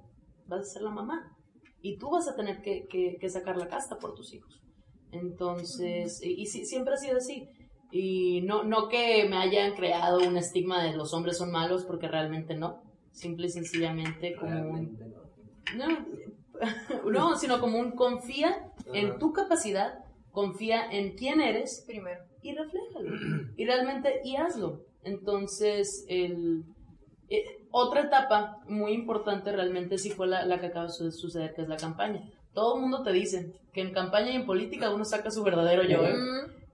vas 0.47 0.61
a 0.61 0.65
ser 0.65 0.83
la 0.83 0.91
mamá. 0.91 1.33
Y 1.81 1.99
tú 1.99 2.11
vas 2.11 2.29
a 2.29 2.35
tener 2.37 2.61
que, 2.63 2.87
que- 2.89 3.17
que 3.21 3.31
sacar 3.31 3.57
la 3.57 3.69
casta 3.69 3.99
por 3.99 4.15
tus 4.15 4.35
hijos. 4.35 4.61
Entonces, 5.13 6.21
y, 6.23 6.47
siempre 6.47 6.95
ha 6.95 6.97
sido 6.97 7.17
así. 7.17 7.49
Y 7.99 8.43
no, 8.43 8.63
no 8.63 8.89
que 8.89 9.27
me 9.29 9.37
hayan 9.39 9.75
creado 9.75 10.19
un 10.19 10.37
estigma 10.37 10.83
de 10.83 10.95
los 10.95 11.15
hombres 11.15 11.39
son 11.39 11.51
malos, 11.51 11.85
porque 11.85 12.09
realmente 12.09 12.55
no. 12.55 12.83
Simple 13.13 13.47
y 13.47 13.51
sencillamente 13.51 14.35
como 14.37 14.71
un... 14.71 14.99
No, 15.77 15.87
no, 17.11 17.37
sino 17.39 17.59
como 17.59 17.79
un 17.79 17.93
confía 17.93 18.71
en 18.93 19.19
tu 19.19 19.33
capacidad, 19.33 19.95
confía 20.31 20.91
en 20.91 21.17
quién 21.17 21.41
eres 21.41 21.85
Primero. 21.87 22.21
y 22.43 22.55
refléjalo. 22.55 23.15
Y 23.57 23.65
realmente, 23.65 24.21
y 24.25 24.37
hazlo. 24.37 24.83
Entonces, 25.03 26.05
el, 26.09 26.65
eh, 27.31 27.45
otra 27.71 28.03
etapa 28.03 28.59
muy 28.69 28.93
importante 28.93 29.53
realmente 29.53 29.97
sí 29.97 30.11
fue 30.11 30.27
la, 30.27 30.45
la 30.45 30.61
que 30.61 30.67
acaba 30.67 30.87
de 30.87 30.93
su- 30.93 31.11
suceder, 31.13 31.55
que 31.55 31.63
es 31.63 31.69
la 31.69 31.77
campaña. 31.79 32.23
Todo 32.53 32.75
el 32.77 32.83
mundo 32.83 33.03
te 33.03 33.13
dice 33.13 33.53
que 33.73 33.81
en 33.81 33.93
campaña 33.93 34.33
y 34.33 34.37
en 34.37 34.47
política 34.47 34.91
uno 34.95 35.05
saca 35.05 35.31
su 35.31 35.43
verdadero 35.43 35.83
yo. 35.85 36.03
¿eh? 36.07 36.15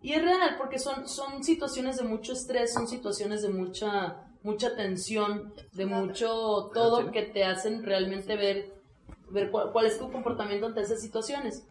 Y 0.03 0.15
es 0.15 0.23
real, 0.23 0.57
porque 0.59 0.79
son, 0.79 1.09
son 1.09 1.45
situaciones 1.45 1.97
de 1.97 2.05
mucho 2.05 2.33
estrés, 2.33 2.73
son 2.73 2.89
situaciones 2.89 3.43
de 3.43 3.51
mucha, 3.51 4.17
mucha 4.43 4.75
tensión, 4.75 5.55
de 5.73 5.87
mucho 5.87 6.71
todo 6.75 7.11
que 7.13 7.23
te 7.23 7.45
hacen 7.45 7.85
realmente 7.85 8.37
ver, 8.37 8.73
ver 9.31 9.51
cuál, 9.51 9.71
cuál 9.73 9.87
es 9.87 9.99
tu 9.99 10.11
comportamiento 10.11 10.67
ante 10.67 10.81
esas 10.81 11.01
situaciones. 11.01 11.65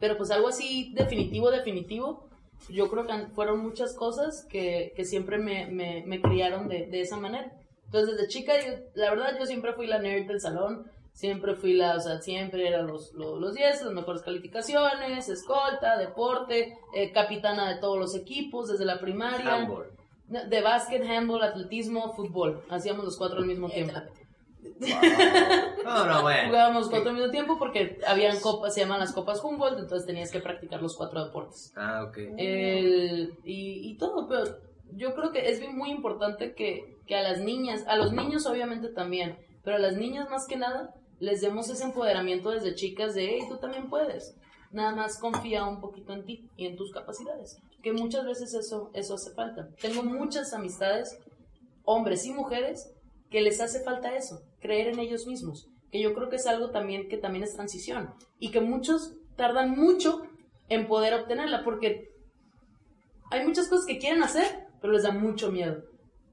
Pero 0.00 0.16
pues 0.16 0.30
algo 0.32 0.48
así 0.48 0.92
definitivo, 0.94 1.50
definitivo, 1.50 2.26
yo 2.68 2.90
creo 2.90 3.06
que 3.06 3.26
fueron 3.34 3.60
muchas 3.60 3.94
cosas 3.94 4.44
que, 4.48 4.92
que 4.96 5.04
siempre 5.04 5.38
me, 5.38 5.66
me, 5.66 6.02
me 6.06 6.20
criaron 6.20 6.68
de, 6.68 6.86
de 6.86 7.00
esa 7.00 7.16
manera. 7.16 7.52
Entonces 7.84 8.16
desde 8.16 8.28
chica, 8.28 8.52
yo- 8.64 8.84
la 8.94 9.10
verdad 9.10 9.36
yo 9.38 9.46
siempre 9.46 9.72
fui 9.74 9.86
la 9.86 9.98
nerd 10.00 10.26
del 10.26 10.40
salón, 10.40 10.90
siempre 11.12 11.54
fui 11.54 11.74
la, 11.74 11.96
o 11.96 12.00
sea, 12.00 12.20
siempre 12.20 12.66
eran 12.66 12.86
los, 12.86 13.12
los, 13.14 13.40
los 13.40 13.54
10, 13.54 13.84
las 13.84 13.94
mejores 13.94 14.22
calificaciones, 14.22 15.28
escolta, 15.28 15.96
deporte, 15.96 16.78
eh, 16.94 17.12
capitana 17.12 17.72
de 17.72 17.80
todos 17.80 17.98
los 17.98 18.14
equipos 18.14 18.68
desde 18.68 18.84
la 18.84 18.98
primaria. 18.98 19.54
Handball. 19.54 19.86
De 20.28 20.62
básquet, 20.62 21.02
handball, 21.02 21.42
atletismo, 21.42 22.14
fútbol. 22.14 22.64
Hacíamos 22.70 23.04
los 23.04 23.18
cuatro 23.18 23.38
al 23.38 23.46
mismo 23.46 23.68
tiempo. 23.68 23.94
No, 25.84 26.06
no, 26.06 26.22
bueno. 26.22 26.48
Jugábamos 26.48 26.88
cuatro 26.88 27.10
al 27.10 27.16
mismo 27.16 27.30
tiempo 27.30 27.58
porque 27.58 27.98
habían 28.06 28.38
copas, 28.38 28.72
se 28.72 28.80
llaman 28.80 29.00
las 29.00 29.12
copas 29.12 29.42
Humboldt, 29.42 29.80
entonces 29.80 30.06
tenías 30.06 30.30
que 30.30 30.38
practicar 30.38 30.80
los 30.80 30.96
cuatro 30.96 31.24
deportes. 31.24 31.72
Ah, 31.76 32.04
ok. 32.08 32.18
El, 32.36 33.34
y, 33.44 33.90
y 33.90 33.96
todo, 33.96 34.28
pero 34.28 34.44
yo 34.92 35.14
creo 35.14 35.32
que 35.32 35.50
es 35.50 35.60
muy 35.72 35.90
importante 35.90 36.54
que, 36.54 36.96
que 37.06 37.16
a 37.16 37.22
las 37.22 37.40
niñas, 37.40 37.84
a 37.88 37.96
los 37.96 38.12
niños 38.12 38.46
obviamente 38.46 38.88
también, 38.88 39.36
pero 39.64 39.76
a 39.76 39.80
las 39.80 39.96
niñas 39.96 40.28
más 40.30 40.46
que 40.46 40.56
nada, 40.56 40.94
les 41.20 41.40
demos 41.40 41.68
ese 41.68 41.84
empoderamiento 41.84 42.50
desde 42.50 42.74
chicas 42.74 43.14
de, 43.14 43.28
hey, 43.30 43.42
tú 43.48 43.58
también 43.58 43.88
puedes. 43.88 44.34
Nada 44.72 44.94
más 44.94 45.18
confía 45.18 45.64
un 45.66 45.80
poquito 45.80 46.12
en 46.12 46.24
ti 46.24 46.48
y 46.56 46.66
en 46.66 46.76
tus 46.76 46.90
capacidades. 46.92 47.58
Que 47.82 47.92
muchas 47.92 48.24
veces 48.24 48.54
eso, 48.54 48.90
eso 48.94 49.14
hace 49.14 49.30
falta. 49.32 49.68
Tengo 49.80 50.02
muchas 50.02 50.52
amistades, 50.52 51.18
hombres 51.84 52.26
y 52.26 52.32
mujeres, 52.32 52.92
que 53.30 53.40
les 53.40 53.60
hace 53.60 53.82
falta 53.84 54.16
eso, 54.16 54.42
creer 54.60 54.88
en 54.88 54.98
ellos 54.98 55.26
mismos. 55.26 55.68
Que 55.90 56.00
yo 56.00 56.14
creo 56.14 56.28
que 56.28 56.36
es 56.36 56.46
algo 56.46 56.70
también 56.70 57.08
que 57.08 57.18
también 57.18 57.44
es 57.44 57.54
transición. 57.54 58.14
Y 58.38 58.50
que 58.50 58.60
muchos 58.60 59.12
tardan 59.36 59.70
mucho 59.70 60.22
en 60.68 60.86
poder 60.86 61.14
obtenerla 61.14 61.64
porque 61.64 62.10
hay 63.30 63.46
muchas 63.46 63.68
cosas 63.68 63.86
que 63.86 63.98
quieren 63.98 64.22
hacer, 64.22 64.68
pero 64.80 64.92
les 64.92 65.02
da 65.02 65.12
mucho 65.12 65.52
miedo. 65.52 65.82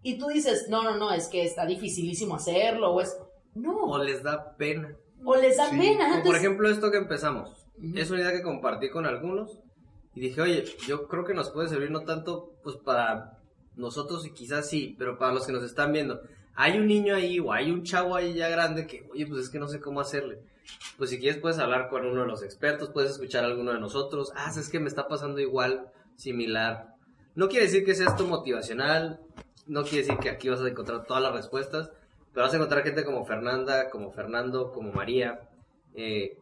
Y 0.04 0.18
tú 0.18 0.28
dices, 0.28 0.68
no, 0.70 0.84
no, 0.84 0.98
no, 0.98 1.12
es 1.12 1.28
que 1.28 1.44
está 1.44 1.66
dificilísimo 1.66 2.36
hacerlo, 2.36 2.92
o 2.94 3.02
es... 3.02 3.18
No, 3.56 3.76
O 3.86 4.02
les 4.04 4.24
da 4.24 4.56
pena. 4.56 4.96
o 5.26 5.36
les 5.36 5.58
da 5.58 5.70
Sí, 5.70 5.78
pena. 5.78 5.98
Como 5.98 6.10
por 6.10 6.18
entonces- 6.18 6.42
ejemplo 6.42 6.70
esto 6.70 6.92
que 6.92 6.98
empezamos. 6.98 7.68
Ujú. 7.78 7.98
Es 7.98 8.10
una 8.12 8.22
idea 8.22 8.32
que 8.32 8.42
compartí 8.44 8.90
con 8.90 9.06
algunos 9.06 9.60
y 10.16 10.22
dije, 10.22 10.42
oye, 10.42 10.64
yo 10.88 11.08
creo 11.08 11.26
que 11.26 11.34
nos 11.34 11.50
puede 11.50 11.68
servir 11.68 11.92
no 11.92 12.02
tanto 12.02 12.54
pues 12.64 12.76
para 12.78 13.38
nosotros 13.76 14.26
y 14.26 14.32
quizás 14.32 14.70
sí, 14.70 14.96
pero 14.98 15.18
para 15.18 15.34
los 15.34 15.46
que 15.46 15.52
nos 15.54 15.64
están 15.64 15.92
viendo. 15.92 16.22
Hay 16.56 16.78
un 16.78 16.88
niño 16.88 17.16
ahí 17.16 17.40
o 17.40 17.52
hay 17.54 17.72
un 17.72 17.84
chavo 17.84 18.16
ahí 18.16 18.34
ya 18.34 18.50
grande 18.50 18.86
que, 18.86 19.08
oye, 19.12 19.26
pues 19.28 19.42
es 19.46 19.50
que 19.50 19.60
no 19.60 19.68
sé 19.68 19.80
cómo 19.80 20.00
hacerle. 20.02 20.40
Pues 20.98 21.10
si 21.10 21.20
quieres 21.20 21.40
puedes 21.42 21.58
hablar 21.60 21.90
con 21.90 22.06
uno 22.06 22.22
de 22.22 22.28
los 22.28 22.44
expertos, 22.44 22.90
puedes 22.90 23.12
escuchar 23.12 23.44
a 23.44 23.48
alguno 23.48 23.72
de 23.74 23.80
nosotros. 23.80 24.32
Ah, 24.36 24.52
es 24.56 24.70
que 24.70 24.80
me 24.80 24.88
está 24.90 25.08
pasando 25.08 25.40
igual, 25.40 25.90
similar. 26.16 26.94
No 27.36 27.48
quiere 27.48 27.66
decir 27.66 27.86
que 27.86 27.96
sea 27.96 28.08
esto 28.10 28.26
motivacional, 28.28 29.20
no 29.70 29.84
quiere 29.84 30.00
decir 30.00 30.18
que 30.18 30.30
aquí 30.30 30.50
vas 30.50 30.62
a 30.62 30.68
encontrar 30.68 31.06
todas 31.06 31.24
las 31.24 31.34
respuestas, 31.34 31.90
pero 32.34 32.46
vas 32.46 32.54
a 32.54 32.58
encontrar 32.58 32.84
gente 32.84 33.06
como 33.06 33.26
Fernanda, 33.26 33.90
como 33.90 34.12
Fernando, 34.12 34.72
como 34.72 34.92
María, 34.92 35.40
eh, 35.94 36.38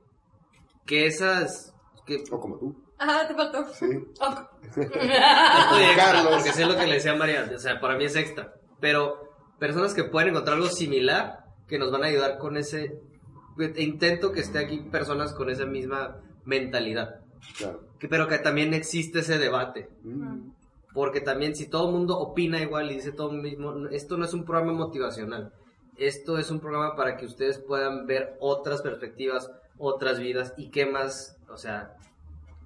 que 0.85 1.05
esas... 1.05 1.73
Que, 2.05 2.23
O 2.31 2.39
como 2.39 2.57
tú. 2.57 2.83
Ajá, 2.97 3.27
te 3.27 3.35
faltó. 3.35 3.65
Sí. 3.73 3.85
extra, 4.19 5.95
Carlos. 5.95 6.33
porque 6.33 6.51
sé 6.53 6.65
lo 6.65 6.75
que 6.77 6.87
le 6.87 6.95
decía 6.95 7.11
a 7.11 7.15
María, 7.15 7.49
o 7.53 7.59
sea, 7.59 7.79
para 7.79 7.95
mí 7.97 8.05
es 8.05 8.15
extra, 8.15 8.53
pero 8.79 9.29
personas 9.59 9.93
que 9.93 10.03
pueden 10.05 10.29
encontrar 10.29 10.55
algo 10.57 10.69
similar, 10.69 11.45
que 11.67 11.77
nos 11.77 11.91
van 11.91 12.03
a 12.03 12.07
ayudar 12.07 12.37
con 12.37 12.57
ese... 12.57 12.99
e 13.59 13.83
Intento 13.83 14.31
que 14.31 14.39
esté 14.39 14.59
aquí 14.59 14.79
personas 14.79 15.33
con 15.33 15.49
esa 15.49 15.65
misma 15.65 16.21
mentalidad, 16.45 17.19
Claro. 17.57 17.81
que, 17.99 18.07
pero 18.07 18.27
que 18.27 18.39
también 18.39 18.73
existe 18.73 19.19
ese 19.19 19.37
debate. 19.37 19.89
Mm. 20.03 20.49
Porque 20.97 21.21
también 21.21 21.55
si 21.55 21.69
todo 21.69 21.89
el 21.89 21.93
mundo 21.93 22.17
opina 22.17 22.59
igual 22.59 22.89
y 22.89 22.95
dice 22.95 23.11
todo 23.11 23.31
lo 23.31 23.39
mismo, 23.39 23.85
esto 23.91 24.17
no 24.17 24.25
es 24.25 24.33
un 24.33 24.45
programa 24.45 24.73
motivacional. 24.73 25.53
Esto 25.95 26.39
es 26.39 26.49
un 26.49 26.59
programa 26.59 26.95
para 26.95 27.17
que 27.17 27.27
ustedes 27.27 27.59
puedan 27.59 28.07
ver 28.07 28.35
otras 28.39 28.81
perspectivas, 28.81 29.51
otras 29.77 30.19
vidas 30.19 30.55
y 30.57 30.71
qué 30.71 30.87
más, 30.87 31.37
o 31.51 31.57
sea, 31.57 31.93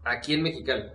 aquí 0.05 0.33
en 0.33 0.43
Mexicali. 0.43 0.85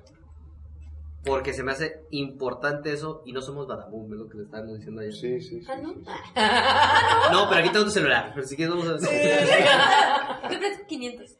Porque 1.26 1.52
se 1.52 1.62
me 1.62 1.72
hace 1.72 2.06
importante 2.10 2.90
eso 2.90 3.20
y 3.26 3.34
no 3.34 3.42
somos 3.42 3.66
badabum, 3.66 4.10
es 4.14 4.18
lo 4.18 4.28
que 4.30 4.38
le 4.38 4.44
estábamos 4.44 4.78
diciendo 4.78 5.02
ayer. 5.02 5.12
Sí, 5.12 5.40
sí, 5.42 5.60
sí. 5.60 5.66
Ah, 5.70 5.76
¿no? 5.76 5.92
sí, 5.92 6.04
sí. 6.06 6.10
No, 7.32 7.50
pero 7.50 7.60
aquí 7.60 7.68
tengo 7.68 7.84
tu 7.84 7.90
celular, 7.90 8.32
pero 8.34 8.46
si 8.46 8.56
quieres 8.56 8.74
vamos 8.74 8.88
a... 8.88 10.48
Te 10.48 10.56
presto 10.56 10.86
500. 10.86 11.36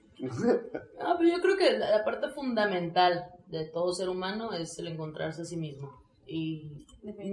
Ah, 1.01 1.15
pero 1.17 1.31
yo 1.31 1.41
creo 1.41 1.57
que 1.57 1.79
la, 1.79 1.89
la 1.89 2.05
parte 2.05 2.29
fundamental 2.29 3.31
de 3.47 3.67
todo 3.67 3.93
ser 3.95 4.09
humano 4.09 4.53
es 4.53 4.79
el 4.79 4.89
encontrarse 4.89 5.43
a 5.43 5.45
sí 5.45 5.57
mismo. 5.57 5.93
Y 6.27 6.85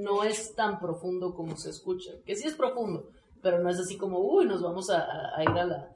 no 0.04 0.24
es 0.24 0.54
tan 0.56 0.80
profundo 0.80 1.34
como 1.34 1.58
se 1.58 1.72
escucha. 1.72 2.12
Que 2.26 2.36
sí 2.36 2.48
es 2.48 2.54
profundo, 2.54 3.10
pero 3.42 3.60
no 3.60 3.70
es 3.70 3.80
así 3.80 3.98
como, 3.98 4.20
uy, 4.20 4.46
nos 4.46 4.62
vamos 4.62 4.90
a, 4.90 5.00
a- 5.00 5.38
a 5.38 5.44
ir 5.44 5.50
a 5.50 5.66
la... 5.66 5.90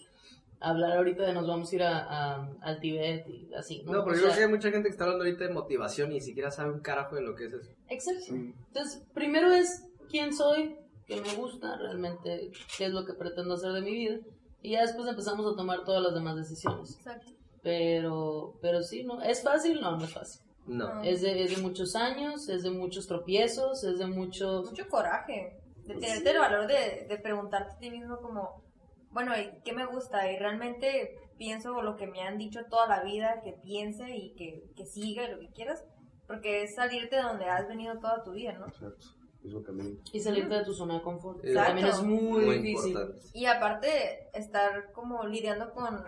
a 0.60 0.70
hablar 0.72 0.98
ahorita 0.98 1.24
de 1.24 1.34
nos 1.34 1.48
vamos 1.48 1.72
a 1.72 1.76
ir 1.76 1.84
a, 1.84 2.00
a- 2.36 2.50
al 2.62 2.80
Tibet 2.80 3.28
y 3.30 3.54
así. 3.54 3.84
No, 3.84 4.02
O 4.02 4.04
pero 4.04 4.16
yo 4.16 4.22
sea, 4.24 4.30
creo 4.32 4.36
que 4.38 4.44
hay 4.46 4.50
mucha 4.50 4.72
gente 4.72 4.88
que 4.90 4.94
está 4.94 5.04
hablando 5.04 5.24
ahorita 5.26 5.44
de 5.46 5.54
motivación 5.54 6.12
y 6.12 6.16
ni 6.16 6.22
siquiera 6.22 6.50
sabe 6.50 6.74
un 6.74 6.80
carajo 6.80 7.16
de 7.16 7.22
lo 7.22 7.36
que 7.36 7.46
es 7.46 7.54
eso. 7.54 7.72
Exacto. 7.90 8.34
Mm. 8.34 8.54
Entonces, 8.70 9.04
primero 9.14 9.52
es 9.52 9.84
quién 10.10 10.34
soy, 10.34 10.76
qué 11.06 11.22
me 11.22 11.36
gusta, 11.36 11.78
realmente 11.78 12.52
qué 12.80 12.86
es 12.86 12.92
lo 12.92 13.06
que 13.06 13.14
pretendo 13.14 13.54
hacer 13.54 13.72
de 13.74 13.82
mi 13.82 13.92
vida. 13.92 14.18
Y 14.64 14.72
ya 14.72 14.82
después 14.82 15.08
empezamos 15.08 15.46
a 15.46 15.56
tomar 15.56 15.84
todas 15.86 16.02
las 16.02 16.16
demás 16.16 16.36
decisiones. 16.36 16.96
Exacto. 16.98 17.32
Pero, 17.68 18.58
pero 18.62 18.82
sí, 18.82 19.04
¿no? 19.04 19.22
¿Es 19.22 19.44
fácil? 19.44 19.82
No, 19.82 19.98
no 19.98 20.06
es 20.06 20.14
fácil. 20.14 20.42
No. 20.68 21.04
Es 21.04 21.22
de, 21.22 21.44
es 21.44 21.54
de 21.54 21.62
muchos 21.62 21.98
años, 21.98 22.48
es 22.48 22.64
de 22.64 22.70
muchos 22.72 23.08
tropiezos, 23.08 23.84
es 23.84 24.00
de 24.00 24.08
muchos... 24.08 24.70
Mucho 24.70 24.88
coraje. 24.88 25.60
De 25.84 25.96
tenerte 25.96 26.32
el 26.32 26.40
valor 26.40 26.66
de, 26.68 27.08
de 27.10 27.18
preguntarte 27.18 27.74
a 27.74 27.78
ti 27.78 27.92
mismo 27.92 28.22
como, 28.22 28.64
bueno, 29.12 29.38
¿y 29.38 29.62
¿qué 29.66 29.74
me 29.74 29.86
gusta? 29.86 30.32
Y 30.32 30.38
realmente 30.38 31.20
pienso 31.38 31.82
lo 31.82 31.98
que 31.98 32.08
me 32.08 32.22
han 32.22 32.38
dicho 32.38 32.62
toda 32.70 32.88
la 32.88 33.04
vida, 33.04 33.42
que 33.44 33.52
piense 33.52 34.16
y 34.16 34.34
que, 34.36 34.64
que 34.78 34.86
siga 34.86 35.26
y 35.26 35.32
lo 35.32 35.40
que 35.40 35.50
quieras. 35.50 35.84
Porque 36.26 36.64
es 36.64 36.76
salirte 36.76 37.18
de 37.18 37.22
donde 37.24 37.46
has 37.46 37.68
venido 37.68 38.00
toda 38.00 38.24
tu 38.24 38.32
vida, 38.32 38.54
¿no? 38.54 38.68
Exacto. 38.68 39.08
Mismo 39.44 39.62
camino. 39.62 39.98
Y 40.14 40.20
salirte 40.22 40.56
de 40.56 40.64
tu 40.64 40.74
zona 40.74 40.96
de 40.96 41.02
confort. 41.02 41.44
Exacto. 41.44 41.68
También 41.68 41.88
es 41.88 42.02
muy, 42.02 42.46
Muy 42.46 42.60
difícil. 42.60 42.92
importante. 42.92 43.22
Y 43.34 43.46
aparte, 43.46 44.30
estar 44.34 44.92
como 44.94 45.26
lidiando 45.26 45.74
con 45.74 46.04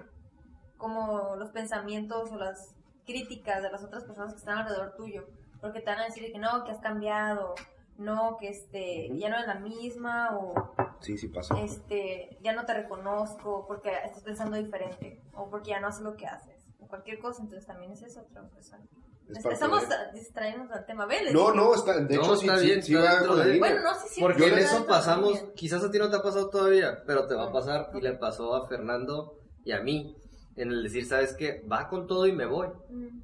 como 0.80 1.36
los 1.36 1.52
pensamientos 1.52 2.32
o 2.32 2.38
las 2.38 2.74
críticas 3.06 3.62
de 3.62 3.70
las 3.72 3.84
otras 3.84 4.04
personas 4.06 4.34
que 4.34 4.40
están 4.40 4.58
alrededor 4.58 4.96
tuyo. 4.96 5.28
Porque 5.62 5.82
te 5.82 5.88
van 5.92 6.00
a 6.00 6.06
decir 6.06 6.24
de 6.24 6.32
que 6.32 6.40
no, 6.40 6.64
que 6.64 6.72
has 6.72 6.80
cambiado, 6.80 7.54
no, 7.98 8.38
que 8.40 8.48
este, 8.50 9.10
ya 9.18 9.30
no 9.30 9.36
eres 9.36 9.48
la 9.48 9.56
misma, 9.60 10.38
o 10.38 10.54
Sí, 11.02 11.18
sí 11.18 11.28
pasa. 11.28 11.60
este, 11.62 12.38
ya 12.42 12.54
no 12.54 12.66
te 12.66 12.74
reconozco 12.74 13.66
porque 13.68 13.92
estás 14.06 14.24
pensando 14.24 14.56
diferente, 14.56 15.22
o 15.34 15.50
porque 15.50 15.72
ya 15.72 15.80
no 15.82 15.88
haces 15.88 16.02
lo 16.02 16.16
que 16.16 16.26
haces, 16.26 16.66
o 16.80 16.88
cualquier 16.88 17.20
cosa, 17.20 17.42
entonces 17.44 17.68
también 17.68 17.92
es 17.92 18.02
eso 18.04 18.22
otra 18.22 18.44
cosa. 18.50 18.80
Es 19.28 19.36
Est- 19.38 19.44
parte 19.44 19.54
Estamos 19.54 19.90
de- 19.90 19.96
distrayéndonos 20.14 20.72
del 20.74 20.86
tema, 20.86 21.06
¿ves? 21.06 21.34
No, 21.34 21.54
no, 21.54 21.76
está, 21.76 22.00
de 22.00 22.16
No, 22.16 22.22
hecho, 22.22 22.34
está 22.36 22.58
sí, 22.58 22.66
bien, 22.66 22.82
sí, 22.82 22.94
sí 22.94 22.96
está 22.96 23.28
va 23.28 23.44
de-. 23.44 23.60
Bueno, 23.60 23.82
no, 23.82 23.96
sí, 23.96 24.08
sí. 24.12 24.22
Porque 24.22 24.48
en 24.48 24.58
eso 24.60 24.86
pasamos, 24.88 25.44
quizás 25.56 25.84
a 25.84 25.92
ti 25.92 26.00
no 26.00 26.10
te 26.10 26.16
ha 26.16 26.22
pasado 26.24 26.50
todavía, 26.50 27.04
pero 27.06 27.28
te 27.28 27.36
va 27.36 27.48
a 27.50 27.52
pasar 27.52 27.90
y 27.94 28.00
le 28.02 28.14
pasó 28.14 28.56
a 28.56 28.68
Fernando 28.70 29.38
y 29.66 29.74
a 29.74 29.82
mí, 29.82 30.16
en 30.62 30.72
el 30.72 30.84
decir, 30.84 31.06
¿sabes 31.06 31.34
qué? 31.34 31.62
Va 31.72 31.88
con 31.90 32.06
todo 32.08 32.28
y 32.28 32.32
me 32.34 32.46
voy. 32.46 32.68
Mm. 32.90 33.22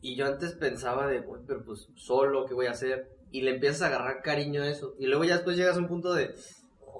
Y 0.00 0.16
yo 0.16 0.26
antes 0.26 0.52
pensaba 0.54 1.06
de, 1.06 1.20
"Uy, 1.20 1.40
pero 1.46 1.64
pues 1.64 1.88
solo, 1.94 2.44
¿qué 2.46 2.54
voy 2.54 2.66
a 2.66 2.72
hacer? 2.72 3.08
Y 3.30 3.42
le 3.42 3.52
empiezas 3.52 3.82
a 3.82 3.86
agarrar 3.86 4.20
cariño 4.22 4.62
a 4.62 4.68
eso. 4.68 4.94
Y 4.98 5.06
luego 5.06 5.24
ya 5.24 5.34
después 5.34 5.56
llegas 5.56 5.76
a 5.76 5.80
un 5.80 5.88
punto 5.88 6.12
de, 6.12 6.34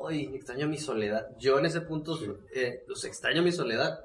uy, 0.01 0.31
extraño 0.35 0.69
mi 0.69 0.79
soledad. 0.79 1.27
Yo 1.39 1.59
en 1.59 1.67
ese 1.67 1.81
punto, 1.81 2.19
eh, 2.55 2.83
pues 2.87 3.05
extraño 3.05 3.43
mi 3.43 3.53
soledad. 3.53 3.99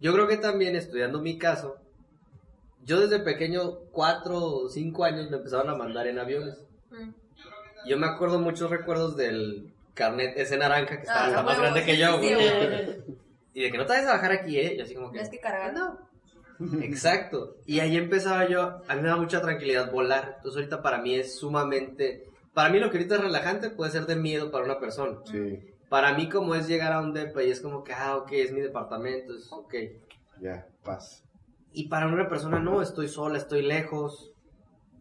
Yo 0.00 0.12
creo 0.12 0.28
que 0.28 0.36
también 0.36 0.76
estudiando 0.76 1.20
mi 1.20 1.38
caso, 1.38 1.76
yo 2.84 3.00
desde 3.00 3.18
pequeño, 3.20 3.78
cuatro 3.90 4.36
o 4.38 4.68
cinco 4.68 5.04
años, 5.04 5.30
me 5.30 5.38
empezaron 5.38 5.68
a 5.70 5.74
mandar 5.74 6.06
en 6.06 6.18
aviones. 6.18 6.58
Mm. 6.90 7.10
Yo 7.88 7.96
me 7.98 8.06
acuerdo 8.06 8.38
muchos 8.38 8.70
recuerdos 8.70 9.16
del 9.16 9.72
carnet 9.94 10.34
ese 10.36 10.56
naranja 10.58 10.96
que 10.96 11.02
estaba 11.02 11.38
Ah, 11.40 11.42
más 11.42 11.58
grande 11.58 11.80
sí, 11.80 11.86
que 11.86 11.92
sí, 11.94 11.98
yo. 12.00 12.20
sí, 12.20 12.34
güey. 12.34 13.18
Y 13.58 13.62
de 13.62 13.72
que 13.72 13.78
no 13.78 13.86
te 13.86 13.94
vayas 13.94 14.06
a 14.06 14.12
bajar 14.12 14.30
aquí, 14.30 14.56
¿eh? 14.56 14.76
Y 14.76 14.80
así 14.80 14.94
como 14.94 15.08
que... 15.08 15.14
Tienes 15.14 15.30
que 15.30 15.40
cargar. 15.40 15.74
No. 15.74 15.98
Exacto. 16.80 17.56
Y 17.66 17.80
ahí 17.80 17.96
empezaba 17.96 18.48
yo, 18.48 18.82
a 18.86 18.94
mí 18.94 19.02
me 19.02 19.08
da 19.08 19.16
mucha 19.16 19.42
tranquilidad 19.42 19.90
volar. 19.90 20.34
Entonces 20.36 20.58
ahorita 20.58 20.80
para 20.80 21.02
mí 21.02 21.16
es 21.16 21.40
sumamente... 21.40 22.30
Para 22.54 22.68
mí 22.68 22.78
lo 22.78 22.88
que 22.88 22.98
ahorita 22.98 23.16
es 23.16 23.20
relajante 23.20 23.70
puede 23.70 23.90
ser 23.90 24.06
de 24.06 24.14
miedo 24.14 24.52
para 24.52 24.64
una 24.64 24.78
persona. 24.78 25.18
Sí, 25.24 25.58
Para 25.88 26.14
mí 26.14 26.28
como 26.28 26.54
es 26.54 26.68
llegar 26.68 26.92
a 26.92 27.00
un 27.00 27.12
depa 27.12 27.42
y 27.42 27.50
es 27.50 27.60
como 27.60 27.82
que, 27.82 27.92
ah, 27.94 28.16
ok, 28.18 28.30
es 28.30 28.52
mi 28.52 28.60
departamento, 28.60 29.34
es 29.34 29.50
ok. 29.50 29.74
ya, 30.40 30.64
paz. 30.84 31.24
Y 31.72 31.88
para 31.88 32.06
una 32.06 32.28
persona 32.28 32.60
no, 32.60 32.80
estoy 32.80 33.08
sola, 33.08 33.38
estoy 33.38 33.62
lejos. 33.62 34.30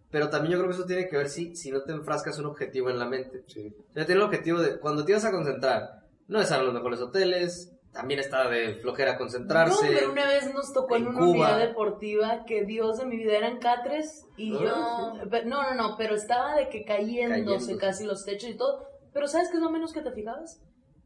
Pero 0.09 0.31
también 0.31 0.53
yo 0.53 0.57
creo 0.57 0.71
que 0.71 0.77
eso 0.77 0.87
tiene 0.87 1.07
que 1.07 1.17
ver 1.17 1.29
si, 1.29 1.55
si 1.55 1.69
no 1.69 1.83
te 1.83 1.91
enfrascas 1.91 2.39
un 2.39 2.47
objetivo 2.47 2.89
en 2.89 2.97
la 2.97 3.05
mente. 3.05 3.43
Sí. 3.45 3.71
O 3.91 3.93
sea, 3.93 4.07
tiene 4.07 4.19
el 4.21 4.25
objetivo 4.25 4.59
de, 4.59 4.79
cuando 4.79 5.05
te 5.05 5.13
vas 5.13 5.25
a 5.25 5.31
concentrar, 5.31 6.07
no 6.27 6.41
es 6.41 6.51
a 6.51 6.61
los 6.61 6.73
mejores 6.73 7.01
hoteles, 7.01 7.76
también 7.97 8.19
estaba 8.21 8.49
de 8.49 8.75
flojera 8.75 9.13
No, 9.13 9.17
concentrarse. 9.17 9.87
pero 9.87 10.11
una 10.11 10.25
vez 10.27 10.53
nos 10.53 10.71
tocó 10.71 10.95
en, 10.95 11.03
en 11.03 11.07
una 11.09 11.17
Cuba. 11.19 11.29
unidad 11.31 11.57
deportiva 11.59 12.45
que 12.45 12.63
Dios 12.63 12.97
de 12.99 13.05
mi 13.05 13.17
vida 13.17 13.35
eran 13.37 13.57
catres 13.59 14.25
y 14.37 14.55
Ah. 14.55 14.59
yo... 14.61 15.41
No, 15.45 15.63
no, 15.63 15.73
no, 15.73 15.95
pero 15.97 16.15
estaba 16.15 16.55
de 16.55 16.69
que 16.69 16.85
cayéndose 16.85 17.43
Cayéndose. 17.43 17.77
casi 17.77 18.05
los 18.05 18.23
techos 18.23 18.49
y 18.49 18.55
todo. 18.57 18.87
Pero 19.13 19.27
¿sabes 19.27 19.49
qué 19.49 19.57
es 19.57 19.63
lo 19.63 19.69
menos 19.71 19.91
que 19.93 20.01
te 20.01 20.11
fijabas? 20.11 20.61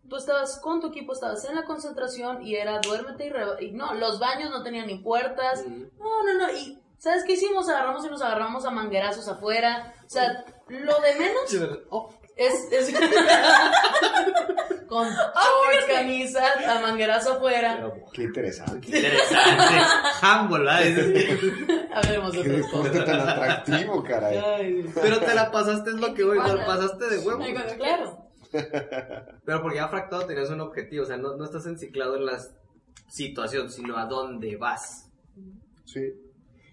Tú 0.10 0.18
estabas 0.18 0.60
con 0.60 0.82
tu 0.82 0.88
equipo, 0.88 1.14
estabas 1.14 1.46
en 1.46 1.56
la 1.56 1.64
concentración 1.64 2.42
y 2.46 2.56
era 2.56 2.80
duérmete 2.82 3.26
y, 3.28 3.30
re- 3.30 3.64
y 3.66 3.72
no, 3.72 3.94
los 3.94 4.20
baños 4.20 4.50
no 4.52 4.62
tenían 4.64 4.88
ni 4.88 5.00
puertas. 5.00 5.66
Mm. 5.66 5.84
No, 5.98 6.24
no, 6.26 6.34
no. 6.48 6.52
Y 6.54 6.78
¿sabes 6.98 7.24
qué 7.24 7.34
hicimos? 7.34 7.70
Agarramos 7.70 8.06
y 8.06 8.10
nos 8.10 8.22
agarramos 8.22 8.66
a 8.66 8.72
manguerazos 8.72 9.28
afuera. 9.30 9.94
O 10.06 10.10
sea, 10.10 10.44
lo 10.68 11.00
de 11.00 11.16
menos 11.18 11.56
Oh, 11.90 12.10
es... 12.36 12.54
es... 12.74 12.94
con 14.92 15.08
short, 15.08 15.88
camisa, 15.88 16.42
a 16.68 16.82
manguerazo 16.82 17.34
afuera. 17.34 17.78
pero 17.80 18.06
Qué 18.12 18.24
interesante. 18.24 18.88
interesante. 18.88 19.80
Humble, 20.22 20.58
¿verdad? 20.66 21.88
Hablaremos 21.96 22.32
de 22.34 22.42
Qué 22.44 22.50
otras 22.50 22.72
cosas. 22.72 22.94
deporte 22.94 23.12
tan 23.12 23.20
atractivo, 23.30 24.04
caray. 24.04 24.38
Ay. 24.38 24.86
Pero 25.02 25.20
te 25.22 25.34
la 25.34 25.50
pasaste, 25.50 25.92
es 25.92 25.96
lo 25.96 26.14
que 26.14 26.24
voy, 26.26 26.40
te 26.42 26.54
la 26.54 26.66
pasaste 26.66 27.08
de 27.10 27.18
huevo. 27.20 27.42
Claro. 27.78 28.18
Pero 29.46 29.62
porque 29.62 29.78
ya 29.78 29.88
fractado 29.88 30.26
tenías 30.26 30.50
un 30.50 30.60
objetivo, 30.60 31.04
o 31.04 31.06
sea, 31.06 31.16
no, 31.16 31.38
no 31.38 31.46
estás 31.46 31.66
enciclado 31.68 32.18
en 32.18 32.26
la 32.26 32.38
situación, 33.08 33.70
sino 33.72 33.98
a 33.98 34.06
dónde 34.08 34.58
vas. 34.58 35.10
Sí. 35.86 36.02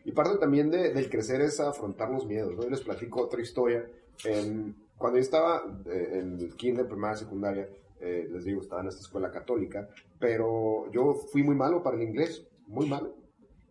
Y 0.05 0.11
parte 0.13 0.39
también 0.39 0.71
de- 0.71 0.93
del 0.93 1.09
crecer 1.09 1.41
es 1.41 1.61
afrontar 1.61 2.11
los 2.11 2.27
miedos, 2.27 2.55
¿no? 2.57 2.65
Yo 2.65 2.71
les 2.71 2.81
platico 2.81 3.23
otra 3.23 3.41
historia. 3.41 3.85
En- 4.25 4.75
cuando 4.97 5.19
yo 5.19 5.23
estaba 5.23 5.63
eh, 5.87 6.19
en 6.21 6.41
el 6.41 6.57
kinder, 6.57 6.87
primaria, 6.89 7.17
secundaria, 7.17 7.69
eh, 8.01 8.29
les 8.31 8.45
digo, 8.45 8.61
estaba 8.61 8.83
en 8.83 8.89
esta 8.89 9.01
escuela 9.01 9.31
católica, 9.31 9.89
pero 10.19 10.91
yo 10.93 11.15
fui 11.15 11.43
muy 11.43 11.55
malo 11.55 11.83
para 11.83 11.97
el 11.97 12.03
inglés, 12.03 12.47
muy 12.67 12.89
malo. 12.89 13.15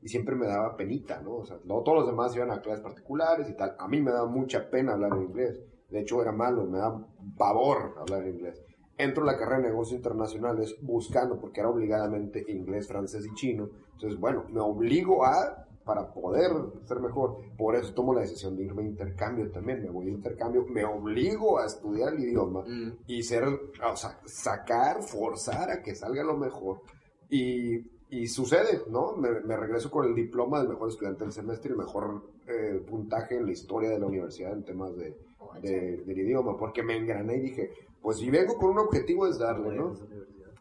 Y 0.01 0.09
siempre 0.09 0.35
me 0.35 0.45
daba 0.45 0.77
penita, 0.77 1.21
¿no? 1.21 1.37
O 1.37 1.45
sea, 1.45 1.57
no 1.65 1.81
todos 1.81 1.99
los 1.99 2.07
demás 2.07 2.35
iban 2.35 2.51
a 2.51 2.61
clases 2.61 2.83
particulares 2.83 3.49
y 3.49 3.53
tal. 3.53 3.75
A 3.79 3.87
mí 3.87 4.01
me 4.01 4.11
daba 4.11 4.27
mucha 4.27 4.69
pena 4.69 4.93
hablar 4.93 5.13
en 5.13 5.23
inglés. 5.23 5.59
De 5.89 6.01
hecho, 6.01 6.21
era 6.21 6.31
malo, 6.31 6.65
me 6.65 6.77
daba 6.77 7.07
pavor 7.37 7.95
hablar 7.99 8.23
en 8.23 8.35
inglés. 8.35 8.61
Entro 8.97 9.23
a 9.23 9.27
la 9.27 9.37
carrera 9.37 9.61
de 9.61 9.69
negocios 9.69 9.97
internacionales 9.97 10.75
buscando, 10.81 11.39
porque 11.39 11.59
era 11.59 11.69
obligadamente 11.69 12.45
inglés, 12.47 12.87
francés 12.87 13.25
y 13.25 13.33
chino. 13.35 13.69
Entonces, 13.93 14.19
bueno, 14.19 14.45
me 14.49 14.59
obligo 14.59 15.25
a, 15.25 15.66
para 15.87 16.13
poder 16.13 16.51
ser 16.85 16.99
mejor, 16.99 17.37
por 17.57 17.75
eso 17.75 17.93
tomo 17.95 18.13
la 18.13 18.21
decisión 18.21 18.55
de 18.55 18.65
irme 18.65 18.83
a 18.83 18.85
intercambio 18.85 19.49
también. 19.49 19.81
Me 19.81 19.89
voy 19.89 20.05
de 20.05 20.11
intercambio, 20.11 20.65
me 20.69 20.85
obligo 20.85 21.57
a 21.57 21.65
estudiar 21.65 22.13
el 22.13 22.19
idioma 22.25 22.61
Mm. 22.67 22.91
y 23.07 23.23
ser, 23.23 23.45
o 23.45 23.95
sea, 23.95 24.19
sacar, 24.25 25.01
forzar 25.01 25.71
a 25.71 25.81
que 25.81 25.95
salga 25.95 26.23
lo 26.23 26.37
mejor. 26.37 26.81
Y, 27.29 27.77
y 28.09 28.27
sucede, 28.27 28.81
¿no? 28.89 29.13
Me, 29.17 29.31
me 29.41 29.57
regreso 29.57 29.89
con 29.89 30.05
el 30.05 30.13
diploma 30.13 30.59
del 30.59 30.69
mejor 30.69 30.89
estudiante 30.89 31.23
del 31.23 31.33
semestre 31.33 31.69
y 31.69 31.71
el 31.73 31.77
mejor 31.79 32.21
eh, 32.47 32.81
puntaje 32.87 33.35
en 33.37 33.45
la 33.45 33.51
historia 33.51 33.89
de 33.89 33.99
la 33.99 34.05
universidad 34.05 34.53
en 34.53 34.63
temas 34.63 34.95
de, 34.95 35.17
de- 35.61 35.97
del 36.05 36.17
idioma, 36.19 36.55
porque 36.57 36.83
me 36.83 36.95
engrané 36.97 37.37
y 37.37 37.41
dije, 37.41 37.71
pues 38.01 38.17
si 38.17 38.29
vengo 38.29 38.55
con 38.57 38.69
un 38.71 38.79
objetivo 38.79 39.25
es 39.27 39.37
darle, 39.39 39.75
¿no? 39.75 39.93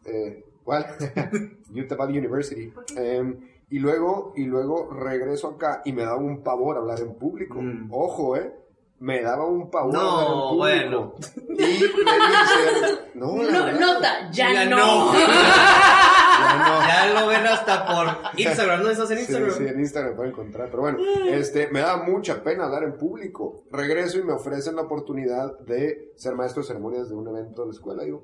Eh, 0.05 0.43
¿Cuál? 0.63 0.85
Utah 1.73 1.95
Valley 1.95 2.17
University. 2.17 2.73
Em, 2.97 3.37
y 3.69 3.79
luego, 3.79 4.33
y 4.35 4.45
luego 4.45 4.89
regreso 4.91 5.49
acá 5.49 5.81
y 5.85 5.91
me 5.91 6.03
daba 6.03 6.17
un 6.17 6.41
pavor 6.43 6.77
hablar 6.77 6.99
en 7.01 7.15
público. 7.15 7.61
Mm. 7.61 7.89
Ojo, 7.91 8.35
¿eh? 8.37 8.53
Me 8.99 9.21
daba 9.21 9.45
un 9.45 9.69
pavor 9.69 9.93
No, 9.93 10.09
hablar 10.09 10.51
en 10.51 10.57
bueno. 10.89 11.13
Y 11.49 11.55
me 11.57 11.65
dicen, 11.67 12.99
no, 13.13 13.35
No, 13.35 13.71
nota, 13.73 14.31
ya, 14.31 14.53
Ya 14.53 14.65
no. 14.65 14.77
no. 14.77 15.13
ya 15.19 16.65
no. 16.67 16.87
Ya 17.13 17.21
lo 17.21 17.27
ven 17.27 17.45
hasta 17.45 17.85
por 17.85 18.07
Instagram, 18.39 18.83
¿no? 18.83 18.89
¿Estás 18.89 19.11
en 19.11 19.19
Instagram? 19.19 19.51
sí, 19.51 19.67
en 19.67 19.79
Instagram 19.79 20.15
pueden 20.15 20.31
encontrar. 20.31 20.69
Pero 20.71 20.81
bueno, 20.81 20.97
este, 21.29 21.67
me 21.69 21.81
da 21.81 21.97
mucha 21.97 22.41
pena 22.41 22.65
hablar 22.65 22.83
en 22.85 22.97
público. 22.97 23.63
Regreso 23.71 24.17
y 24.17 24.23
me 24.23 24.33
ofrecen 24.33 24.75
la 24.75 24.83
oportunidad 24.83 25.59
de 25.59 26.13
ser 26.15 26.33
maestro 26.35 26.63
de 26.63 26.67
ceremonias 26.69 27.09
de 27.09 27.15
un 27.15 27.27
evento 27.27 27.61
de 27.61 27.67
la 27.67 27.73
escuela. 27.73 28.01
Y 28.03 28.07
digo, 28.07 28.23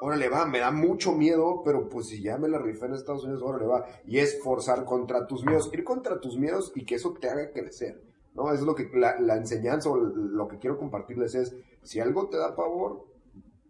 órale 0.00 0.28
va, 0.28 0.46
me 0.46 0.58
da 0.58 0.70
mucho 0.70 1.12
miedo, 1.12 1.62
pero 1.64 1.88
pues 1.88 2.08
si 2.08 2.22
ya 2.22 2.38
me 2.38 2.48
la 2.48 2.58
rifé 2.58 2.86
en 2.86 2.94
Estados 2.94 3.24
Unidos, 3.24 3.42
órale 3.42 3.66
va. 3.66 3.86
Y 4.06 4.18
es 4.18 4.40
forzar 4.42 4.84
contra 4.84 5.26
tus 5.26 5.44
miedos, 5.44 5.70
ir 5.72 5.84
contra 5.84 6.20
tus 6.20 6.36
miedos 6.36 6.72
y 6.74 6.84
que 6.84 6.96
eso 6.96 7.14
te 7.20 7.28
haga 7.28 7.50
crecer. 7.52 8.02
¿no? 8.34 8.52
Es 8.52 8.60
lo 8.60 8.74
que 8.74 8.90
la, 8.94 9.18
la 9.20 9.36
enseñanza 9.36 9.90
o 9.90 9.96
lo 9.96 10.48
que 10.48 10.58
quiero 10.58 10.78
compartirles 10.78 11.34
es, 11.34 11.54
si 11.82 12.00
algo 12.00 12.28
te 12.28 12.36
da 12.36 12.54
pavor, 12.54 13.08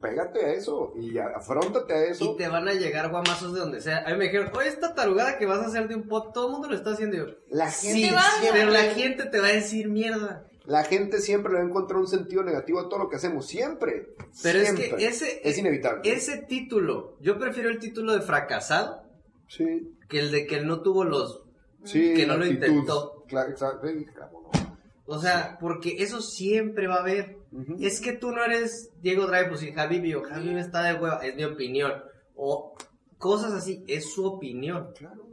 pégate 0.01 0.45
a 0.45 0.53
eso 0.53 0.93
y 0.97 1.18
afrontate 1.18 1.93
a 1.93 2.05
eso. 2.05 2.33
Y 2.33 2.37
te 2.37 2.49
van 2.49 2.68
a 2.68 2.74
llegar 2.74 3.11
guamazos 3.11 3.55
de 3.55 3.61
donde 3.61 3.81
sea. 3.81 4.05
A 4.07 4.11
mí 4.11 4.18
me 4.18 4.24
dijeron, 4.24 4.51
oye, 4.57 4.68
esta 4.68 4.95
tarugada 4.95 5.39
que 5.39 5.47
vas 5.47 5.61
a 5.61 5.66
hacer 5.66 5.89
de 5.89 5.97
un 5.97 6.09
pot, 6.09 6.33
todo 6.33 6.47
el 6.47 6.53
mundo 6.53 6.68
lo 6.68 6.76
está 6.76 6.91
haciendo. 6.91 7.16
Yo, 7.16 7.26
La 7.49 7.70
sí, 7.70 8.03
gente, 8.03 8.16
pero 8.53 8.70
la 8.70 8.83
gente 8.95 9.26
te 9.26 9.41
va 9.41 9.49
a 9.49 9.53
decir 9.53 9.89
mierda. 9.89 10.47
La 10.69 10.85
gente 10.85 11.23
siempre 11.23 11.51
le 11.51 11.61
va 11.61 11.64
a 11.64 11.69
encontrar 11.69 11.99
un 11.99 12.07
sentido 12.07 12.43
negativo 12.43 12.79
a 12.79 12.91
todo 12.91 12.99
lo 12.99 13.09
que 13.09 13.16
hacemos, 13.16 13.47
siempre. 13.47 14.11
Pero 14.43 14.59
es 14.59 14.73
que 14.75 14.95
ese, 14.99 15.41
es 15.43 15.57
inevitable. 15.57 16.03
ese 16.05 16.43
título, 16.43 17.16
yo 17.21 17.39
prefiero 17.39 17.71
el 17.71 17.79
título 17.79 18.12
de 18.12 18.21
fracasado 18.21 19.03
Sí, 19.47 19.97
que 20.11 20.21
el 20.21 20.31
de 20.31 20.47
que 20.47 20.57
él 20.59 20.66
no 20.66 20.83
tuvo 20.83 21.05
los... 21.05 21.43
sí. 21.85 22.12
Que 22.14 22.27
no 22.27 22.37
lo 22.37 22.45
intentó. 22.45 23.25
Claro, 23.27 23.51
exacto. 23.51 23.89
O 25.07 25.19
sea, 25.19 25.57
porque 25.59 25.97
eso 26.01 26.21
siempre 26.21 26.87
va 26.87 26.97
a 26.97 27.01
haber. 27.01 27.39
Es 27.81 28.03
que 28.03 28.12
tú 28.12 28.31
no 28.31 28.45
eres 28.45 28.91
Diego 29.01 29.27
Dreyfus 29.27 29.62
y 29.62 29.73
Javi 29.73 30.14
o 30.14 30.23
Javi 30.23 30.55
está 30.59 30.83
de 30.83 31.01
hueva, 31.01 31.25
es 31.25 31.35
mi 31.35 31.45
opinión. 31.45 31.95
O 32.37 32.77
cosas 33.16 33.55
así, 33.55 33.83
es 33.89 34.12
su 34.12 34.27
opinión. 34.27 34.93
Claro. 34.99 35.28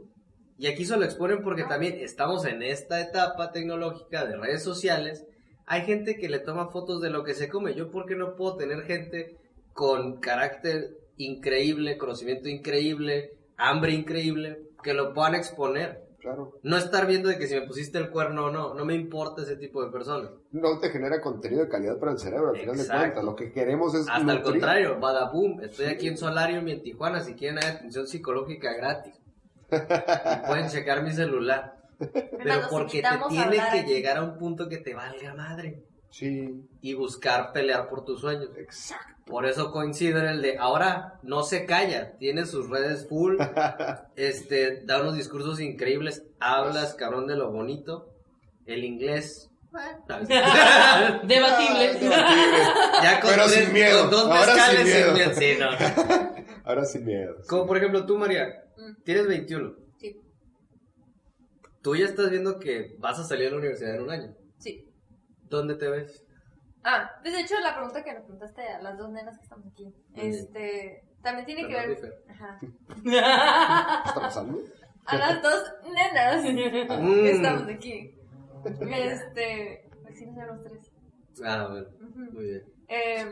Y 0.58 0.66
aquí 0.68 0.84
se 0.84 0.96
lo 0.96 1.04
exponen 1.04 1.42
porque 1.42 1.64
también 1.64 1.96
estamos 2.00 2.46
en 2.46 2.62
esta 2.62 3.00
etapa 3.00 3.52
tecnológica 3.52 4.24
de 4.24 4.36
redes 4.36 4.62
sociales. 4.62 5.26
Hay 5.66 5.82
gente 5.82 6.16
que 6.16 6.28
le 6.28 6.38
toma 6.38 6.68
fotos 6.70 7.00
de 7.00 7.10
lo 7.10 7.24
que 7.24 7.34
se 7.34 7.48
come. 7.48 7.74
Yo, 7.74 7.90
¿por 7.90 8.06
qué 8.06 8.14
no 8.16 8.36
puedo 8.36 8.56
tener 8.56 8.82
gente 8.82 9.36
con 9.74 10.18
carácter 10.20 10.96
increíble, 11.18 11.98
conocimiento 11.98 12.48
increíble, 12.48 13.32
hambre 13.56 13.92
increíble, 13.92 14.60
que 14.82 14.94
lo 14.94 15.12
puedan 15.12 15.34
exponer? 15.34 16.04
Claro. 16.20 16.58
No 16.62 16.76
estar 16.76 17.06
viendo 17.06 17.28
de 17.28 17.38
que 17.38 17.46
si 17.46 17.54
me 17.54 17.66
pusiste 17.66 17.98
el 17.98 18.10
cuerno 18.10 18.46
o 18.46 18.50
no. 18.50 18.74
No 18.74 18.84
me 18.84 18.94
importa 18.94 19.42
ese 19.42 19.56
tipo 19.56 19.84
de 19.84 19.92
personas. 19.92 20.30
No 20.50 20.78
te 20.78 20.88
genera 20.88 21.20
contenido 21.20 21.62
de 21.62 21.68
calidad 21.68 21.98
para 22.00 22.12
el 22.12 22.18
cerebro, 22.18 22.48
al 22.50 22.56
final 22.56 22.76
de 22.78 22.84
cuentas. 22.86 23.24
Lo 23.24 23.36
que 23.36 23.52
queremos 23.52 23.94
es. 23.94 24.06
Hasta 24.08 24.32
el 24.32 24.42
contrario, 24.42 24.98
badaboom. 24.98 25.60
Estoy 25.60 25.86
Sí. 25.86 25.92
aquí 25.92 26.08
en 26.08 26.16
Solarium 26.16 26.66
y 26.66 26.72
en 26.72 26.82
Tijuana. 26.82 27.20
Si 27.20 27.34
quieren 27.34 27.58
hay 27.62 27.70
atención 27.70 28.08
psicológica 28.08 28.72
gratis. 28.72 29.14
Y 29.70 30.46
pueden 30.46 30.68
checar 30.70 31.02
mi 31.02 31.12
celular. 31.12 31.76
Pero 31.98 32.68
porque 32.70 33.00
te 33.02 33.08
tiene 33.30 33.50
que 33.56 33.60
aquí. 33.60 33.82
llegar 33.90 34.18
a 34.18 34.22
un 34.22 34.36
punto 34.38 34.68
que 34.68 34.78
te 34.78 34.94
valga 34.94 35.34
madre. 35.34 35.82
Sí, 36.10 36.62
Y 36.80 36.94
buscar 36.94 37.52
pelear 37.52 37.88
por 37.88 38.04
tus 38.04 38.20
sueños. 38.20 38.48
exacto. 38.56 39.14
Por 39.26 39.44
eso 39.44 39.72
coincide 39.72 40.20
en 40.20 40.26
el 40.26 40.40
de 40.42 40.56
ahora 40.56 41.14
no 41.24 41.42
se 41.42 41.66
calla, 41.66 42.12
tiene 42.16 42.46
sus 42.46 42.70
redes 42.70 43.08
full, 43.08 43.36
este, 44.16 44.82
da 44.84 45.00
unos 45.00 45.16
discursos 45.16 45.58
increíbles, 45.60 46.22
hablas 46.38 46.94
cabrón 46.94 47.26
de 47.26 47.34
lo 47.36 47.50
bonito, 47.50 48.08
el 48.66 48.84
inglés. 48.84 49.50
Debatible. 51.24 51.98
ya 53.02 53.20
con, 53.20 53.30
Pero 53.30 53.44
tres- 53.46 53.64
sin 53.64 53.72
miedo, 53.72 54.00
con 54.02 54.10
dos 54.10 54.24
ahora 54.26 54.54
mezcales 54.54 54.78
sin 54.80 54.86
miedo. 54.86 55.06
sin 55.06 55.14
miedo, 55.14 55.34
sí, 55.34 55.56
no. 55.60 55.68
Ahora 56.64 56.84
sin 56.84 57.04
miedo. 57.04 57.36
Como 57.48 57.66
por 57.66 57.76
ejemplo 57.76 58.06
tú, 58.06 58.16
María. 58.18 58.62
Tienes 59.06 59.26
21. 59.26 59.74
Sí, 59.98 60.20
Tú 61.82 61.96
ya 61.96 62.04
estás 62.06 62.28
viendo 62.30 62.58
que 62.58 62.94
vas 62.98 63.18
a 63.18 63.24
salir 63.24 63.46
a 63.48 63.50
la 63.52 63.56
universidad 63.58 63.94
en 63.94 64.02
un 64.02 64.10
año. 64.10 64.34
sí. 64.58 64.82
¿Dónde 65.48 65.76
te 65.76 65.88
ves? 65.88 66.24
Ah, 66.82 67.08
pues 67.22 67.32
de 67.32 67.40
hecho 67.42 67.54
la 67.60 67.72
pregunta 67.76 68.02
que 68.02 68.12
nos 68.12 68.22
preguntaste 68.22 68.62
a 68.62 68.82
las 68.82 68.98
dos 68.98 69.10
nenas 69.12 69.36
que 69.38 69.44
estamos 69.44 69.66
aquí, 69.72 69.94
este, 70.16 71.04
también 71.22 71.46
tiene 71.46 71.68
que 71.68 71.74
ver, 71.74 72.22
ajá, 72.28 72.58
¿Qué 72.60 73.16
está 73.16 74.20
pasando? 74.20 74.60
a 75.04 75.16
las 75.16 75.40
dos 75.42 75.62
nenas 75.84 76.42
que 76.44 76.86
Mm. 77.00 77.26
estamos 77.26 77.68
aquí, 77.68 78.12
este, 78.64 79.88
pues 80.02 80.18
sí, 80.18 80.26
nos 80.26 80.36
vemos 80.36 80.62
tres. 80.64 80.90
Ah, 81.44 81.68
bueno, 81.70 81.86
muy 82.32 82.44
bien. 82.44 82.64
Eh, 82.88 83.24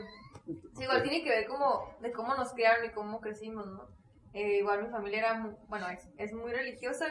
sí, 0.47 0.83
igual 0.83 1.03
tiene 1.03 1.25
que 1.25 1.31
ver 1.31 1.47
como 1.49 1.97
de 2.01 2.13
cómo 2.13 2.35
nos 2.37 2.53
criaron 2.53 2.85
y 2.87 2.91
cómo 2.93 3.21
crecimos, 3.21 3.67
¿no? 3.67 3.89
Eh, 4.35 4.59
igual 4.59 4.85
mi 4.85 4.91
familia 4.91 5.19
era, 5.21 5.57
bueno, 5.69 5.89
es, 5.89 6.09
es 6.19 6.33
muy 6.33 6.53
religiosa, 6.53 7.07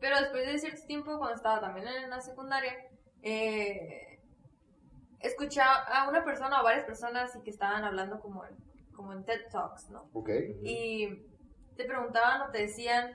pero 0.00 0.18
después 0.18 0.46
de 0.46 0.58
cierto 0.58 0.86
tiempo, 0.86 1.18
cuando 1.18 1.34
estaba 1.36 1.60
también 1.60 1.86
en 1.88 2.10
la 2.10 2.20
secundaria, 2.20 2.72
eh, 3.22 4.20
escuché 5.20 5.60
a 5.60 6.06
una 6.08 6.24
persona 6.24 6.60
o 6.60 6.64
varias 6.64 6.84
personas 6.84 7.34
y 7.36 7.42
que 7.42 7.50
estaban 7.50 7.84
hablando 7.84 8.20
como 8.20 8.44
en, 8.44 8.54
como 8.94 9.12
en 9.12 9.24
TED 9.24 9.48
Talks, 9.50 9.90
¿no? 9.90 10.08
Ok. 10.12 10.30
y 10.62 11.26
te 11.76 11.84
preguntaban 11.84 12.42
o 12.42 12.50
te 12.50 12.58
decían 12.58 13.14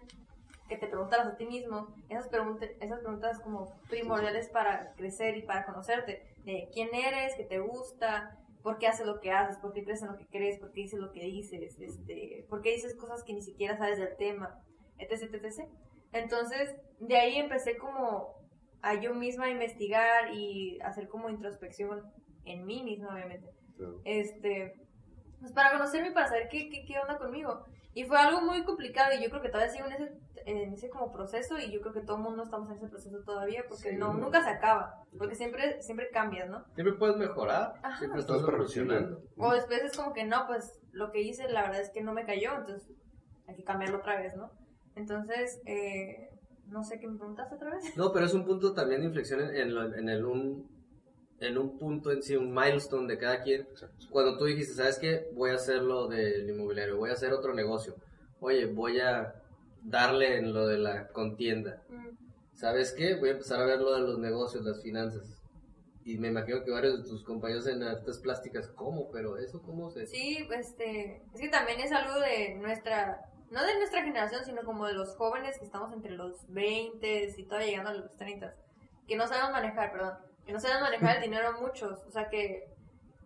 que 0.67 0.77
te 0.77 0.87
preguntaras 0.87 1.27
a 1.27 1.37
ti 1.37 1.45
mismo 1.45 1.95
esas, 2.09 2.27
preguntas 2.27 2.69
esas 2.79 2.99
preguntas 2.99 3.39
como 3.39 3.73
primordiales 3.89 4.49
para 4.49 4.93
crecer 4.93 5.37
y 5.37 5.41
para 5.41 5.65
conocerte, 5.65 6.35
de 6.43 6.69
quién 6.73 6.93
eres, 6.93 7.35
qué 7.35 7.43
te 7.43 7.59
gusta, 7.59 8.37
por 8.64 8.78
qué 8.78 8.88
haces 8.88 9.05
lo 9.05 9.20
que 9.20 9.32
haces, 9.32 9.57
por 9.57 9.74
qué 9.74 9.84
crees 9.84 10.01
en 10.01 10.10
lo 10.10 10.18
que 10.18 10.28
crees, 10.28 10.60
por 10.60 10.72
qué 10.72 10.82
dices 10.82 10.99
lo 10.99 11.12
que 11.12 11.22
dices, 11.22 11.80
este, 11.80 12.45
por 12.49 12.62
qué 12.62 12.72
dices 12.72 12.95
cosas 12.95 13.24
que 13.24 13.34
ni 13.34 13.41
siquiera 13.41 13.78
sabes 13.78 13.97
del 13.97 14.16
tema, 14.18 14.62
etc, 14.97 15.34
etc. 15.34 15.70
Entonces, 16.12 16.76
de 16.99 17.18
ahí 17.18 17.38
empecé 17.38 17.78
como 17.78 18.36
a 18.82 18.95
yo 18.95 19.14
misma 19.14 19.49
investigar 19.49 20.34
y 20.34 20.80
hacer 20.82 21.07
como 21.07 21.30
introspección 21.30 22.03
en 22.45 22.66
mí 22.66 22.84
misma, 22.84 23.14
obviamente. 23.14 23.49
Este, 24.03 24.74
pues 25.39 25.53
para 25.53 25.72
conocerme 25.72 26.10
y 26.10 26.14
para 26.14 26.28
saber 26.28 26.49
qué, 26.49 26.70
qué, 26.70 26.86
qué 26.86 26.99
onda 26.99 27.18
conmigo. 27.18 27.66
Y 27.93 28.03
fue 28.05 28.17
algo 28.17 28.41
muy 28.41 28.63
complicado 28.63 29.13
y 29.17 29.23
yo 29.23 29.29
creo 29.29 29.41
que 29.41 29.49
todavía 29.49 29.73
sigo 29.73 29.87
en 29.87 29.93
ese, 29.93 30.11
en 30.45 30.73
ese 30.73 30.89
como 30.89 31.11
proceso 31.11 31.57
y 31.57 31.71
yo 31.71 31.81
creo 31.81 31.93
que 31.93 32.01
todo 32.01 32.17
el 32.17 32.23
mundo 32.23 32.43
estamos 32.43 32.69
en 32.69 32.77
ese 32.77 32.87
proceso 32.87 33.17
todavía 33.25 33.63
porque 33.67 33.89
Sí. 33.91 33.95
no, 33.97 34.13
nunca 34.13 34.43
se 34.43 34.49
acaba, 34.51 35.03
porque 35.17 35.35
siempre, 35.35 35.81
siempre 35.81 36.09
cambias, 36.11 36.49
¿no? 36.49 36.63
Siempre 36.75 36.93
puedes 36.97 37.17
mejorar, 37.17 37.73
Ajá. 37.81 37.97
siempre 37.97 38.21
estás 38.21 38.41
evolucionando. 38.41 39.21
O 39.37 39.51
después 39.53 39.81
es 39.83 39.97
como 39.97 40.13
que 40.13 40.23
no, 40.25 40.45
pues 40.47 40.79
lo 40.91 41.11
que 41.11 41.21
hice 41.21 41.49
la 41.49 41.63
verdad 41.63 41.81
es 41.81 41.89
que 41.91 42.01
no 42.01 42.13
me 42.13 42.25
cayó, 42.25 42.51
entonces 42.57 42.89
hay 43.47 43.55
que 43.55 43.63
cambiarlo 43.63 43.97
otra 43.97 44.19
vez, 44.21 44.35
¿no? 44.35 44.51
Entonces, 44.95 45.59
eh, 45.65 46.29
no 46.67 46.83
sé 46.83 46.99
qué 46.99 47.07
me 47.07 47.17
preguntaste 47.17 47.55
otra 47.55 47.71
vez. 47.71 47.97
No, 47.97 48.11
pero 48.13 48.25
es 48.27 48.33
un 48.33 48.45
punto 48.45 48.73
también 48.73 49.01
de 49.01 49.07
inflexión 49.07 49.41
en, 49.41 49.55
en, 49.55 49.73
lo- 49.73 49.95
en 49.95 50.09
el 50.09 50.25
un 50.25 50.69
en 51.41 51.57
un 51.57 51.77
punto 51.77 52.11
en 52.11 52.21
sí, 52.21 52.35
un 52.35 52.53
milestone 52.53 53.07
de 53.07 53.17
cada 53.17 53.41
quien. 53.41 53.67
Cuando 54.09 54.37
tú 54.37 54.45
dijiste, 54.45 54.73
¿sabes 54.73 54.99
qué? 54.99 55.29
Voy 55.33 55.51
a 55.51 55.55
hacer 55.55 55.81
lo 55.81 56.07
del 56.07 56.49
inmobiliario, 56.49 56.97
voy 56.97 57.09
a 57.09 57.13
hacer 57.13 57.31
otro 57.33 57.53
negocio. 57.53 57.95
Oye, 58.39 58.65
voy 58.65 58.99
a 58.99 59.35
darle 59.83 60.37
en 60.37 60.53
lo 60.53 60.67
de 60.67 60.77
la 60.77 61.07
contienda. 61.07 61.81
¿Sabes 62.53 62.91
qué? 62.91 63.15
Voy 63.15 63.29
a 63.29 63.33
empezar 63.33 63.61
a 63.61 63.65
ver 63.65 63.79
lo 63.79 63.93
de 63.93 64.01
los 64.01 64.19
negocios, 64.19 64.63
las 64.65 64.81
finanzas. 64.81 65.39
Y 66.03 66.17
me 66.17 66.29
imagino 66.29 66.63
que 66.63 66.71
varios 66.71 67.03
de 67.03 67.09
tus 67.09 67.23
compañeros 67.23 67.67
en 67.67 67.83
artes 67.83 68.19
plásticas, 68.19 68.67
¿cómo? 68.69 69.09
Pero 69.11 69.37
eso, 69.37 69.61
¿cómo 69.61 69.89
se...? 69.91 70.07
Sí, 70.07 70.47
este, 70.51 71.21
es 71.33 71.39
que 71.39 71.49
también 71.49 71.79
es 71.79 71.91
algo 71.91 72.19
de 72.19 72.55
nuestra, 72.55 73.21
no 73.51 73.63
de 73.63 73.75
nuestra 73.77 74.03
generación, 74.03 74.43
sino 74.43 74.63
como 74.63 74.87
de 74.87 74.93
los 74.93 75.15
jóvenes 75.15 75.57
que 75.59 75.65
estamos 75.65 75.93
entre 75.93 76.11
los 76.11 76.51
20 76.51 77.35
y 77.37 77.43
todavía 77.43 77.69
llegando 77.69 77.91
a 77.91 77.93
los 77.93 78.15
30, 78.17 78.55
que 79.07 79.15
no 79.15 79.27
sabemos 79.27 79.51
manejar, 79.51 79.91
perdón, 79.91 80.15
que 80.49 80.53
no 80.53 80.59
sabemos 80.59 80.81
manejar 80.81 81.17
el 81.17 81.21
dinero 81.21 81.61
muchos, 81.61 81.99
o 82.07 82.11
sea 82.11 82.27
que 82.27 82.73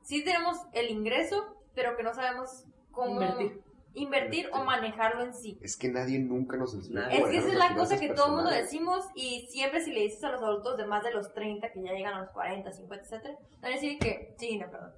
sí 0.01 0.25
tenemos 0.25 0.57
el 0.73 0.89
ingreso, 0.89 1.55
pero 1.73 1.95
que 1.95 2.03
no 2.03 2.13
sabemos 2.13 2.65
cómo 2.91 3.13
Invertir. 3.13 3.61
invertir 3.93 4.49
o 4.51 4.65
manejarlo 4.65 5.23
en 5.23 5.33
sí. 5.33 5.57
Es 5.61 5.77
que 5.77 5.87
nadie 5.87 6.19
nunca 6.19 6.57
nos 6.57 6.73
enseñó. 6.73 6.99
Nadie. 6.99 7.19
a 7.19 7.21
Es 7.21 7.29
que 7.29 7.37
esa 7.37 7.47
es 7.47 7.53
la 7.53 7.75
cosa 7.75 7.97
que 7.97 8.09
todo 8.09 8.25
el 8.25 8.31
mundo 8.33 8.49
personales. 8.49 8.71
decimos 8.71 9.05
y 9.15 9.47
siempre 9.49 9.79
si 9.79 9.93
le 9.93 10.01
dices 10.01 10.21
a 10.25 10.31
los 10.31 10.43
adultos 10.43 10.75
de 10.75 10.85
más 10.85 11.01
de 11.01 11.13
los 11.13 11.33
30 11.33 11.71
que 11.71 11.81
ya 11.81 11.93
llegan 11.93 12.13
a 12.15 12.21
los 12.23 12.29
40, 12.31 12.73
50, 12.73 13.05
etcétera, 13.05 13.37
te 13.37 13.55
van 13.61 13.71
a 13.71 13.75
decir 13.75 13.97
que, 13.99 14.35
sí, 14.37 14.57
no, 14.57 14.69
perdón. 14.69 14.91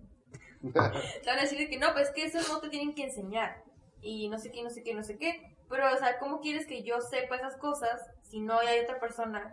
Te 0.73 0.79
van 1.29 1.37
a 1.37 1.41
decir 1.43 1.69
que 1.69 1.77
no, 1.77 1.93
pues 1.93 2.09
que 2.09 2.25
eso 2.25 2.39
no 2.51 2.59
te 2.59 2.69
tienen 2.69 2.95
que 2.95 3.03
enseñar. 3.03 3.63
Y 4.01 4.29
no 4.29 4.39
sé 4.39 4.51
qué, 4.51 4.63
no 4.63 4.71
sé 4.71 4.81
qué, 4.81 4.95
no 4.95 5.03
sé 5.03 5.15
qué. 5.19 5.55
Pero, 5.69 5.93
o 5.93 5.97
sea, 5.97 6.17
¿cómo 6.17 6.39
quieres 6.39 6.65
que 6.65 6.81
yo 6.81 6.99
sepa 7.01 7.35
esas 7.35 7.55
cosas 7.57 8.01
si 8.35 8.41
no 8.41 8.59
hay 8.59 8.81
otra 8.81 8.99
persona 8.99 9.49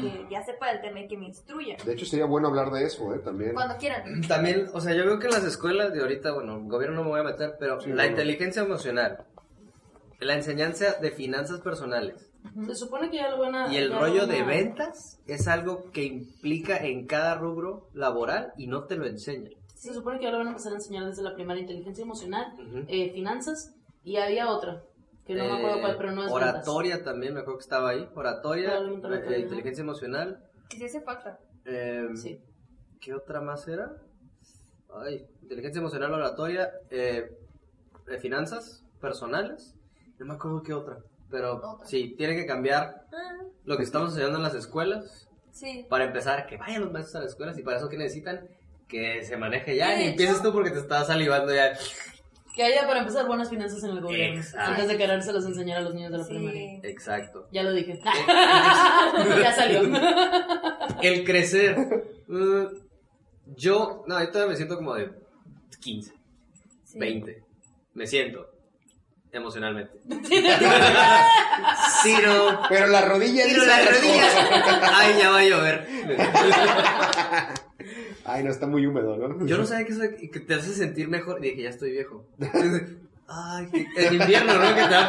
que 0.00 0.24
ya 0.30 0.40
sepa 0.44 0.68
del 0.70 0.80
tema 0.82 1.00
y 1.00 1.08
que 1.08 1.18
me 1.18 1.26
instruya? 1.26 1.76
De 1.84 1.94
hecho, 1.94 2.06
sería 2.06 2.26
bueno 2.26 2.46
hablar 2.46 2.70
de 2.70 2.84
eso, 2.84 3.12
¿eh? 3.12 3.18
También. 3.18 3.54
Cuando 3.54 3.76
quieran. 3.76 4.20
También, 4.28 4.68
o 4.72 4.80
sea, 4.80 4.94
yo 4.94 5.04
veo 5.04 5.18
que 5.18 5.26
en 5.26 5.32
las 5.32 5.42
escuelas 5.42 5.92
de 5.92 6.00
ahorita, 6.00 6.32
bueno, 6.32 6.56
el 6.58 6.68
gobierno 6.68 6.94
no 6.98 7.02
me 7.02 7.08
voy 7.10 7.20
a 7.20 7.24
meter, 7.24 7.56
pero 7.58 7.80
Sí, 7.80 7.90
la 7.90 8.04
no. 8.04 8.10
inteligencia 8.10 8.62
emocional, 8.62 9.24
la 10.20 10.34
enseñanza 10.34 10.92
de 11.00 11.10
finanzas 11.10 11.60
personales 11.60 12.30
Se 12.66 12.74
supone 12.76 13.10
que 13.10 13.16
ya 13.16 13.30
lo 13.30 13.40
van 13.40 13.54
a... 13.56 13.72
y 13.72 13.76
el 13.78 13.92
rollo 13.92 14.28
de 14.28 14.44
ventas 14.44 15.18
es 15.26 15.48
algo 15.48 15.90
que 15.90 16.04
implica 16.04 16.76
en 16.76 17.08
cada 17.08 17.34
rubro 17.34 17.88
laboral 17.94 18.52
y 18.56 18.68
no 18.68 18.84
te 18.84 18.94
lo 18.94 19.06
enseñan. 19.08 19.54
Se 19.74 19.92
supone 19.92 20.18
que 20.20 20.26
ya 20.26 20.30
lo 20.30 20.38
van 20.38 20.46
a 20.46 20.50
empezar 20.50 20.70
a 20.72 20.76
enseñar 20.76 21.04
desde 21.06 21.22
la 21.24 21.34
primaria 21.34 21.62
inteligencia 21.62 22.02
emocional, 22.02 22.52
Ujú. 22.54 22.84
eh, 22.86 23.10
finanzas, 23.12 23.74
y 24.04 24.18
había 24.18 24.48
otra, 24.50 24.84
que 25.34 25.42
no 25.42 25.44
me 25.44 25.56
acuerdo 25.58 25.76
Eh, 25.76 25.80
cuál, 25.80 25.96
pero 25.96 26.12
no 26.12 26.24
es 26.24 26.32
ventas. 26.32 26.52
Oratoria 26.52 27.04
también, 27.04 27.34
me 27.34 27.40
acuerdo 27.40 27.58
que 27.58 27.62
estaba 27.64 27.90
ahí. 27.90 28.08
Oratoria, 28.14 28.78
eh, 28.78 28.80
¿no? 28.80 29.36
inteligencia 29.36 29.82
emocional. 29.82 30.42
Y 30.72 30.76
si 30.76 30.84
hace 30.84 31.00
falta. 31.00 31.38
eh, 31.64 32.08
Sí. 32.14 32.40
¿Qué 33.00 33.14
otra 33.14 33.40
más 33.40 33.66
era? 33.68 33.92
Ay, 34.94 35.26
inteligencia 35.42 35.78
emocional, 35.80 36.12
oratoria, 36.12 36.70
eh, 36.90 37.30
eh, 38.08 38.18
finanzas 38.18 38.84
personales. 39.00 39.74
No 40.18 40.26
me 40.26 40.34
acuerdo 40.34 40.62
qué 40.62 40.74
otra. 40.74 40.98
Pero 41.30 41.56
Otra. 41.56 41.86
sí, 41.86 42.14
tiene 42.18 42.34
que 42.36 42.44
cambiar 42.44 43.06
Ah, 43.12 43.38
lo 43.64 43.76
que 43.76 43.84
estamos 43.84 44.10
enseñando 44.10 44.38
en 44.38 44.42
las 44.42 44.54
escuelas. 44.54 45.28
sí. 45.52 45.86
Para 45.88 46.04
empezar, 46.04 46.46
que 46.46 46.56
vayan 46.56 46.82
los 46.82 46.92
maestros 46.92 47.14
a 47.16 47.20
las 47.20 47.28
escuelas 47.30 47.56
y 47.58 47.62
para 47.62 47.76
eso 47.78 47.88
que 47.88 47.96
necesitan 47.96 48.48
que 48.88 49.22
se 49.24 49.36
maneje 49.36 49.76
ya. 49.76 49.94
Hecho- 49.94 50.10
empieces 50.10 50.42
tú 50.42 50.52
porque 50.52 50.70
te 50.72 50.78
estás 50.80 51.06
salivando 51.06 51.54
ya. 51.54 51.72
Que 52.54 52.64
haya 52.64 52.86
para 52.86 53.00
empezar 53.00 53.26
buenas 53.26 53.48
finanzas 53.48 53.82
en 53.84 53.90
el 53.90 54.00
gobierno, 54.00 54.40
Exacto. 54.40 54.70
antes 54.72 54.88
de 54.88 54.96
querérselas 54.96 55.44
enseñar 55.44 55.78
a 55.78 55.82
los 55.82 55.94
niños 55.94 56.10
de 56.12 56.18
la 56.18 56.26
primaria. 56.26 56.80
Exacto. 56.82 57.46
Ya 57.52 57.62
lo 57.62 57.72
dije. 57.72 57.98
ya 59.42 59.52
salió. 59.54 59.82
El 61.02 61.24
crecer. 61.24 61.76
mm, 62.26 62.64
yo, 63.56 64.02
no, 64.06 64.16
ahorita 64.16 64.46
me 64.46 64.56
siento 64.56 64.76
como 64.76 64.94
de 64.94 65.10
15, 65.80 66.12
Sí. 66.84 66.98
20. 66.98 67.42
Me 67.94 68.06
siento 68.06 68.46
emocionalmente. 69.32 69.98
Ciro. 72.02 72.60
Pero 72.68 72.86
la 72.88 73.02
rodilla 73.02 73.44
Ciro 73.44 73.62
dice 73.62 73.76
las 73.76 73.96
rodillas. 73.96 74.34
Ay, 74.92 75.14
ya 75.20 75.30
va 75.30 75.38
a 75.38 75.44
llover. 75.44 75.86
Ay, 78.32 78.44
no, 78.44 78.50
está 78.50 78.66
muy 78.66 78.86
húmedo, 78.86 79.16
¿no? 79.16 79.46
Yo 79.46 79.58
no 79.58 79.66
sabía 79.66 79.86
que 79.86 79.92
eso 79.92 80.02
que 80.32 80.40
te 80.40 80.54
hace 80.54 80.72
sentir 80.74 81.08
mejor. 81.08 81.44
Y 81.44 81.50
dije, 81.50 81.62
ya 81.62 81.70
estoy 81.70 81.90
viejo. 81.92 82.26
Ay, 83.32 83.66
que, 83.70 83.86
en 84.06 84.14
invierno, 84.20 84.54
¿no? 84.54 84.74
Que 84.74 84.82
te 84.82 84.88
da 84.88 85.08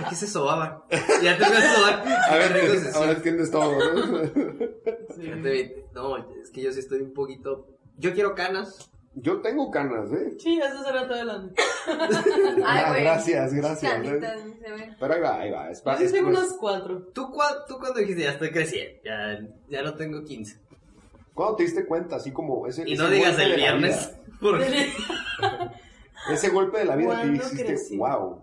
¿Por 0.00 0.08
qué 0.08 0.14
se 0.16 0.26
sobaban? 0.26 0.78
Ya 1.22 1.36
te 1.38 1.44
empiezas 1.44 1.64
a 1.64 1.74
sobar. 1.76 2.04
A 2.30 2.36
ver, 2.36 2.52
rico 2.52 2.74
se 2.80 2.96
ahora 2.98 3.12
entiendes 3.12 3.50
todo, 3.50 3.78
¿no? 3.78 4.22
siente. 5.14 5.84
No, 5.94 6.16
es 6.42 6.50
que 6.52 6.62
yo 6.62 6.72
sí 6.72 6.80
estoy 6.80 7.00
un 7.02 7.12
poquito. 7.14 7.68
Yo 7.98 8.12
quiero 8.12 8.34
canas. 8.34 8.90
Yo 9.16 9.40
tengo 9.40 9.70
canas, 9.70 10.10
¿eh? 10.12 10.34
Sí, 10.40 10.58
eso 10.60 10.82
será 10.82 11.04
todo 11.06 11.14
adelante. 11.14 11.54
Ay, 11.86 12.62
Ah, 12.64 12.88
güey. 12.90 13.02
gracias, 13.04 13.54
gracias. 13.54 13.92
¿eh? 13.92 14.02
Canitas, 14.02 14.40
se 14.60 14.72
ven. 14.72 14.96
Pero 14.98 15.14
ahí 15.14 15.20
va, 15.20 15.38
ahí 15.40 15.50
va. 15.52 15.70
Es 15.70 15.84
Yo 15.84 15.96
sí 15.98 16.04
es 16.06 16.12
tengo 16.12 16.30
pues- 16.30 16.38
unos 16.40 16.52
cuatro. 16.58 17.02
¿Tú, 17.14 17.26
cua- 17.28 17.64
tú 17.68 17.78
cuando 17.78 18.00
dijiste 18.00 18.24
ya 18.24 18.32
estoy 18.32 18.50
creciendo? 18.50 19.00
Ya, 19.04 19.38
ya 19.68 19.82
no 19.84 19.94
tengo 19.94 20.24
15. 20.24 20.58
¿Cuándo 21.34 21.56
te 21.56 21.64
diste 21.64 21.86
cuenta? 21.86 22.16
Así 22.16 22.32
como 22.32 22.66
ese. 22.66 22.88
Y 22.88 22.94
ese 22.94 23.02
no 23.02 23.10
digas 23.10 23.36
golpe 23.36 23.44
el 23.44 23.56
viernes. 23.56 24.14
Porque 24.40 24.66
Ese 26.30 26.48
golpe 26.48 26.78
de 26.78 26.84
la 26.86 26.96
vida 26.96 27.10
que 27.10 27.16
¿Cuándo 27.16 27.32
dijiste, 27.32 27.64
crecí? 27.66 27.98
wow. 27.98 28.42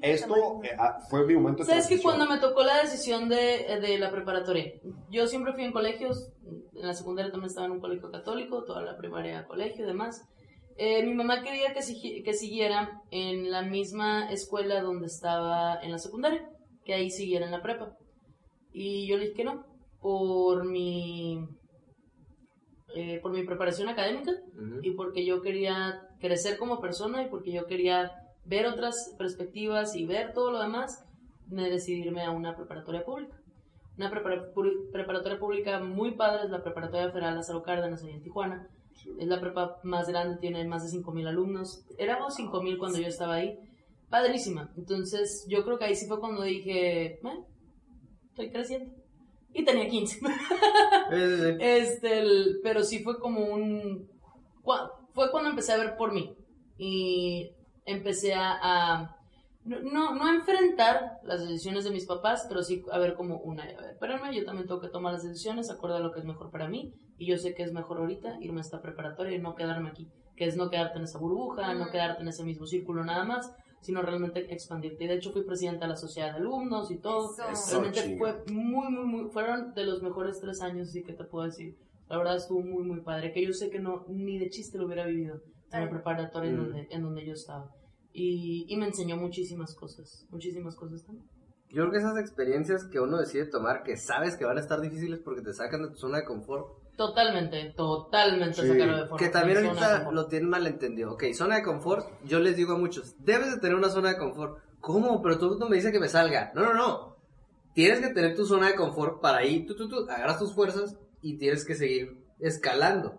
Esto 0.00 0.60
eh, 0.62 0.70
ah, 0.78 0.98
fue 1.08 1.26
mi 1.26 1.34
momento 1.34 1.64
¿Sabes 1.64 1.86
que 1.86 2.00
cuando 2.00 2.26
me 2.26 2.38
tocó 2.38 2.62
la 2.62 2.82
decisión 2.82 3.28
de, 3.28 3.80
de 3.80 3.98
la 3.98 4.10
preparatoria? 4.10 4.72
Yo 5.10 5.26
siempre 5.26 5.52
fui 5.54 5.64
en 5.64 5.72
colegios, 5.72 6.30
en 6.74 6.86
la 6.86 6.94
secundaria 6.94 7.30
también 7.30 7.48
estaba 7.48 7.66
en 7.66 7.72
un 7.72 7.80
colegio 7.80 8.10
católico, 8.10 8.64
toda 8.64 8.82
la 8.82 8.96
primaria 8.96 9.46
colegio 9.46 9.84
y 9.84 9.88
demás. 9.88 10.26
Eh, 10.76 11.04
mi 11.04 11.14
mamá 11.14 11.42
quería 11.42 11.74
que, 11.74 12.22
que 12.22 12.34
siguiera 12.34 13.02
en 13.10 13.50
la 13.50 13.62
misma 13.62 14.30
escuela 14.30 14.80
donde 14.82 15.06
estaba 15.06 15.80
en 15.82 15.92
la 15.92 15.98
secundaria, 15.98 16.48
que 16.84 16.94
ahí 16.94 17.10
siguiera 17.10 17.46
en 17.46 17.52
la 17.52 17.62
prepa. 17.62 17.96
Y 18.72 19.06
yo 19.08 19.16
le 19.16 19.24
dije 19.24 19.36
que 19.36 19.44
no, 19.44 19.64
por 20.00 20.64
mi, 20.64 21.46
eh, 22.94 23.18
por 23.22 23.32
mi 23.32 23.44
preparación 23.44 23.88
académica 23.88 24.32
Ujú. 24.54 24.80
y 24.82 24.90
porque 24.92 25.24
yo 25.24 25.42
quería 25.42 26.08
crecer 26.20 26.58
como 26.58 26.80
persona 26.80 27.22
y 27.22 27.28
porque 27.28 27.52
yo 27.52 27.66
quería 27.66 28.12
ver 28.44 28.66
otras 28.66 29.14
perspectivas 29.18 29.94
y 29.96 30.04
ver 30.06 30.32
todo 30.32 30.50
lo 30.50 30.60
demás, 30.60 31.04
me 31.48 31.68
decidí 31.70 32.02
irme 32.02 32.22
a 32.22 32.30
una 32.30 32.56
preparatoria 32.56 33.04
pública. 33.04 33.36
Una 33.96 34.10
prepara- 34.10 34.46
preparatoria 34.92 35.38
pública 35.38 35.78
muy 35.80 36.12
padre 36.12 36.44
es 36.44 36.50
la 36.50 36.62
Preparatoria 36.62 37.10
Federal 37.10 37.34
Lázaro 37.34 37.62
Cárdenas, 37.62 38.02
en 38.04 38.22
Tijuana. 38.22 38.66
Es 39.18 39.26
la 39.26 39.40
prepa 39.40 39.78
más 39.82 40.08
grande, 40.08 40.38
tiene 40.38 40.64
más 40.66 40.82
de 40.84 40.98
5.000 40.98 41.26
alumnos. 41.28 41.84
Éramos 41.98 42.34
5.000 42.36 42.78
cuando 42.78 42.98
yo 42.98 43.08
estaba 43.08 43.34
ahí. 43.34 43.58
Padrísima. 44.08 44.72
Entonces, 44.76 45.44
yo 45.48 45.64
creo 45.64 45.78
que 45.78 45.84
ahí 45.84 45.94
sí 45.96 46.06
fue 46.06 46.18
cuando 46.18 46.42
dije, 46.42 47.06
"Eh, 47.06 47.20
estoy 48.30 48.50
creciendo. 48.50 48.92
Y 49.52 49.64
tenía 49.64 49.88
15. 49.88 50.20
Sí, 51.10 51.16
sí, 51.16 51.36
sí. 51.42 51.56
Este, 51.60 52.18
el- 52.20 52.60
pero 52.62 52.84
sí 52.84 53.00
fue 53.02 53.18
como 53.18 53.44
un... 53.46 54.08
Fue 55.12 55.30
cuando 55.32 55.50
empecé 55.50 55.72
a 55.72 55.78
ver 55.78 55.96
por 55.96 56.12
mí. 56.12 56.34
Y 56.78 57.50
empecé 57.84 58.34
a... 58.34 58.58
a- 58.62 59.16
no, 59.64 60.14
no, 60.14 60.24
a 60.24 60.34
enfrentar 60.34 61.18
las 61.24 61.40
decisiones 61.46 61.84
de 61.84 61.90
mis 61.90 62.06
papás, 62.06 62.46
pero 62.48 62.62
sí 62.62 62.82
a 62.92 62.98
ver 62.98 63.14
como 63.14 63.36
una, 63.38 63.64
a 63.64 63.66
ver, 63.66 63.90
espérame, 63.90 64.32
yo 64.32 64.44
también 64.44 64.66
tengo 64.66 64.80
que 64.80 64.88
tomar 64.88 65.12
las 65.12 65.22
decisiones, 65.22 65.68
acorde 65.70 65.96
a 65.96 66.00
lo 66.00 66.12
que 66.12 66.20
es 66.20 66.24
mejor 66.24 66.50
para 66.50 66.66
mí, 66.66 66.94
y 67.18 67.26
yo 67.26 67.36
sé 67.36 67.54
que 67.54 67.62
es 67.62 67.70
mejor 67.72 67.98
ahorita 67.98 68.38
irme 68.40 68.58
a 68.60 68.62
esta 68.62 68.80
preparatoria 68.80 69.36
y 69.36 69.40
no 69.40 69.54
quedarme 69.54 69.90
aquí, 69.90 70.08
que 70.34 70.46
es 70.46 70.56
no 70.56 70.70
quedarte 70.70 70.96
en 70.98 71.04
esa 71.04 71.18
burbuja, 71.18 71.74
no 71.74 71.90
quedarte 71.90 72.22
en 72.22 72.28
ese 72.28 72.42
mismo 72.42 72.64
círculo 72.66 73.04
nada 73.04 73.24
más, 73.24 73.52
sino 73.80 74.02
realmente 74.02 74.52
expandirte. 74.52 75.04
Y 75.04 75.08
de 75.08 75.14
hecho 75.14 75.32
fui 75.32 75.42
presidenta 75.42 75.86
de 75.86 75.90
la 75.90 75.96
sociedad 75.96 76.32
de 76.32 76.38
alumnos 76.38 76.90
y 76.90 76.98
todo. 76.98 77.32
Eso. 77.32 77.48
Eso. 77.50 77.70
Realmente 77.80 78.02
chinga. 78.02 78.18
fue 78.18 78.54
muy, 78.54 78.90
muy, 78.92 79.04
muy, 79.06 79.30
fueron 79.30 79.72
de 79.74 79.84
los 79.84 80.02
mejores 80.02 80.40
tres 80.40 80.60
años, 80.60 80.90
sí 80.90 81.02
que 81.02 81.12
te 81.12 81.24
puedo 81.24 81.46
decir. 81.46 81.76
La 82.08 82.18
verdad 82.18 82.36
estuvo 82.36 82.60
muy, 82.60 82.82
muy 82.82 83.00
padre. 83.02 83.32
Que 83.32 83.44
yo 83.46 83.52
sé 83.52 83.70
que 83.70 83.78
no, 83.78 84.04
ni 84.08 84.38
de 84.38 84.48
chiste 84.50 84.78
lo 84.78 84.86
hubiera 84.86 85.06
vivido 85.06 85.40
en 85.72 85.84
la 85.84 85.88
preparatoria 85.90 86.50
en, 86.50 86.56
Mm. 86.56 86.62
donde, 86.64 86.88
en 86.90 87.02
donde 87.02 87.24
yo 87.26 87.32
estaba. 87.32 87.70
Y, 88.12 88.66
y 88.68 88.76
me 88.76 88.86
enseñó 88.86 89.16
muchísimas 89.16 89.74
cosas. 89.76 90.26
Muchísimas 90.30 90.74
cosas 90.74 91.04
también. 91.04 91.26
Yo 91.68 91.82
creo 91.82 91.92
que 91.92 91.98
esas 91.98 92.18
experiencias 92.18 92.84
que 92.90 92.98
uno 92.98 93.16
decide 93.18 93.46
tomar, 93.46 93.84
que 93.84 93.96
sabes 93.96 94.36
que 94.36 94.44
van 94.44 94.58
a 94.58 94.60
estar 94.60 94.80
difíciles 94.80 95.20
porque 95.20 95.40
te 95.42 95.52
sacan 95.54 95.82
de 95.82 95.90
tu 95.90 95.94
zona 95.94 96.18
de 96.18 96.24
confort, 96.24 96.66
Totalmente, 97.00 97.72
totalmente 97.74 98.60
Sí, 98.60 98.68
sacarlo 98.68 98.96
de 98.98 99.02
forma. 99.04 99.16
que 99.16 99.28
también 99.30 99.56
zona 99.56 99.62
de 99.62 99.68
ahorita 99.70 99.96
confort. 99.96 100.14
lo 100.16 100.26
tienen 100.26 100.50
malentendido. 100.50 101.12
Ok, 101.12 101.24
zona 101.32 101.56
de 101.56 101.62
confort, 101.62 102.06
yo 102.24 102.40
les 102.40 102.56
digo 102.56 102.74
a 102.74 102.78
muchos, 102.78 103.14
debes 103.20 103.50
de 103.50 103.58
tener 103.58 103.74
una 103.74 103.88
zona 103.88 104.10
de 104.10 104.18
confort. 104.18 104.58
¿Cómo? 104.80 105.22
Pero 105.22 105.36
todo 105.36 105.46
el 105.46 105.50
mundo 105.52 105.70
me 105.70 105.76
dice 105.76 105.92
que 105.92 105.98
me 105.98 106.10
salga. 106.10 106.52
No, 106.54 106.60
no, 106.60 106.74
no. 106.74 107.16
Tienes 107.72 108.00
que 108.00 108.12
tener 108.12 108.36
tu 108.36 108.44
zona 108.44 108.66
de 108.66 108.74
confort 108.74 109.22
para 109.22 109.38
ahí, 109.38 109.64
tú, 109.64 109.74
tú, 109.74 109.88
tú, 109.88 110.10
agarras 110.10 110.38
tus 110.38 110.54
fuerzas 110.54 110.94
y 111.22 111.38
tienes 111.38 111.64
que 111.64 111.74
seguir 111.74 112.18
escalando. 112.38 113.18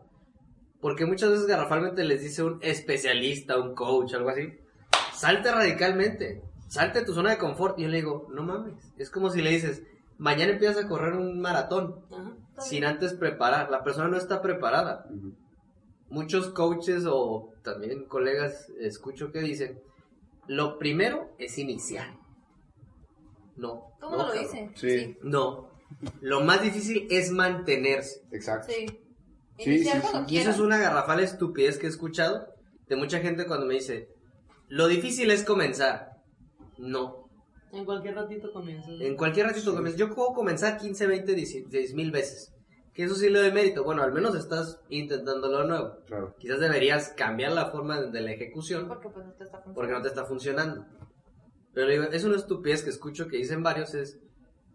Porque 0.79 1.07
muchas 1.07 1.32
veces 1.32 1.47
garrafalmente 1.47 2.03
les 2.03 2.21
dice 2.21 2.43
un 2.43 2.59
especialista, 2.61 3.57
un 3.57 3.73
coach, 3.73 4.13
algo 4.13 4.29
así, 4.29 4.59
salte 5.11 5.51
radicalmente, 5.51 6.43
salte 6.67 6.99
de 6.99 7.05
tu 7.05 7.15
zona 7.15 7.32
de 7.32 7.39
confort. 7.39 7.79
Y 7.79 7.82
yo 7.82 7.88
le 7.88 7.97
digo, 7.97 8.27
no 8.32 8.43
mames, 8.43 8.75
es 8.99 9.09
como 9.09 9.32
si 9.32 9.41
le 9.41 9.49
dices, 9.49 9.82
mañana 10.22 10.51
empiezas 10.51 10.86
a 10.86 10.88
correr 10.88 11.13
un 11.13 11.41
maratón 11.41 12.05
Ajá. 12.11 12.34
sin 12.59 12.86
antes 12.86 13.13
preparar. 13.13 13.72
La 13.72 13.84
persona 13.84 14.07
no 14.07 14.17
está 14.17 14.41
preparada. 14.41 15.07
Muchos 16.09 16.49
coaches 16.49 17.05
o 17.07 17.53
también 17.63 18.05
colegas 18.05 18.69
escucho 18.80 19.32
que 19.32 19.39
dicen, 19.41 19.82
lo 20.47 20.78
primero 20.78 21.32
es 21.39 21.57
iniciar. 21.57 22.13
No. 23.55 23.95
Todo 23.99 24.11
no, 24.11 24.17
lo 24.17 24.34
cabrón. 24.34 24.43
dice. 24.43 24.72
Sí. 24.76 25.17
No. 25.24 25.69
Lo 26.22 26.41
más 26.41 26.61
difícil 26.61 27.07
es 27.09 27.32
mantenerse. 27.32 28.22
Exacto. 28.32 28.72
Sí. 28.72 28.86
Sí, 29.57 29.84
Y 30.28 30.38
eso 30.38 30.49
es 30.51 30.59
una 30.59 30.78
garrafal 30.78 31.19
estupidez 31.19 31.78
que 31.78 31.86
he 31.86 31.89
escuchado 31.89 32.47
de 32.88 32.95
mucha 32.95 33.19
gente 33.19 33.45
cuando 33.45 33.65
me 33.65 33.76
dice, 33.76 34.09
lo 34.69 34.88
difícil 34.88 35.32
es 35.32 35.43
comenzar. 35.43 36.17
No. 36.78 37.30
En 37.74 37.86
cualquier 37.86 38.15
ratito 38.15 38.51
comienzas. 38.51 38.99
En 38.99 39.15
cualquier 39.15 39.47
ratito 39.47 39.74
comienzas. 39.74 39.99
Yo 39.99 40.13
puedo 40.13 40.34
comenzar 40.34 40.78
15, 40.78 41.07
20, 41.07 41.36
10 41.36 41.93
mil 41.93 42.11
veces. 42.11 42.53
Que 42.93 43.03
eso 43.03 43.15
sí 43.15 43.30
le 43.30 43.39
doy 43.39 43.51
mérito. 43.51 43.84
Bueno, 43.84 44.03
al 44.03 44.11
menos 44.11 44.36
estás 44.36 44.82
intentando 44.89 45.47
lo 45.47 45.65
nuevo. 45.65 45.97
Claro. 46.05 46.36
Quizás 46.38 46.59
deberías 46.59 47.09
cambiar 47.09 47.53
la 47.53 47.67
forma 47.67 48.01
de 48.01 48.22
la 48.22 48.32
ejecución 48.32 48.88
Porque 48.88 49.09
pues 49.09 49.26
no 49.26 49.32
te 49.34 49.43
está 49.45 49.57
funcionando. 49.59 49.76
porque 49.76 49.93
no 49.93 50.01
te 50.01 50.07
está 50.09 50.26
funcionando. 50.26 50.86
Pero 51.74 51.88
digo, 51.88 52.03
es 52.03 52.24
una 52.26 52.36
estupidez 52.36 52.84
que 52.84 52.89
escucho 52.89 53.28
que 53.30 53.38
dicen 53.38 53.63
varios 53.63 53.93
es, 53.93 54.19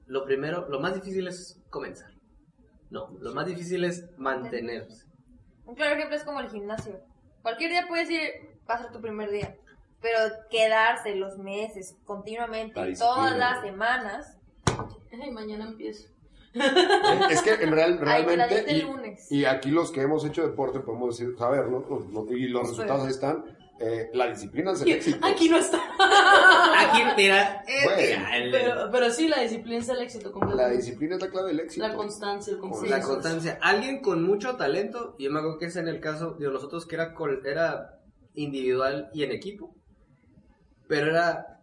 lo 0.06 0.24
primero, 0.24 0.66
lo 0.70 0.80
más 0.80 0.94
difícil 0.94 1.28
es 1.28 1.60
comenzar. 1.68 2.10
No, 2.88 3.14
lo 3.20 3.34
más 3.34 3.46
difícil 3.46 3.84
es 3.84 4.08
mantenerse. 4.16 5.04
Un 5.66 5.74
claro 5.74 5.94
ejemplo 5.96 6.16
es 6.16 6.24
como 6.24 6.40
el 6.40 6.48
gimnasio. 6.48 6.98
Cualquier 7.42 7.70
día 7.70 7.84
puedes 7.86 8.08
ir, 8.10 8.20
va 8.68 8.76
a 8.76 8.82
ser 8.82 8.92
tu 8.92 9.00
primer 9.00 9.30
día. 9.30 9.56
Pero 10.00 10.18
quedarse 10.50 11.14
los 11.14 11.38
meses, 11.38 11.96
continuamente, 12.04 12.94
todas 12.98 13.36
las 13.36 13.62
semanas. 13.62 14.38
Ay, 15.20 15.30
mañana 15.30 15.66
empiezo. 15.66 16.08
Es 17.30 17.42
que 17.42 17.52
en 17.54 17.72
real, 17.72 17.92
Ay, 17.92 18.04
realmente, 18.24 18.54
dieta 18.54 18.70
el 18.70 18.76
y, 18.78 18.82
lunes. 18.82 19.30
y 19.32 19.44
aquí 19.44 19.70
los 19.70 19.90
que 19.92 20.00
hemos 20.02 20.24
hecho 20.24 20.42
deporte 20.46 20.80
podemos 20.80 21.18
decir, 21.18 21.36
saber, 21.38 21.66
¿no? 21.68 21.80
Los- 21.88 22.06
los- 22.12 22.30
y 22.30 22.48
los 22.48 22.68
resultados 22.68 23.04
ahí 23.04 23.10
están. 23.10 23.44
eh, 23.78 24.08
la 24.14 24.28
disciplina 24.28 24.72
es 24.72 24.80
el 24.80 24.88
éxito. 24.92 25.18
Aquí 25.26 25.50
no 25.50 25.58
está. 25.58 25.78
Aquí, 26.78 27.02
mira, 27.14 27.62
eh, 27.68 27.84
Bueno, 27.84 28.24
Pero, 28.50 28.90
pero 28.90 29.10
sí, 29.10 29.28
la 29.28 29.40
disciplina 29.42 29.78
es 29.78 29.88
el 29.90 30.00
éxito 30.00 30.32
La 30.54 30.70
disciplina 30.70 31.16
es 31.16 31.20
la 31.22 31.28
clave 31.28 31.48
del 31.48 31.60
éxito. 31.60 31.86
La 31.86 31.94
constancia, 31.94 32.54
el 32.54 32.90
la 32.90 33.00
constancia. 33.02 33.58
Alguien 33.60 34.00
con 34.00 34.22
mucho 34.22 34.56
talento, 34.56 35.14
y 35.18 35.24
yo 35.24 35.30
me 35.30 35.40
acuerdo 35.40 35.58
que 35.58 35.66
es 35.66 35.76
en 35.76 35.88
el 35.88 36.00
caso 36.00 36.30
de 36.38 36.48
nosotros 36.50 36.86
que 36.86 36.94
era, 36.94 37.12
col- 37.12 37.42
era 37.44 37.98
individual 38.34 39.10
y 39.12 39.24
en 39.24 39.32
equipo, 39.32 39.74
pero 40.88 41.10
era, 41.10 41.60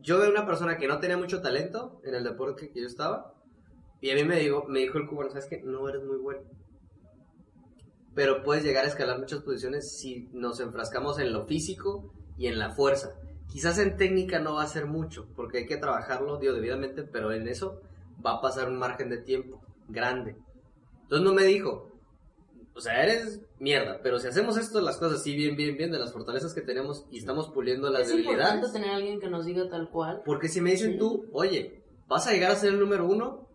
yo 0.00 0.18
veo 0.18 0.30
una 0.30 0.46
persona 0.46 0.76
que 0.76 0.88
no 0.88 1.00
tenía 1.00 1.16
mucho 1.16 1.40
talento 1.40 2.00
en 2.04 2.14
el 2.14 2.24
deporte 2.24 2.70
que 2.70 2.80
yo 2.80 2.86
estaba, 2.86 3.34
y 4.00 4.10
a 4.10 4.14
mí 4.14 4.24
me 4.24 4.38
dijo, 4.38 4.64
me 4.68 4.80
dijo 4.80 4.98
el 4.98 5.06
cubano, 5.06 5.30
¿sabes 5.30 5.46
qué? 5.46 5.60
No 5.62 5.88
eres 5.88 6.04
muy 6.04 6.18
bueno. 6.18 6.42
Pero 8.14 8.42
puedes 8.42 8.64
llegar 8.64 8.84
a 8.84 8.88
escalar 8.88 9.18
muchas 9.18 9.42
posiciones 9.42 9.96
si 9.98 10.28
nos 10.32 10.60
enfrascamos 10.60 11.18
en 11.18 11.32
lo 11.32 11.46
físico 11.46 12.12
y 12.36 12.46
en 12.46 12.58
la 12.58 12.70
fuerza. 12.70 13.14
Quizás 13.48 13.78
en 13.78 13.96
técnica 13.96 14.38
no 14.38 14.54
va 14.54 14.62
a 14.62 14.68
ser 14.68 14.86
mucho, 14.86 15.28
porque 15.34 15.58
hay 15.58 15.66
que 15.66 15.76
trabajarlo, 15.76 16.38
digo, 16.38 16.52
debidamente, 16.52 17.02
pero 17.02 17.32
en 17.32 17.48
eso 17.48 17.80
va 18.24 18.34
a 18.34 18.40
pasar 18.40 18.68
un 18.68 18.78
margen 18.78 19.08
de 19.08 19.18
tiempo 19.18 19.60
grande. 19.88 20.36
Entonces 21.02 21.24
no 21.26 21.34
me 21.34 21.44
dijo, 21.44 21.90
o 22.78 22.80
sea, 22.80 23.02
eres 23.02 23.40
mierda, 23.58 23.98
pero 24.02 24.18
si 24.20 24.28
hacemos 24.28 24.56
esto, 24.56 24.80
las 24.80 24.96
cosas 24.98 25.20
así 25.20 25.34
bien, 25.34 25.56
bien, 25.56 25.76
bien, 25.76 25.90
de 25.90 25.98
las 25.98 26.12
fortalezas 26.12 26.54
que 26.54 26.60
tenemos 26.62 27.04
y 27.10 27.18
estamos 27.18 27.48
puliendo 27.50 27.90
las 27.90 28.02
Es 28.08 28.14
importante 28.18 28.44
debilidades. 28.44 28.72
tener 28.72 28.90
a 28.90 28.94
alguien 28.96 29.20
que 29.20 29.28
nos 29.28 29.44
diga 29.44 29.68
tal 29.68 29.90
cual. 29.90 30.22
Porque 30.24 30.48
si 30.48 30.60
me 30.60 30.70
dicen 30.70 30.92
Sí. 30.92 30.98
tú, 30.98 31.26
oye, 31.32 31.82
vas 32.06 32.26
a 32.28 32.32
llegar 32.32 32.52
a 32.52 32.56
ser 32.56 32.72
el 32.72 32.78
número 32.80 33.06
uno, 33.06 33.48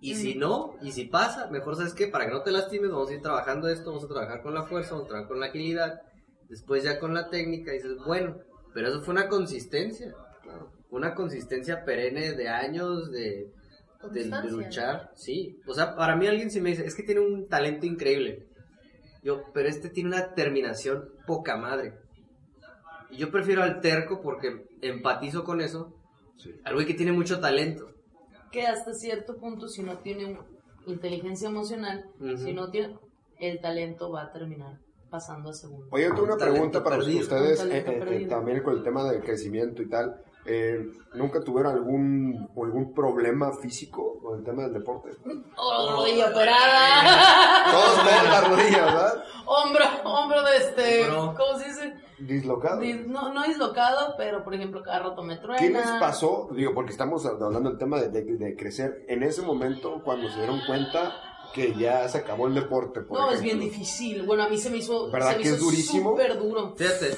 y 0.00 0.14
Mm. 0.14 0.16
si 0.16 0.34
no, 0.34 0.74
y 0.82 0.90
si 0.92 1.04
pasa, 1.04 1.48
mejor 1.50 1.76
sabes 1.76 1.94
que 1.94 2.08
para 2.08 2.26
que 2.26 2.32
no 2.32 2.42
te 2.42 2.50
lastimes, 2.50 2.90
vamos 2.90 3.10
a 3.10 3.14
ir 3.14 3.22
trabajando 3.22 3.68
esto, 3.68 3.90
vamos 3.90 4.04
a 4.04 4.08
trabajar 4.08 4.42
con 4.42 4.54
la 4.54 4.64
fuerza, 4.64 4.92
vamos 4.92 5.04
a 5.04 5.08
trabajar 5.08 5.28
con 5.28 5.38
la 5.40 5.46
agilidad, 5.46 6.00
después 6.48 6.82
ya 6.82 6.98
con 6.98 7.14
la 7.14 7.28
técnica, 7.30 7.70
y 7.72 7.76
dices, 7.76 7.96
bueno, 8.06 8.36
pero 8.74 8.88
eso 8.88 9.02
fue 9.02 9.12
una 9.12 9.28
consistencia, 9.28 10.14
una 10.90 11.14
consistencia 11.14 11.84
perenne 11.84 12.32
de 12.32 12.48
años, 12.48 13.12
de, 13.12 13.52
de, 14.10 14.24
de 14.24 14.50
luchar, 14.50 15.10
sí. 15.14 15.60
O 15.66 15.74
sea, 15.74 15.94
para 15.96 16.16
mí 16.16 16.26
alguien 16.26 16.50
si 16.50 16.60
me 16.60 16.70
dice, 16.70 16.84
es 16.84 16.94
que 16.94 17.02
tiene 17.02 17.20
un 17.20 17.48
talento 17.48 17.86
increíble. 17.86 18.46
Yo, 19.22 19.42
pero 19.54 19.68
este 19.68 19.88
tiene 19.88 20.08
una 20.10 20.34
terminación 20.34 21.08
poca 21.26 21.56
madre. 21.56 21.94
Y 23.10 23.18
yo 23.18 23.30
prefiero 23.30 23.62
al 23.62 23.80
terco 23.80 24.20
porque 24.20 24.66
empatizo 24.80 25.44
con 25.44 25.60
eso. 25.60 25.94
Al 26.64 26.74
güey 26.74 26.86
que 26.86 26.94
tiene 26.94 27.12
mucho 27.12 27.38
talento. 27.40 27.86
Que 28.50 28.66
hasta 28.66 28.92
cierto 28.94 29.36
punto, 29.36 29.68
si 29.68 29.82
no 29.82 29.98
tiene 29.98 30.38
inteligencia 30.86 31.48
emocional, 31.48 32.04
Ujú. 32.18 32.36
si 32.38 32.52
no 32.52 32.70
tiene 32.70 32.96
el 33.38 33.60
talento, 33.60 34.10
va 34.10 34.22
a 34.24 34.32
terminar 34.32 34.78
pasando 35.10 35.50
a 35.50 35.52
segundo. 35.52 35.86
Oye, 35.90 36.06
tengo 36.08 36.24
una 36.24 36.36
pregunta 36.36 36.82
para 36.82 36.96
perdido. 36.96 37.20
ustedes, 37.20 37.60
eh, 37.64 37.84
eh, 37.86 38.02
eh, 38.22 38.26
también 38.26 38.62
con 38.62 38.76
el 38.78 38.82
tema 38.82 39.10
del 39.10 39.22
crecimiento 39.22 39.82
y 39.82 39.88
tal. 39.88 40.22
Eh, 40.44 40.90
¿Nunca 41.14 41.40
tuvieron 41.40 41.72
algún, 41.74 42.48
algún 42.56 42.92
problema 42.94 43.52
físico 43.52 44.18
con 44.20 44.38
el 44.40 44.44
tema 44.44 44.62
del 44.62 44.72
deporte? 44.72 45.10
¡Oh, 45.56 45.92
rodilla 45.92 46.30
operada! 46.30 47.70
Todos 47.70 47.94
todas 47.96 48.24
las 48.24 48.48
rodillas, 48.50 48.84
¿verdad? 48.86 49.24
hombro, 49.46 49.84
hombro 50.04 50.42
de 50.42 50.56
este. 50.56 51.10
Hombro. 51.10 51.34
¿Cómo 51.36 51.58
se 51.58 51.68
dice? 51.68 51.94
Dislocado. 52.18 52.80
Dis- 52.80 53.06
No, 53.06 53.32
no 53.32 53.42
dislocado, 53.44 54.14
pero 54.16 54.42
por 54.42 54.54
ejemplo, 54.54 54.82
cada 54.82 55.00
rato 55.00 55.22
me 55.22 55.36
truena. 55.36 55.58
¿Qué 55.58 55.70
les 55.70 55.86
pasó? 56.00 56.48
Digo, 56.52 56.72
porque 56.74 56.90
estamos 56.92 57.24
hablando 57.26 57.68
del 57.70 57.78
tema 57.78 58.00
de, 58.00 58.08
de- 58.08 58.36
de 58.36 58.56
crecer. 58.56 59.04
En 59.08 59.22
ese 59.22 59.42
momento, 59.42 60.02
cuando 60.04 60.28
se 60.28 60.38
dieron 60.38 60.60
cuenta 60.66 61.12
que 61.54 61.74
ya 61.74 62.08
se 62.08 62.18
acabó 62.18 62.46
el 62.48 62.54
deporte, 62.54 63.00
por 63.02 63.18
No, 63.18 63.30
es 63.30 63.40
bien 63.42 63.58
ejemplo. 63.58 63.78
difícil. 63.78 64.22
Bueno, 64.22 64.44
a 64.44 64.48
mí 64.48 64.56
se 64.58 64.70
me 64.70 64.78
hizo. 64.78 65.10
¿Verdad 65.10 65.32
se 65.32 65.36
me 65.36 65.42
que 65.42 65.48
es 65.50 65.54
hizo 65.56 65.64
durísimo? 65.66 66.10
Súper 66.10 66.38
duro. 66.38 66.74
Fíjate, 66.76 67.16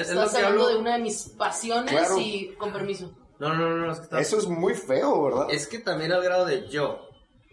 es, 0.00 0.08
es 0.08 0.14
lo 0.14 0.22
Estás 0.24 0.32
que 0.38 0.44
hablando 0.44 0.64
hablo. 0.66 0.74
de 0.76 0.80
una 0.80 0.96
de 0.96 1.02
mis 1.02 1.22
pasiones 1.38 1.90
Claro. 1.92 2.18
y 2.18 2.54
con 2.58 2.72
permiso. 2.72 3.12
No, 3.38 3.52
no, 3.54 3.68
no, 3.70 3.86
no, 3.86 3.92
es 3.92 3.98
que 3.98 4.04
está- 4.04 4.20
Eso 4.20 4.38
es 4.38 4.46
muy 4.46 4.74
feo, 4.74 5.24
¿verdad? 5.24 5.46
Es 5.50 5.66
que 5.66 5.78
también 5.78 6.12
al 6.12 6.22
grado 6.22 6.44
de 6.46 6.68
yo. 6.68 7.08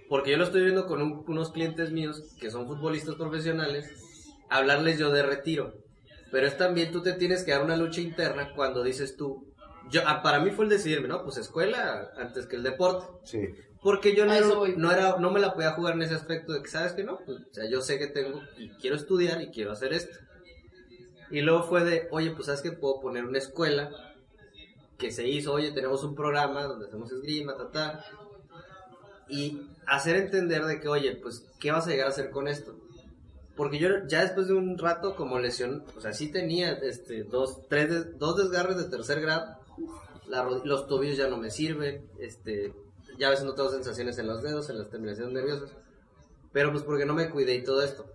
Porque 0.10 0.32
yo 0.32 0.38
lo 0.38 0.44
estoy 0.44 0.62
viendo 0.64 0.86
con 0.88 1.02
un- 1.02 1.24
unos 1.28 1.52
clientes 1.52 1.92
míos 1.92 2.22
que 2.40 2.52
son 2.52 2.68
futbolistas 2.68 3.16
profesionales, 3.16 3.90
hablarles 4.50 5.00
yo 5.00 5.10
de 5.12 5.24
retiro. 5.24 5.74
Pero 6.32 6.48
es 6.48 6.58
también 6.58 6.92
tú 6.92 7.02
te 7.02 7.14
tienes 7.14 7.44
que 7.44 7.52
dar 7.52 7.64
una 7.64 7.76
lucha 7.78 8.02
interna 8.02 8.54
cuando 8.56 8.84
dices 8.84 9.16
tú. 9.18 9.48
Yo, 9.90 10.02
ah, 10.06 10.22
para 10.22 10.40
mí 10.40 10.52
fue 10.52 10.66
el 10.66 10.70
decidirme, 10.70 11.08
¿no? 11.08 11.24
Pues 11.24 11.38
escuela 11.38 12.12
antes 12.18 12.46
que 12.46 12.56
el 12.56 12.64
deporte. 12.64 13.08
Sí. 13.24 13.40
Porque 13.82 14.16
yo 14.16 14.26
era, 14.26 14.40
no 14.78 14.92
era, 14.92 15.18
no 15.18 15.32
me 15.32 15.40
la 15.40 15.54
podía 15.54 15.72
jugar 15.72 15.96
en 15.96 16.04
ese 16.04 16.14
aspecto 16.14 16.54
de 16.54 16.62
que, 16.62 16.70
¿sabes 16.70 16.94
que 16.94 17.04
no? 17.04 17.18
Pues, 17.26 17.40
o 17.40 17.54
sea, 17.54 17.68
yo 17.70 17.82
sé 17.82 17.98
que 17.98 18.08
tengo 18.08 18.40
y 18.58 18.70
quiero 18.78 18.96
estudiar 18.96 19.42
y 19.42 19.50
quiero 19.50 19.72
hacer 19.72 19.92
esto. 19.94 20.18
Y 21.32 21.42
luego 21.42 21.64
fue 21.64 21.84
de, 21.84 22.08
oye, 22.12 22.32
pues, 22.32 22.48
¿sabes 22.48 22.62
que 22.62 22.72
puedo 22.72 23.00
poner 23.00 23.26
una 23.26 23.38
escuela? 23.38 23.90
Que 24.98 25.12
se 25.12 25.28
hizo, 25.28 25.54
oye, 25.54 25.72
tenemos 25.72 26.04
un 26.04 26.14
programa 26.14 26.64
donde 26.64 26.88
hacemos 26.88 27.12
esgrima, 27.12 27.56
ta, 27.56 27.72
ta. 27.72 28.06
Y 29.30 29.62
hacer 29.88 30.18
entender 30.18 30.66
de 30.66 30.80
que, 30.80 30.90
oye, 30.90 31.16
pues, 31.16 31.46
¿qué 31.60 31.72
vas 31.72 31.88
a 31.88 31.90
llegar 31.90 32.08
a 32.08 32.10
hacer 32.10 32.32
con 32.32 32.48
esto? 32.48 32.76
Porque 33.56 33.80
yo 33.80 33.90
ya 34.08 34.22
después 34.22 34.48
de 34.48 34.54
un 34.54 34.78
rato 34.78 35.16
como 35.16 35.40
lesión, 35.40 35.84
o 35.96 36.02
sea, 36.02 36.14
sí 36.14 36.32
tenía 36.32 36.72
este, 36.74 37.24
dos, 37.24 37.68
tres, 37.70 38.18
dos 38.18 38.38
desgarres 38.38 38.78
de 38.78 38.86
tercer 38.86 39.22
grado. 39.22 39.58
Los 40.64 40.88
tobillos 40.88 41.18
ya 41.18 41.28
no 41.28 41.38
me 41.38 41.52
sirven, 41.52 42.10
este, 42.20 42.74
ya 43.18 43.28
a 43.28 43.30
veces 43.32 43.46
no 43.46 43.54
tengo 43.54 43.70
sensaciones 43.70 44.18
en 44.18 44.28
los 44.28 44.42
dedos, 44.42 44.70
en 44.70 44.80
las 44.80 44.90
terminaciones 44.90 45.34
nerviosas. 45.34 45.70
Pero 46.52 46.72
pues 46.72 46.84
porque 46.84 47.06
no 47.06 47.14
me 47.14 47.30
cuidé 47.30 47.56
y 47.56 47.64
todo 47.64 47.84
esto. 47.84 48.06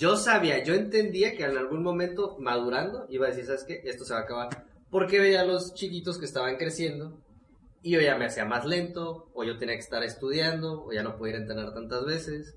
Yo 0.00 0.16
sabía, 0.16 0.64
yo 0.64 0.72
entendía 0.72 1.36
que 1.36 1.44
en 1.44 1.58
algún 1.58 1.82
momento, 1.82 2.38
madurando, 2.38 3.04
iba 3.10 3.26
a 3.26 3.28
decir, 3.28 3.44
¿sabes 3.44 3.64
qué? 3.64 3.82
Esto 3.84 4.06
se 4.06 4.14
va 4.14 4.20
a 4.20 4.22
acabar. 4.22 4.48
Porque 4.88 5.20
veía 5.20 5.42
a 5.42 5.44
los 5.44 5.74
chiquitos 5.74 6.16
que 6.16 6.24
estaban 6.24 6.56
creciendo 6.56 7.20
y 7.82 7.90
yo 7.92 8.00
ya 8.00 8.16
me 8.16 8.24
hacía 8.24 8.46
más 8.46 8.64
lento, 8.64 9.30
o 9.34 9.44
yo 9.44 9.58
tenía 9.58 9.74
que 9.74 9.82
estar 9.82 10.02
estudiando, 10.02 10.84
o 10.86 10.90
ya 10.90 11.02
no 11.02 11.18
podía 11.18 11.34
ir 11.34 11.36
a 11.36 11.42
entrenar 11.42 11.74
tantas 11.74 12.06
veces. 12.06 12.56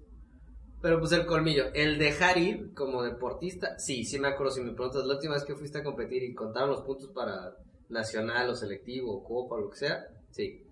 Pero 0.81 0.99
pues 0.99 1.11
el 1.11 1.25
colmillo, 1.25 1.65
el 1.73 1.97
dejar 1.97 2.37
ir 2.37 2.73
como 2.73 3.03
deportista, 3.03 3.77
sí, 3.77 4.05
sí 4.05 4.19
me 4.19 4.29
acuerdo. 4.29 4.53
Si 4.53 4.61
me 4.61 4.71
preguntas, 4.71 5.05
la 5.05 5.15
última 5.15 5.33
vez 5.33 5.43
que 5.43 5.55
fuiste 5.55 5.79
a 5.79 5.83
competir 5.83 6.23
y 6.23 6.33
contaron 6.33 6.69
los 6.69 6.83
puntos 6.83 7.09
para 7.09 7.57
nacional 7.89 8.51
o 8.51 8.55
selectivo 8.55 9.17
o 9.17 9.21
copa 9.21 9.55
o 9.55 9.59
lo 9.59 9.69
que 9.69 9.79
sea, 9.79 10.07
sí. 10.31 10.65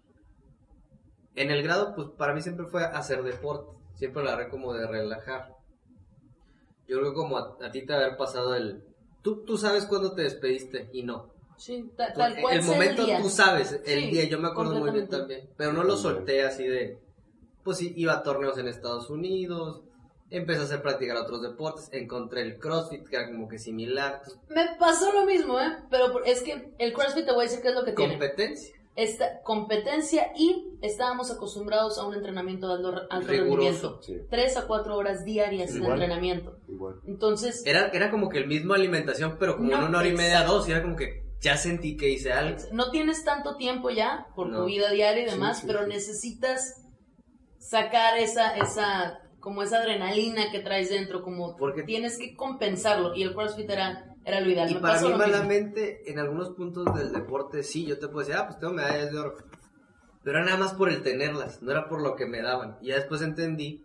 En 1.36 1.52
el 1.52 1.64
grado, 1.64 1.94
pues 1.94 2.08
para 2.18 2.34
mí 2.34 2.42
siempre 2.42 2.66
fue 2.68 2.86
hacer 2.86 3.24
deporte. 3.24 3.78
Siempre 3.96 4.24
la 4.24 4.32
agarré 4.32 4.50
como 4.50 4.74
de 4.74 4.88
relajar. 4.88 5.61
Yo 6.88 6.98
creo 7.00 7.12
que 7.12 7.16
como 7.16 7.38
a, 7.38 7.58
a 7.62 7.72
ti 7.72 7.86
te 7.86 7.94
haber 7.94 8.18
pasado 8.18 8.56
el... 8.56 8.84
Tú, 9.22 9.44
tú 9.46 9.58
sabes 9.58 9.86
cuándo 9.86 10.14
te 10.14 10.24
despediste 10.24 10.90
y 10.94 11.04
no. 11.04 11.32
Sí, 11.58 11.92
ta- 11.96 12.12
tal 12.14 12.40
cual 12.42 12.58
el 12.58 12.64
momento 12.64 13.06
día. 13.06 13.22
tú 13.22 13.30
sabes, 13.30 13.74
el 13.86 14.02
Sí, 14.02 14.10
día, 14.10 14.24
yo 14.26 14.40
me 14.40 14.48
acuerdo 14.48 14.76
muy 14.80 14.90
bien 14.92 15.08
también, 15.08 15.48
pero 15.58 15.72
no 15.74 15.84
lo 15.84 15.96
solté 15.96 16.44
así 16.44 16.66
de, 16.68 16.98
pues 17.64 17.78
sí, 17.78 17.94
iba 17.96 18.14
a 18.14 18.24
torneos 18.24 18.58
en 18.58 18.68
Estados 18.68 19.12
Unidos, 19.12 19.84
empecé 20.32 20.62
a 20.62 20.64
hacer 20.64 20.82
practicar 20.82 21.18
otros 21.18 21.44
deportes, 21.44 21.88
encontré 21.92 22.42
el 22.42 22.58
CrossFit 22.58 23.08
que 23.08 23.16
era 23.16 23.28
como 23.28 23.48
que 23.48 23.60
similar, 23.60 24.24
entonces, 24.24 24.40
Me 24.50 24.76
pasó 24.80 25.12
lo 25.14 25.24
mismo, 25.26 25.60
¿eh? 25.60 25.78
Pero 25.92 26.12
por- 26.12 26.28
es 26.28 26.42
que 26.42 26.74
el 26.80 26.94
CrossFit 26.94 27.26
te 27.26 27.32
voy 27.32 27.42
a 27.42 27.48
decir 27.48 27.62
qué 27.62 27.68
es 27.70 27.76
lo 27.76 27.84
que 27.86 27.92
tiene. 27.92 28.14
competencia, 28.14 28.76
Esta 28.96 29.42
competencia 29.44 30.34
y 30.36 30.74
estábamos 30.82 31.32
acostumbrados 31.32 31.98
a 31.98 32.06
un 32.06 32.14
entrenamiento 32.14 32.68
de 32.68 33.00
alto, 33.10 33.28
rendimiento. 33.28 34.02
Sí. 34.02 34.18
Tres 34.30 34.58
a 34.58 34.68
cuatro 34.68 34.98
horas 34.98 35.24
diarias 35.24 35.72
de 35.72 35.78
Igual. 35.80 35.94
entrenamiento. 35.94 36.58
Igual. 36.68 36.96
Entonces, 37.08 37.66
era, 37.66 37.88
era 37.94 38.12
como 38.12 38.28
que 38.28 38.40
el 38.40 38.48
mismo 38.48 38.74
alimentación, 38.74 39.38
pero 39.40 39.56
como 39.56 39.72
en 39.72 39.80
No, 39.80 39.88
una 39.88 40.00
hora 40.00 40.08
y 40.10 40.12
media, 40.12 40.32
exacto. 40.42 40.54
dos, 40.54 40.68
y 40.68 40.72
era 40.72 40.82
como 40.84 40.98
que 40.98 41.24
ya 41.40 41.56
sentí 41.56 41.96
que 41.96 42.10
hice 42.10 42.34
algo. 42.34 42.60
no 42.74 42.92
tienes 42.92 43.24
tanto 43.24 43.56
tiempo 43.56 43.90
ya 43.90 44.28
por 44.36 44.52
tu 44.52 44.66
vida 44.66 44.92
diaria 44.92 45.24
y 45.24 45.32
demás, 45.32 45.58
Sí, 45.58 45.62
sí, 45.62 45.68
pero 45.68 45.84
sí. 45.86 45.90
necesitas 45.90 46.84
sacar 47.60 48.18
esa, 48.18 48.56
esa, 48.58 49.22
como 49.40 49.64
esa 49.64 49.78
adrenalina 49.78 50.52
que 50.52 50.60
traes 50.60 50.90
dentro, 50.90 51.22
como 51.24 51.56
Porque- 51.56 51.84
tienes 51.84 52.18
que 52.18 52.36
compensarlo. 52.36 53.16
Y 53.16 53.24
el 53.24 53.34
CrossFit 53.34 53.70
era, 53.70 54.11
era 54.26 54.40
lo 54.42 54.50
ideal. 54.50 54.70
Y 54.70 54.76
Me 54.76 54.80
para 54.82 55.02
mí 55.02 55.14
malamente, 55.14 56.10
en 56.12 56.20
algunos 56.20 56.52
puntos 56.52 56.86
del 56.96 57.12
deporte, 57.12 57.64
sí, 57.64 57.86
yo 57.86 57.98
te 58.00 58.08
puedo 58.08 58.20
decir, 58.20 58.36
ah, 58.36 58.48
pues 58.48 58.60
tengo 58.60 58.74
medallas 58.74 59.12
de 59.12 59.20
oro. 59.20 59.36
Pero 60.24 60.38
era 60.38 60.46
nada 60.46 60.58
más 60.58 60.74
por 60.74 60.90
el 60.90 61.02
tenerlas, 61.02 61.62
no 61.64 61.72
era 61.72 61.88
por 61.90 62.02
lo 62.02 62.16
que 62.16 62.28
me 62.28 62.42
daban. 62.42 62.78
Y 62.82 62.88
ya 62.90 62.96
después 62.96 63.22
entendí, 63.22 63.84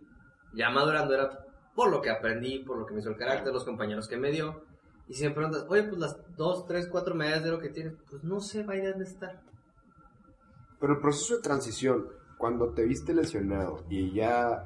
ya 0.53 0.69
madurando, 0.69 1.13
era 1.15 1.45
por 1.75 1.89
lo 1.89 2.01
que 2.01 2.09
aprendí, 2.11 2.59
por 2.59 2.77
lo 2.77 2.85
que 2.85 2.93
me 2.93 2.99
hizo 2.99 3.09
el 3.09 3.17
carácter, 3.17 3.51
los 3.53 3.65
compañeros 3.65 4.07
que 4.07 4.17
me 4.17 4.31
dio. 4.31 4.63
Y 5.07 5.13
si 5.13 5.23
me 5.25 5.31
preguntas, 5.31 5.65
oye, 5.69 5.83
pues 5.83 5.97
las 5.99 6.17
dos, 6.35 6.65
tres, 6.67 6.87
cuatro 6.91 7.15
medallas 7.15 7.43
de 7.43 7.49
oro 7.49 7.59
que 7.59 7.69
tienes, 7.69 7.93
pues 8.09 8.23
no 8.23 8.39
sé, 8.39 8.63
vaya 8.63 8.89
dónde 8.89 9.05
estar. 9.05 9.41
Pero 10.79 10.93
el 10.93 10.99
proceso 10.99 11.37
de 11.37 11.41
transición, 11.41 12.07
cuando 12.37 12.73
te 12.73 12.83
viste 12.85 13.13
lesionado 13.13 13.83
y 13.89 14.13
ya 14.13 14.63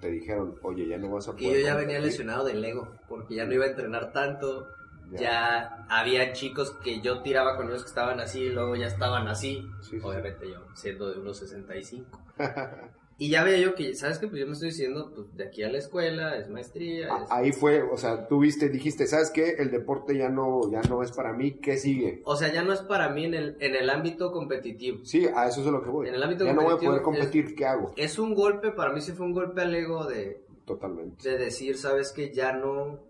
te 0.00 0.10
dijeron, 0.10 0.56
oye, 0.62 0.88
ya 0.88 0.98
no 0.98 1.10
vas 1.10 1.28
a 1.28 1.36
Que 1.36 1.44
poder. 1.46 1.60
yo 1.60 1.66
ya 1.66 1.74
venía 1.76 1.96
competir", 1.96 2.02
lesionado 2.10 2.44
del 2.46 2.64
ego, 2.64 2.88
porque 3.08 3.34
ya 3.36 3.44
no 3.44 3.52
iba 3.52 3.66
a 3.66 3.68
entrenar 3.68 4.12
tanto. 4.12 4.66
Ya. 5.10 5.20
Ya 5.20 5.86
había 5.88 6.32
chicos 6.32 6.72
que 6.82 7.00
yo 7.00 7.22
tiraba 7.22 7.56
con 7.56 7.68
ellos 7.68 7.82
que 7.82 7.88
estaban 7.88 8.20
así, 8.20 8.40
y 8.40 8.50
luego 8.50 8.76
ya 8.76 8.86
estaban 8.86 9.28
así. 9.28 9.66
Sí, 9.80 9.98
sí. 9.98 10.00
Obviamente 10.02 10.48
yo, 10.48 10.64
siendo 10.74 11.10
de 11.10 11.20
unos 11.20 11.38
65. 11.38 12.18
y 13.18 13.28
ya 13.30 13.44
veía 13.44 13.58
yo 13.58 13.74
que, 13.74 13.94
¿sabes 13.94 14.18
qué? 14.18 14.28
Pues 14.28 14.40
yo 14.40 14.46
me 14.46 14.52
estoy 14.52 14.68
diciendo, 14.68 15.12
pues 15.14 15.34
de 15.36 15.44
aquí 15.44 15.62
a 15.62 15.70
la 15.70 15.78
escuela, 15.78 16.36
es 16.36 16.48
maestría, 16.48 17.08
es... 17.08 17.30
Ahí 17.30 17.52
fue, 17.52 17.82
o 17.82 17.96
sea, 17.96 18.26
tú 18.28 18.40
viste, 18.40 18.68
dijiste, 18.68 19.06
¿sabes 19.06 19.30
qué? 19.30 19.56
El 19.58 19.70
deporte 19.70 20.16
ya 20.16 20.28
no, 20.28 20.70
ya 20.70 20.80
no 20.82 21.02
es 21.02 21.12
para 21.12 21.32
mí, 21.32 21.52
¿qué 21.60 21.76
sigue? 21.76 22.22
O 22.24 22.36
sea, 22.36 22.52
ya 22.52 22.62
no 22.62 22.72
es 22.72 22.80
para 22.80 23.10
mí 23.10 23.24
en 23.24 23.34
el, 23.34 23.56
en 23.60 23.74
el 23.74 23.90
ámbito 23.90 24.32
competitivo. 24.32 25.04
Sí, 25.04 25.26
a 25.34 25.48
eso 25.48 25.60
es 25.60 25.66
a 25.66 25.70
lo 25.70 25.82
que 25.82 25.90
voy. 25.90 26.08
En 26.08 26.14
el 26.14 26.22
ámbito 26.22 26.44
ya 26.44 26.52
no 26.52 26.62
voy 26.62 26.74
a 26.74 26.78
poder 26.78 27.02
competitivo 27.02 27.42
competir, 27.42 27.54
¿qué 27.56 27.66
hago? 27.66 27.92
Es 27.96 28.18
un 28.18 28.34
golpe, 28.34 28.70
para 28.70 28.92
mí 28.92 29.00
sí 29.00 29.12
fue 29.12 29.26
un 29.26 29.32
golpe 29.32 29.60
al 29.60 29.74
ego 29.74 30.06
de, 30.06 30.44
Totalmente. 30.64 31.28
de 31.28 31.36
decir, 31.36 31.76
¿sabes 31.76 32.12
que 32.12 32.32
Ya 32.32 32.52
no, 32.52 33.09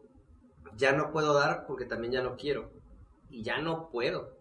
ya 0.81 0.93
no 0.93 1.13
puedo 1.13 1.35
dar 1.35 1.67
porque 1.67 1.85
también 1.85 2.15
ya 2.15 2.23
no 2.23 2.37
quiero. 2.37 2.71
Y 3.29 3.43
ya 3.45 3.61
no 3.61 3.91
puedo. 3.91 4.41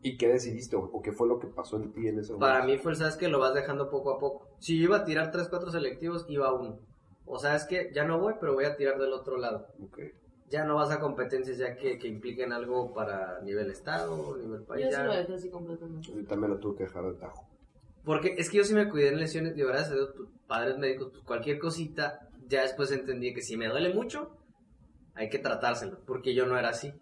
¿Y 0.00 0.16
qué 0.16 0.28
decidiste 0.28 0.76
o, 0.76 1.02
qué 1.02 1.10
fue 1.10 1.26
lo 1.26 1.40
que 1.40 1.48
pasó 1.48 1.76
en 1.76 1.92
ti 1.92 2.06
en 2.06 2.20
ese 2.20 2.32
momento? 2.32 2.38
Para 2.38 2.64
mí 2.64 2.78
fue, 2.78 2.94
¿sabes 2.94 3.16
que 3.16 3.28
Lo 3.28 3.40
vas 3.40 3.54
dejando 3.54 3.90
poco 3.90 4.12
a 4.12 4.18
poco. 4.18 4.46
Si 4.58 4.78
yo 4.78 4.84
iba 4.84 4.98
a 4.98 5.04
tirar 5.04 5.32
3, 5.32 5.48
4 5.48 5.72
selectivos, 5.72 6.24
iba 6.28 6.46
a 6.46 6.52
uno. 6.52 6.78
O 7.26 7.38
sabes 7.38 7.64
que 7.64 7.90
ya 7.92 8.04
no 8.04 8.20
voy, 8.20 8.34
pero 8.38 8.54
voy 8.54 8.64
a 8.64 8.76
tirar 8.76 8.98
del 8.98 9.12
otro 9.12 9.38
lado. 9.38 9.66
Ya 10.48 10.64
no 10.64 10.76
vas 10.76 10.90
a 10.90 11.00
competencias 11.00 11.58
ya 11.58 11.76
que, 11.76 11.98
que 11.98 12.08
impliquen 12.08 12.52
algo 12.52 12.94
para 12.94 13.40
nivel 13.42 13.70
estado, 13.70 14.36
nivel 14.36 14.62
país. 14.62 14.84
Yo 14.84 14.90
ya. 14.90 15.00
sí 15.00 15.06
lo 15.06 15.14
dejé 15.14 15.34
así 15.34 15.50
completamente. 15.50 16.08
Yo 16.08 16.24
también 16.26 16.52
lo 16.52 16.58
tuve 16.58 16.78
que 16.78 16.84
dejar 16.84 17.04
de 17.04 17.14
tajo. 17.14 17.46
Porque 18.04 18.36
es 18.38 18.48
que 18.48 18.58
yo 18.58 18.64
sí 18.64 18.72
me 18.72 18.88
cuidé 18.88 19.08
en 19.08 19.18
lesiones, 19.18 19.54
de 19.54 19.64
pues, 19.64 20.28
padres 20.46 20.78
médicos, 20.78 21.10
pues, 21.10 21.24
cualquier 21.24 21.58
cosita, 21.58 22.30
ya 22.46 22.62
después 22.62 22.90
entendí 22.92 23.34
que 23.34 23.42
si 23.42 23.56
me 23.56 23.68
duele 23.68 23.92
mucho, 23.92 24.37
hay 25.18 25.28
que 25.28 25.38
tratárselo, 25.38 26.00
porque 26.06 26.34
yo 26.34 26.46
no 26.46 26.58
era 26.58 26.70
así. 26.70 26.92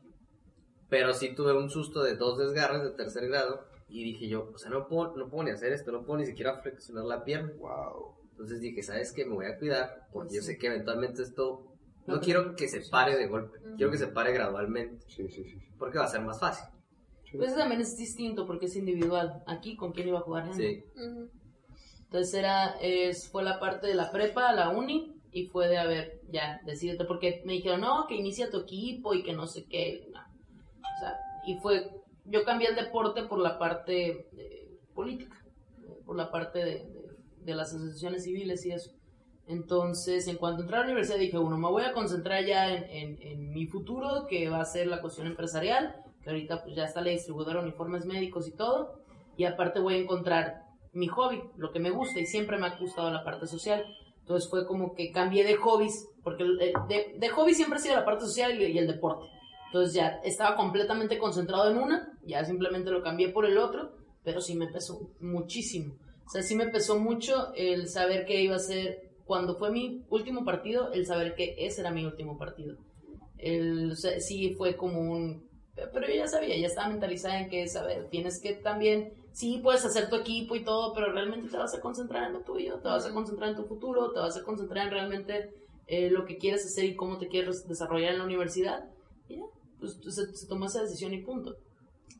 Pero 0.88 1.12
sí 1.12 1.34
tuve 1.34 1.52
un 1.56 1.68
susto 1.70 2.02
de 2.02 2.16
dos 2.16 2.38
desgarres 2.38 2.82
de 2.82 2.90
tercer 2.90 3.28
grado 3.28 3.66
y 3.88 4.04
dije 4.04 4.28
yo, 4.28 4.50
o 4.54 4.58
sea, 4.58 4.70
no 4.70 4.88
puedo, 4.88 5.16
no 5.16 5.28
puedo 5.28 5.44
ni 5.44 5.50
hacer 5.50 5.72
esto, 5.72 5.92
no 5.92 6.04
puedo 6.04 6.20
ni 6.20 6.26
siquiera 6.26 6.60
flexionar 6.60 7.04
la 7.04 7.24
pierna. 7.24 7.52
Wow. 7.58 8.14
Entonces 8.32 8.60
dije, 8.60 8.82
¿sabes 8.82 9.12
qué? 9.12 9.24
Me 9.24 9.34
voy 9.34 9.46
a 9.46 9.58
cuidar, 9.58 10.08
porque 10.12 10.34
yo 10.36 10.40
Sí. 10.42 10.48
sé 10.48 10.58
que 10.58 10.66
eventualmente 10.68 11.22
esto, 11.22 11.72
no 12.06 12.20
quiero 12.20 12.54
que 12.54 12.68
se 12.68 12.82
pare 12.90 13.16
de 13.16 13.26
golpe, 13.26 13.58
quiero 13.76 13.90
que 13.90 13.98
se 13.98 14.06
pare 14.08 14.32
gradualmente, 14.32 15.04
Sí, 15.08 15.28
sí, 15.28 15.44
sí. 15.44 15.58
porque 15.78 15.98
va 15.98 16.04
a 16.04 16.08
ser 16.08 16.20
más 16.20 16.38
fácil. 16.38 16.66
Pues 17.36 17.54
también 17.56 17.80
es 17.80 17.96
distinto 17.96 18.46
porque 18.46 18.66
es 18.66 18.76
individual. 18.76 19.42
Aquí, 19.46 19.76
¿con 19.76 19.92
quién 19.92 20.08
iba 20.08 20.18
a 20.20 20.22
jugar? 20.22 20.54
Sí. 20.54 20.84
Ujú. 20.94 21.28
Entonces 22.04 22.34
era, 22.34 22.76
es, 22.80 23.28
fue 23.28 23.42
la 23.42 23.58
parte 23.58 23.88
de 23.88 23.94
la 23.94 24.12
prepa, 24.12 24.52
la 24.52 24.70
uni, 24.70 25.15
y 25.38 25.48
fue 25.48 25.68
de, 25.68 25.76
a 25.76 25.84
ver, 25.84 26.20
ya, 26.30 26.60
decídete, 26.64 27.04
porque 27.04 27.42
me 27.44 27.52
dijeron, 27.54 27.82
no, 27.82 28.06
que 28.08 28.14
inicia 28.16 28.50
tu 28.50 28.60
equipo 28.60 29.12
y 29.12 29.22
que 29.22 29.34
no 29.34 29.46
sé 29.46 29.66
qué. 29.68 30.06
no. 30.12 30.20
O 30.20 30.98
sea, 31.00 31.14
y 31.46 31.58
fue, 31.58 31.90
yo 32.24 32.42
cambié 32.44 32.68
el 32.68 32.76
deporte 32.76 33.22
por 33.24 33.38
la 33.38 33.58
parte 33.58 34.28
eh, 34.38 34.68
política, 34.94 35.36
por 36.06 36.16
la 36.16 36.30
parte 36.30 36.60
de, 36.60 36.64
de- 36.86 37.06
de 37.44 37.54
las 37.54 37.74
asociaciones 37.74 38.24
civiles 38.24 38.64
y 38.64 38.70
eso. 38.72 38.90
Entonces, 39.46 40.26
en 40.26 40.36
cuanto 40.36 40.62
entré 40.62 40.76
a 40.76 40.80
la 40.80 40.86
universidad, 40.86 41.18
dije, 41.18 41.36
bueno, 41.38 41.58
me 41.58 41.68
voy 41.68 41.82
a 41.84 41.92
concentrar 41.92 42.44
ya 42.44 42.72
en, 42.74 42.84
en- 42.90 43.22
en 43.22 43.50
mi 43.52 43.66
futuro, 43.66 44.26
que 44.28 44.48
va 44.48 44.60
a 44.60 44.64
ser 44.64 44.86
la 44.86 45.00
cuestión 45.02 45.26
empresarial, 45.26 45.96
que 46.22 46.30
ahorita 46.30 46.64
pues 46.64 46.74
ya 46.74 46.84
está 46.84 47.02
la 47.02 47.10
distribuidora 47.10 47.60
de 47.60 47.66
uniformes 47.68 48.06
médicos 48.06 48.48
y 48.48 48.52
todo, 48.56 49.00
y 49.36 49.44
aparte 49.44 49.80
voy 49.80 49.94
a 49.94 49.98
encontrar 49.98 50.62
mi 50.92 51.08
hobby, 51.08 51.42
lo 51.56 51.70
que 51.72 51.78
me 51.78 51.90
gusta, 51.90 52.18
y 52.20 52.26
siempre 52.26 52.56
me 52.58 52.66
ha 52.66 52.76
gustado 52.78 53.10
la 53.10 53.22
parte 53.22 53.46
social. 53.46 53.84
Entonces 54.26 54.50
fue 54.50 54.66
como 54.66 54.92
que 54.92 55.12
cambié 55.12 55.44
de 55.44 55.54
hobbies, 55.54 56.08
porque 56.24 56.42
el- 56.42 56.58
de, 56.88 57.14
de 57.16 57.28
hobby 57.28 57.54
siempre 57.54 57.78
ha 57.78 57.82
sido 57.82 57.94
la 57.94 58.04
parte 58.04 58.24
social 58.24 58.60
y, 58.60 58.64
y 58.66 58.76
el 58.78 58.88
deporte. 58.88 59.24
Entonces 59.66 59.94
ya 59.94 60.20
estaba 60.24 60.56
completamente 60.56 61.16
concentrado 61.16 61.70
en 61.70 61.78
una, 61.78 62.18
ya 62.24 62.44
simplemente 62.44 62.90
lo 62.90 63.04
cambié 63.04 63.28
por 63.28 63.46
el 63.46 63.56
otro, 63.56 63.92
pero 64.24 64.40
sí 64.40 64.56
me 64.56 64.66
pesó 64.66 65.10
muchísimo. 65.20 65.94
O 66.26 66.28
sea, 66.28 66.42
sí 66.42 66.56
me 66.56 66.66
pesó 66.66 66.98
mucho 66.98 67.52
el 67.54 67.88
saber 67.88 68.24
que 68.26 68.42
iba 68.42 68.56
a 68.56 68.58
ser, 68.58 69.12
cuando 69.26 69.54
fue 69.54 69.70
mi 69.70 70.02
último 70.10 70.44
partido, 70.44 70.92
el 70.92 71.06
saber 71.06 71.36
que 71.36 71.54
ese 71.58 71.82
era 71.82 71.92
mi 71.92 72.04
último 72.04 72.36
partido. 72.36 72.76
El, 73.38 73.92
o 73.92 73.94
sea, 73.96 74.18
sí 74.18 74.54
fue 74.58 74.74
como 74.76 74.98
un... 75.00 75.46
Pero 75.76 76.08
yo 76.08 76.14
ya 76.14 76.26
sabía, 76.26 76.56
ya 76.56 76.66
estaba 76.66 76.88
mentalizada 76.88 77.38
en 77.38 77.48
que, 77.48 77.68
saber, 77.68 78.08
tienes 78.08 78.40
que 78.40 78.54
también, 78.54 79.12
sí 79.36 79.60
puedes 79.62 79.84
hacer 79.84 80.08
tu 80.08 80.16
equipo 80.16 80.56
y 80.56 80.64
todo, 80.64 80.94
pero 80.94 81.12
realmente 81.12 81.50
te 81.50 81.58
vas 81.58 81.74
a 81.74 81.80
concentrar 81.80 82.24
en 82.24 82.32
lo 82.32 82.40
tuyo, 82.40 82.78
te 82.78 82.88
vas 82.88 83.04
a 83.04 83.12
concentrar 83.12 83.50
en 83.50 83.56
tu 83.56 83.64
futuro, 83.64 84.10
te 84.10 84.18
vas 84.18 84.34
a 84.34 84.42
concentrar 84.42 84.86
en 84.86 84.92
realmente 84.94 85.50
eh, 85.86 86.08
lo 86.10 86.24
que 86.24 86.38
quieres 86.38 86.64
hacer 86.64 86.86
y 86.86 86.96
cómo 86.96 87.18
te 87.18 87.28
quieres 87.28 87.68
desarrollar 87.68 88.12
en 88.12 88.18
la 88.20 88.24
universidad. 88.24 88.86
Y 89.28 89.36
ya, 89.36 89.42
pues 89.78 89.98
se, 90.02 90.34
se 90.34 90.46
tomó 90.46 90.64
esa 90.64 90.80
decisión 90.80 91.12
y 91.12 91.22
punto. 91.22 91.54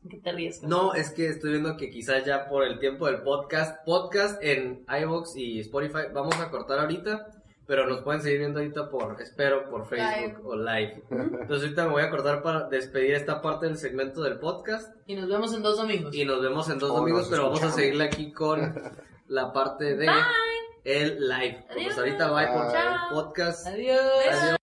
¿Qué 0.07 0.19
te 0.19 0.31
ríes? 0.31 0.61
No, 0.61 0.93
es 0.93 1.09
que 1.09 1.27
estoy 1.27 1.53
viendo 1.53 1.75
que 1.75 1.89
quizás 1.89 2.23
ya 2.23 2.47
por 2.47 2.63
el 2.63 2.77
tiempo 2.77 3.07
del 3.07 3.23
podcast, 3.23 3.83
podcast 3.83 4.41
en 4.43 4.85
iVoox 4.87 5.35
y 5.37 5.59
Spotify, 5.61 6.13
vamos 6.13 6.35
a 6.35 6.51
cortar 6.51 6.77
ahorita, 6.77 7.36
pero 7.67 7.85
nos 7.85 8.01
pueden 8.01 8.21
seguir 8.21 8.39
viendo 8.39 8.59
ahorita 8.59 8.89
por, 8.89 9.21
espero, 9.21 9.69
por 9.69 9.85
Facebook 9.85 10.07
Live. 10.09 10.37
o 10.43 10.55
live. 10.55 11.03
Entonces 11.11 11.63
ahorita 11.63 11.85
me 11.85 11.91
voy 11.91 12.01
a 12.03 12.09
cortar 12.09 12.41
para 12.41 12.69
despedir 12.69 13.13
esta 13.13 13.41
parte 13.41 13.65
del 13.67 13.77
segmento 13.77 14.21
del 14.23 14.39
podcast 14.39 14.95
Y 15.05 15.15
nos 15.15 15.27
vemos 15.27 15.53
en 15.53 15.61
dos 15.61 15.77
domingos. 15.77 16.15
y 16.15 16.23
nos 16.25 16.41
vemos 16.41 16.69
en 16.69 16.79
dos 16.79 16.89
Oh, 16.91 16.95
domingos, 16.95 17.27
pero 17.29 17.43
vamos 17.43 17.61
a 17.63 17.71
seguirle 17.71 18.05
aquí 18.05 18.31
con 18.31 18.73
la 19.27 19.51
parte 19.51 19.95
de 19.97 20.09
el 20.85 21.27
live. 21.27 21.65
Pues 21.67 21.77
Adiós. 21.85 21.97
ahorita 21.97 22.31
bye 22.31 22.47
por 22.47 22.65
Bye. 22.67 22.77
el 22.79 23.13
podcast. 23.13 23.67
Adiós. 23.67 23.99
Adiós. 24.31 24.56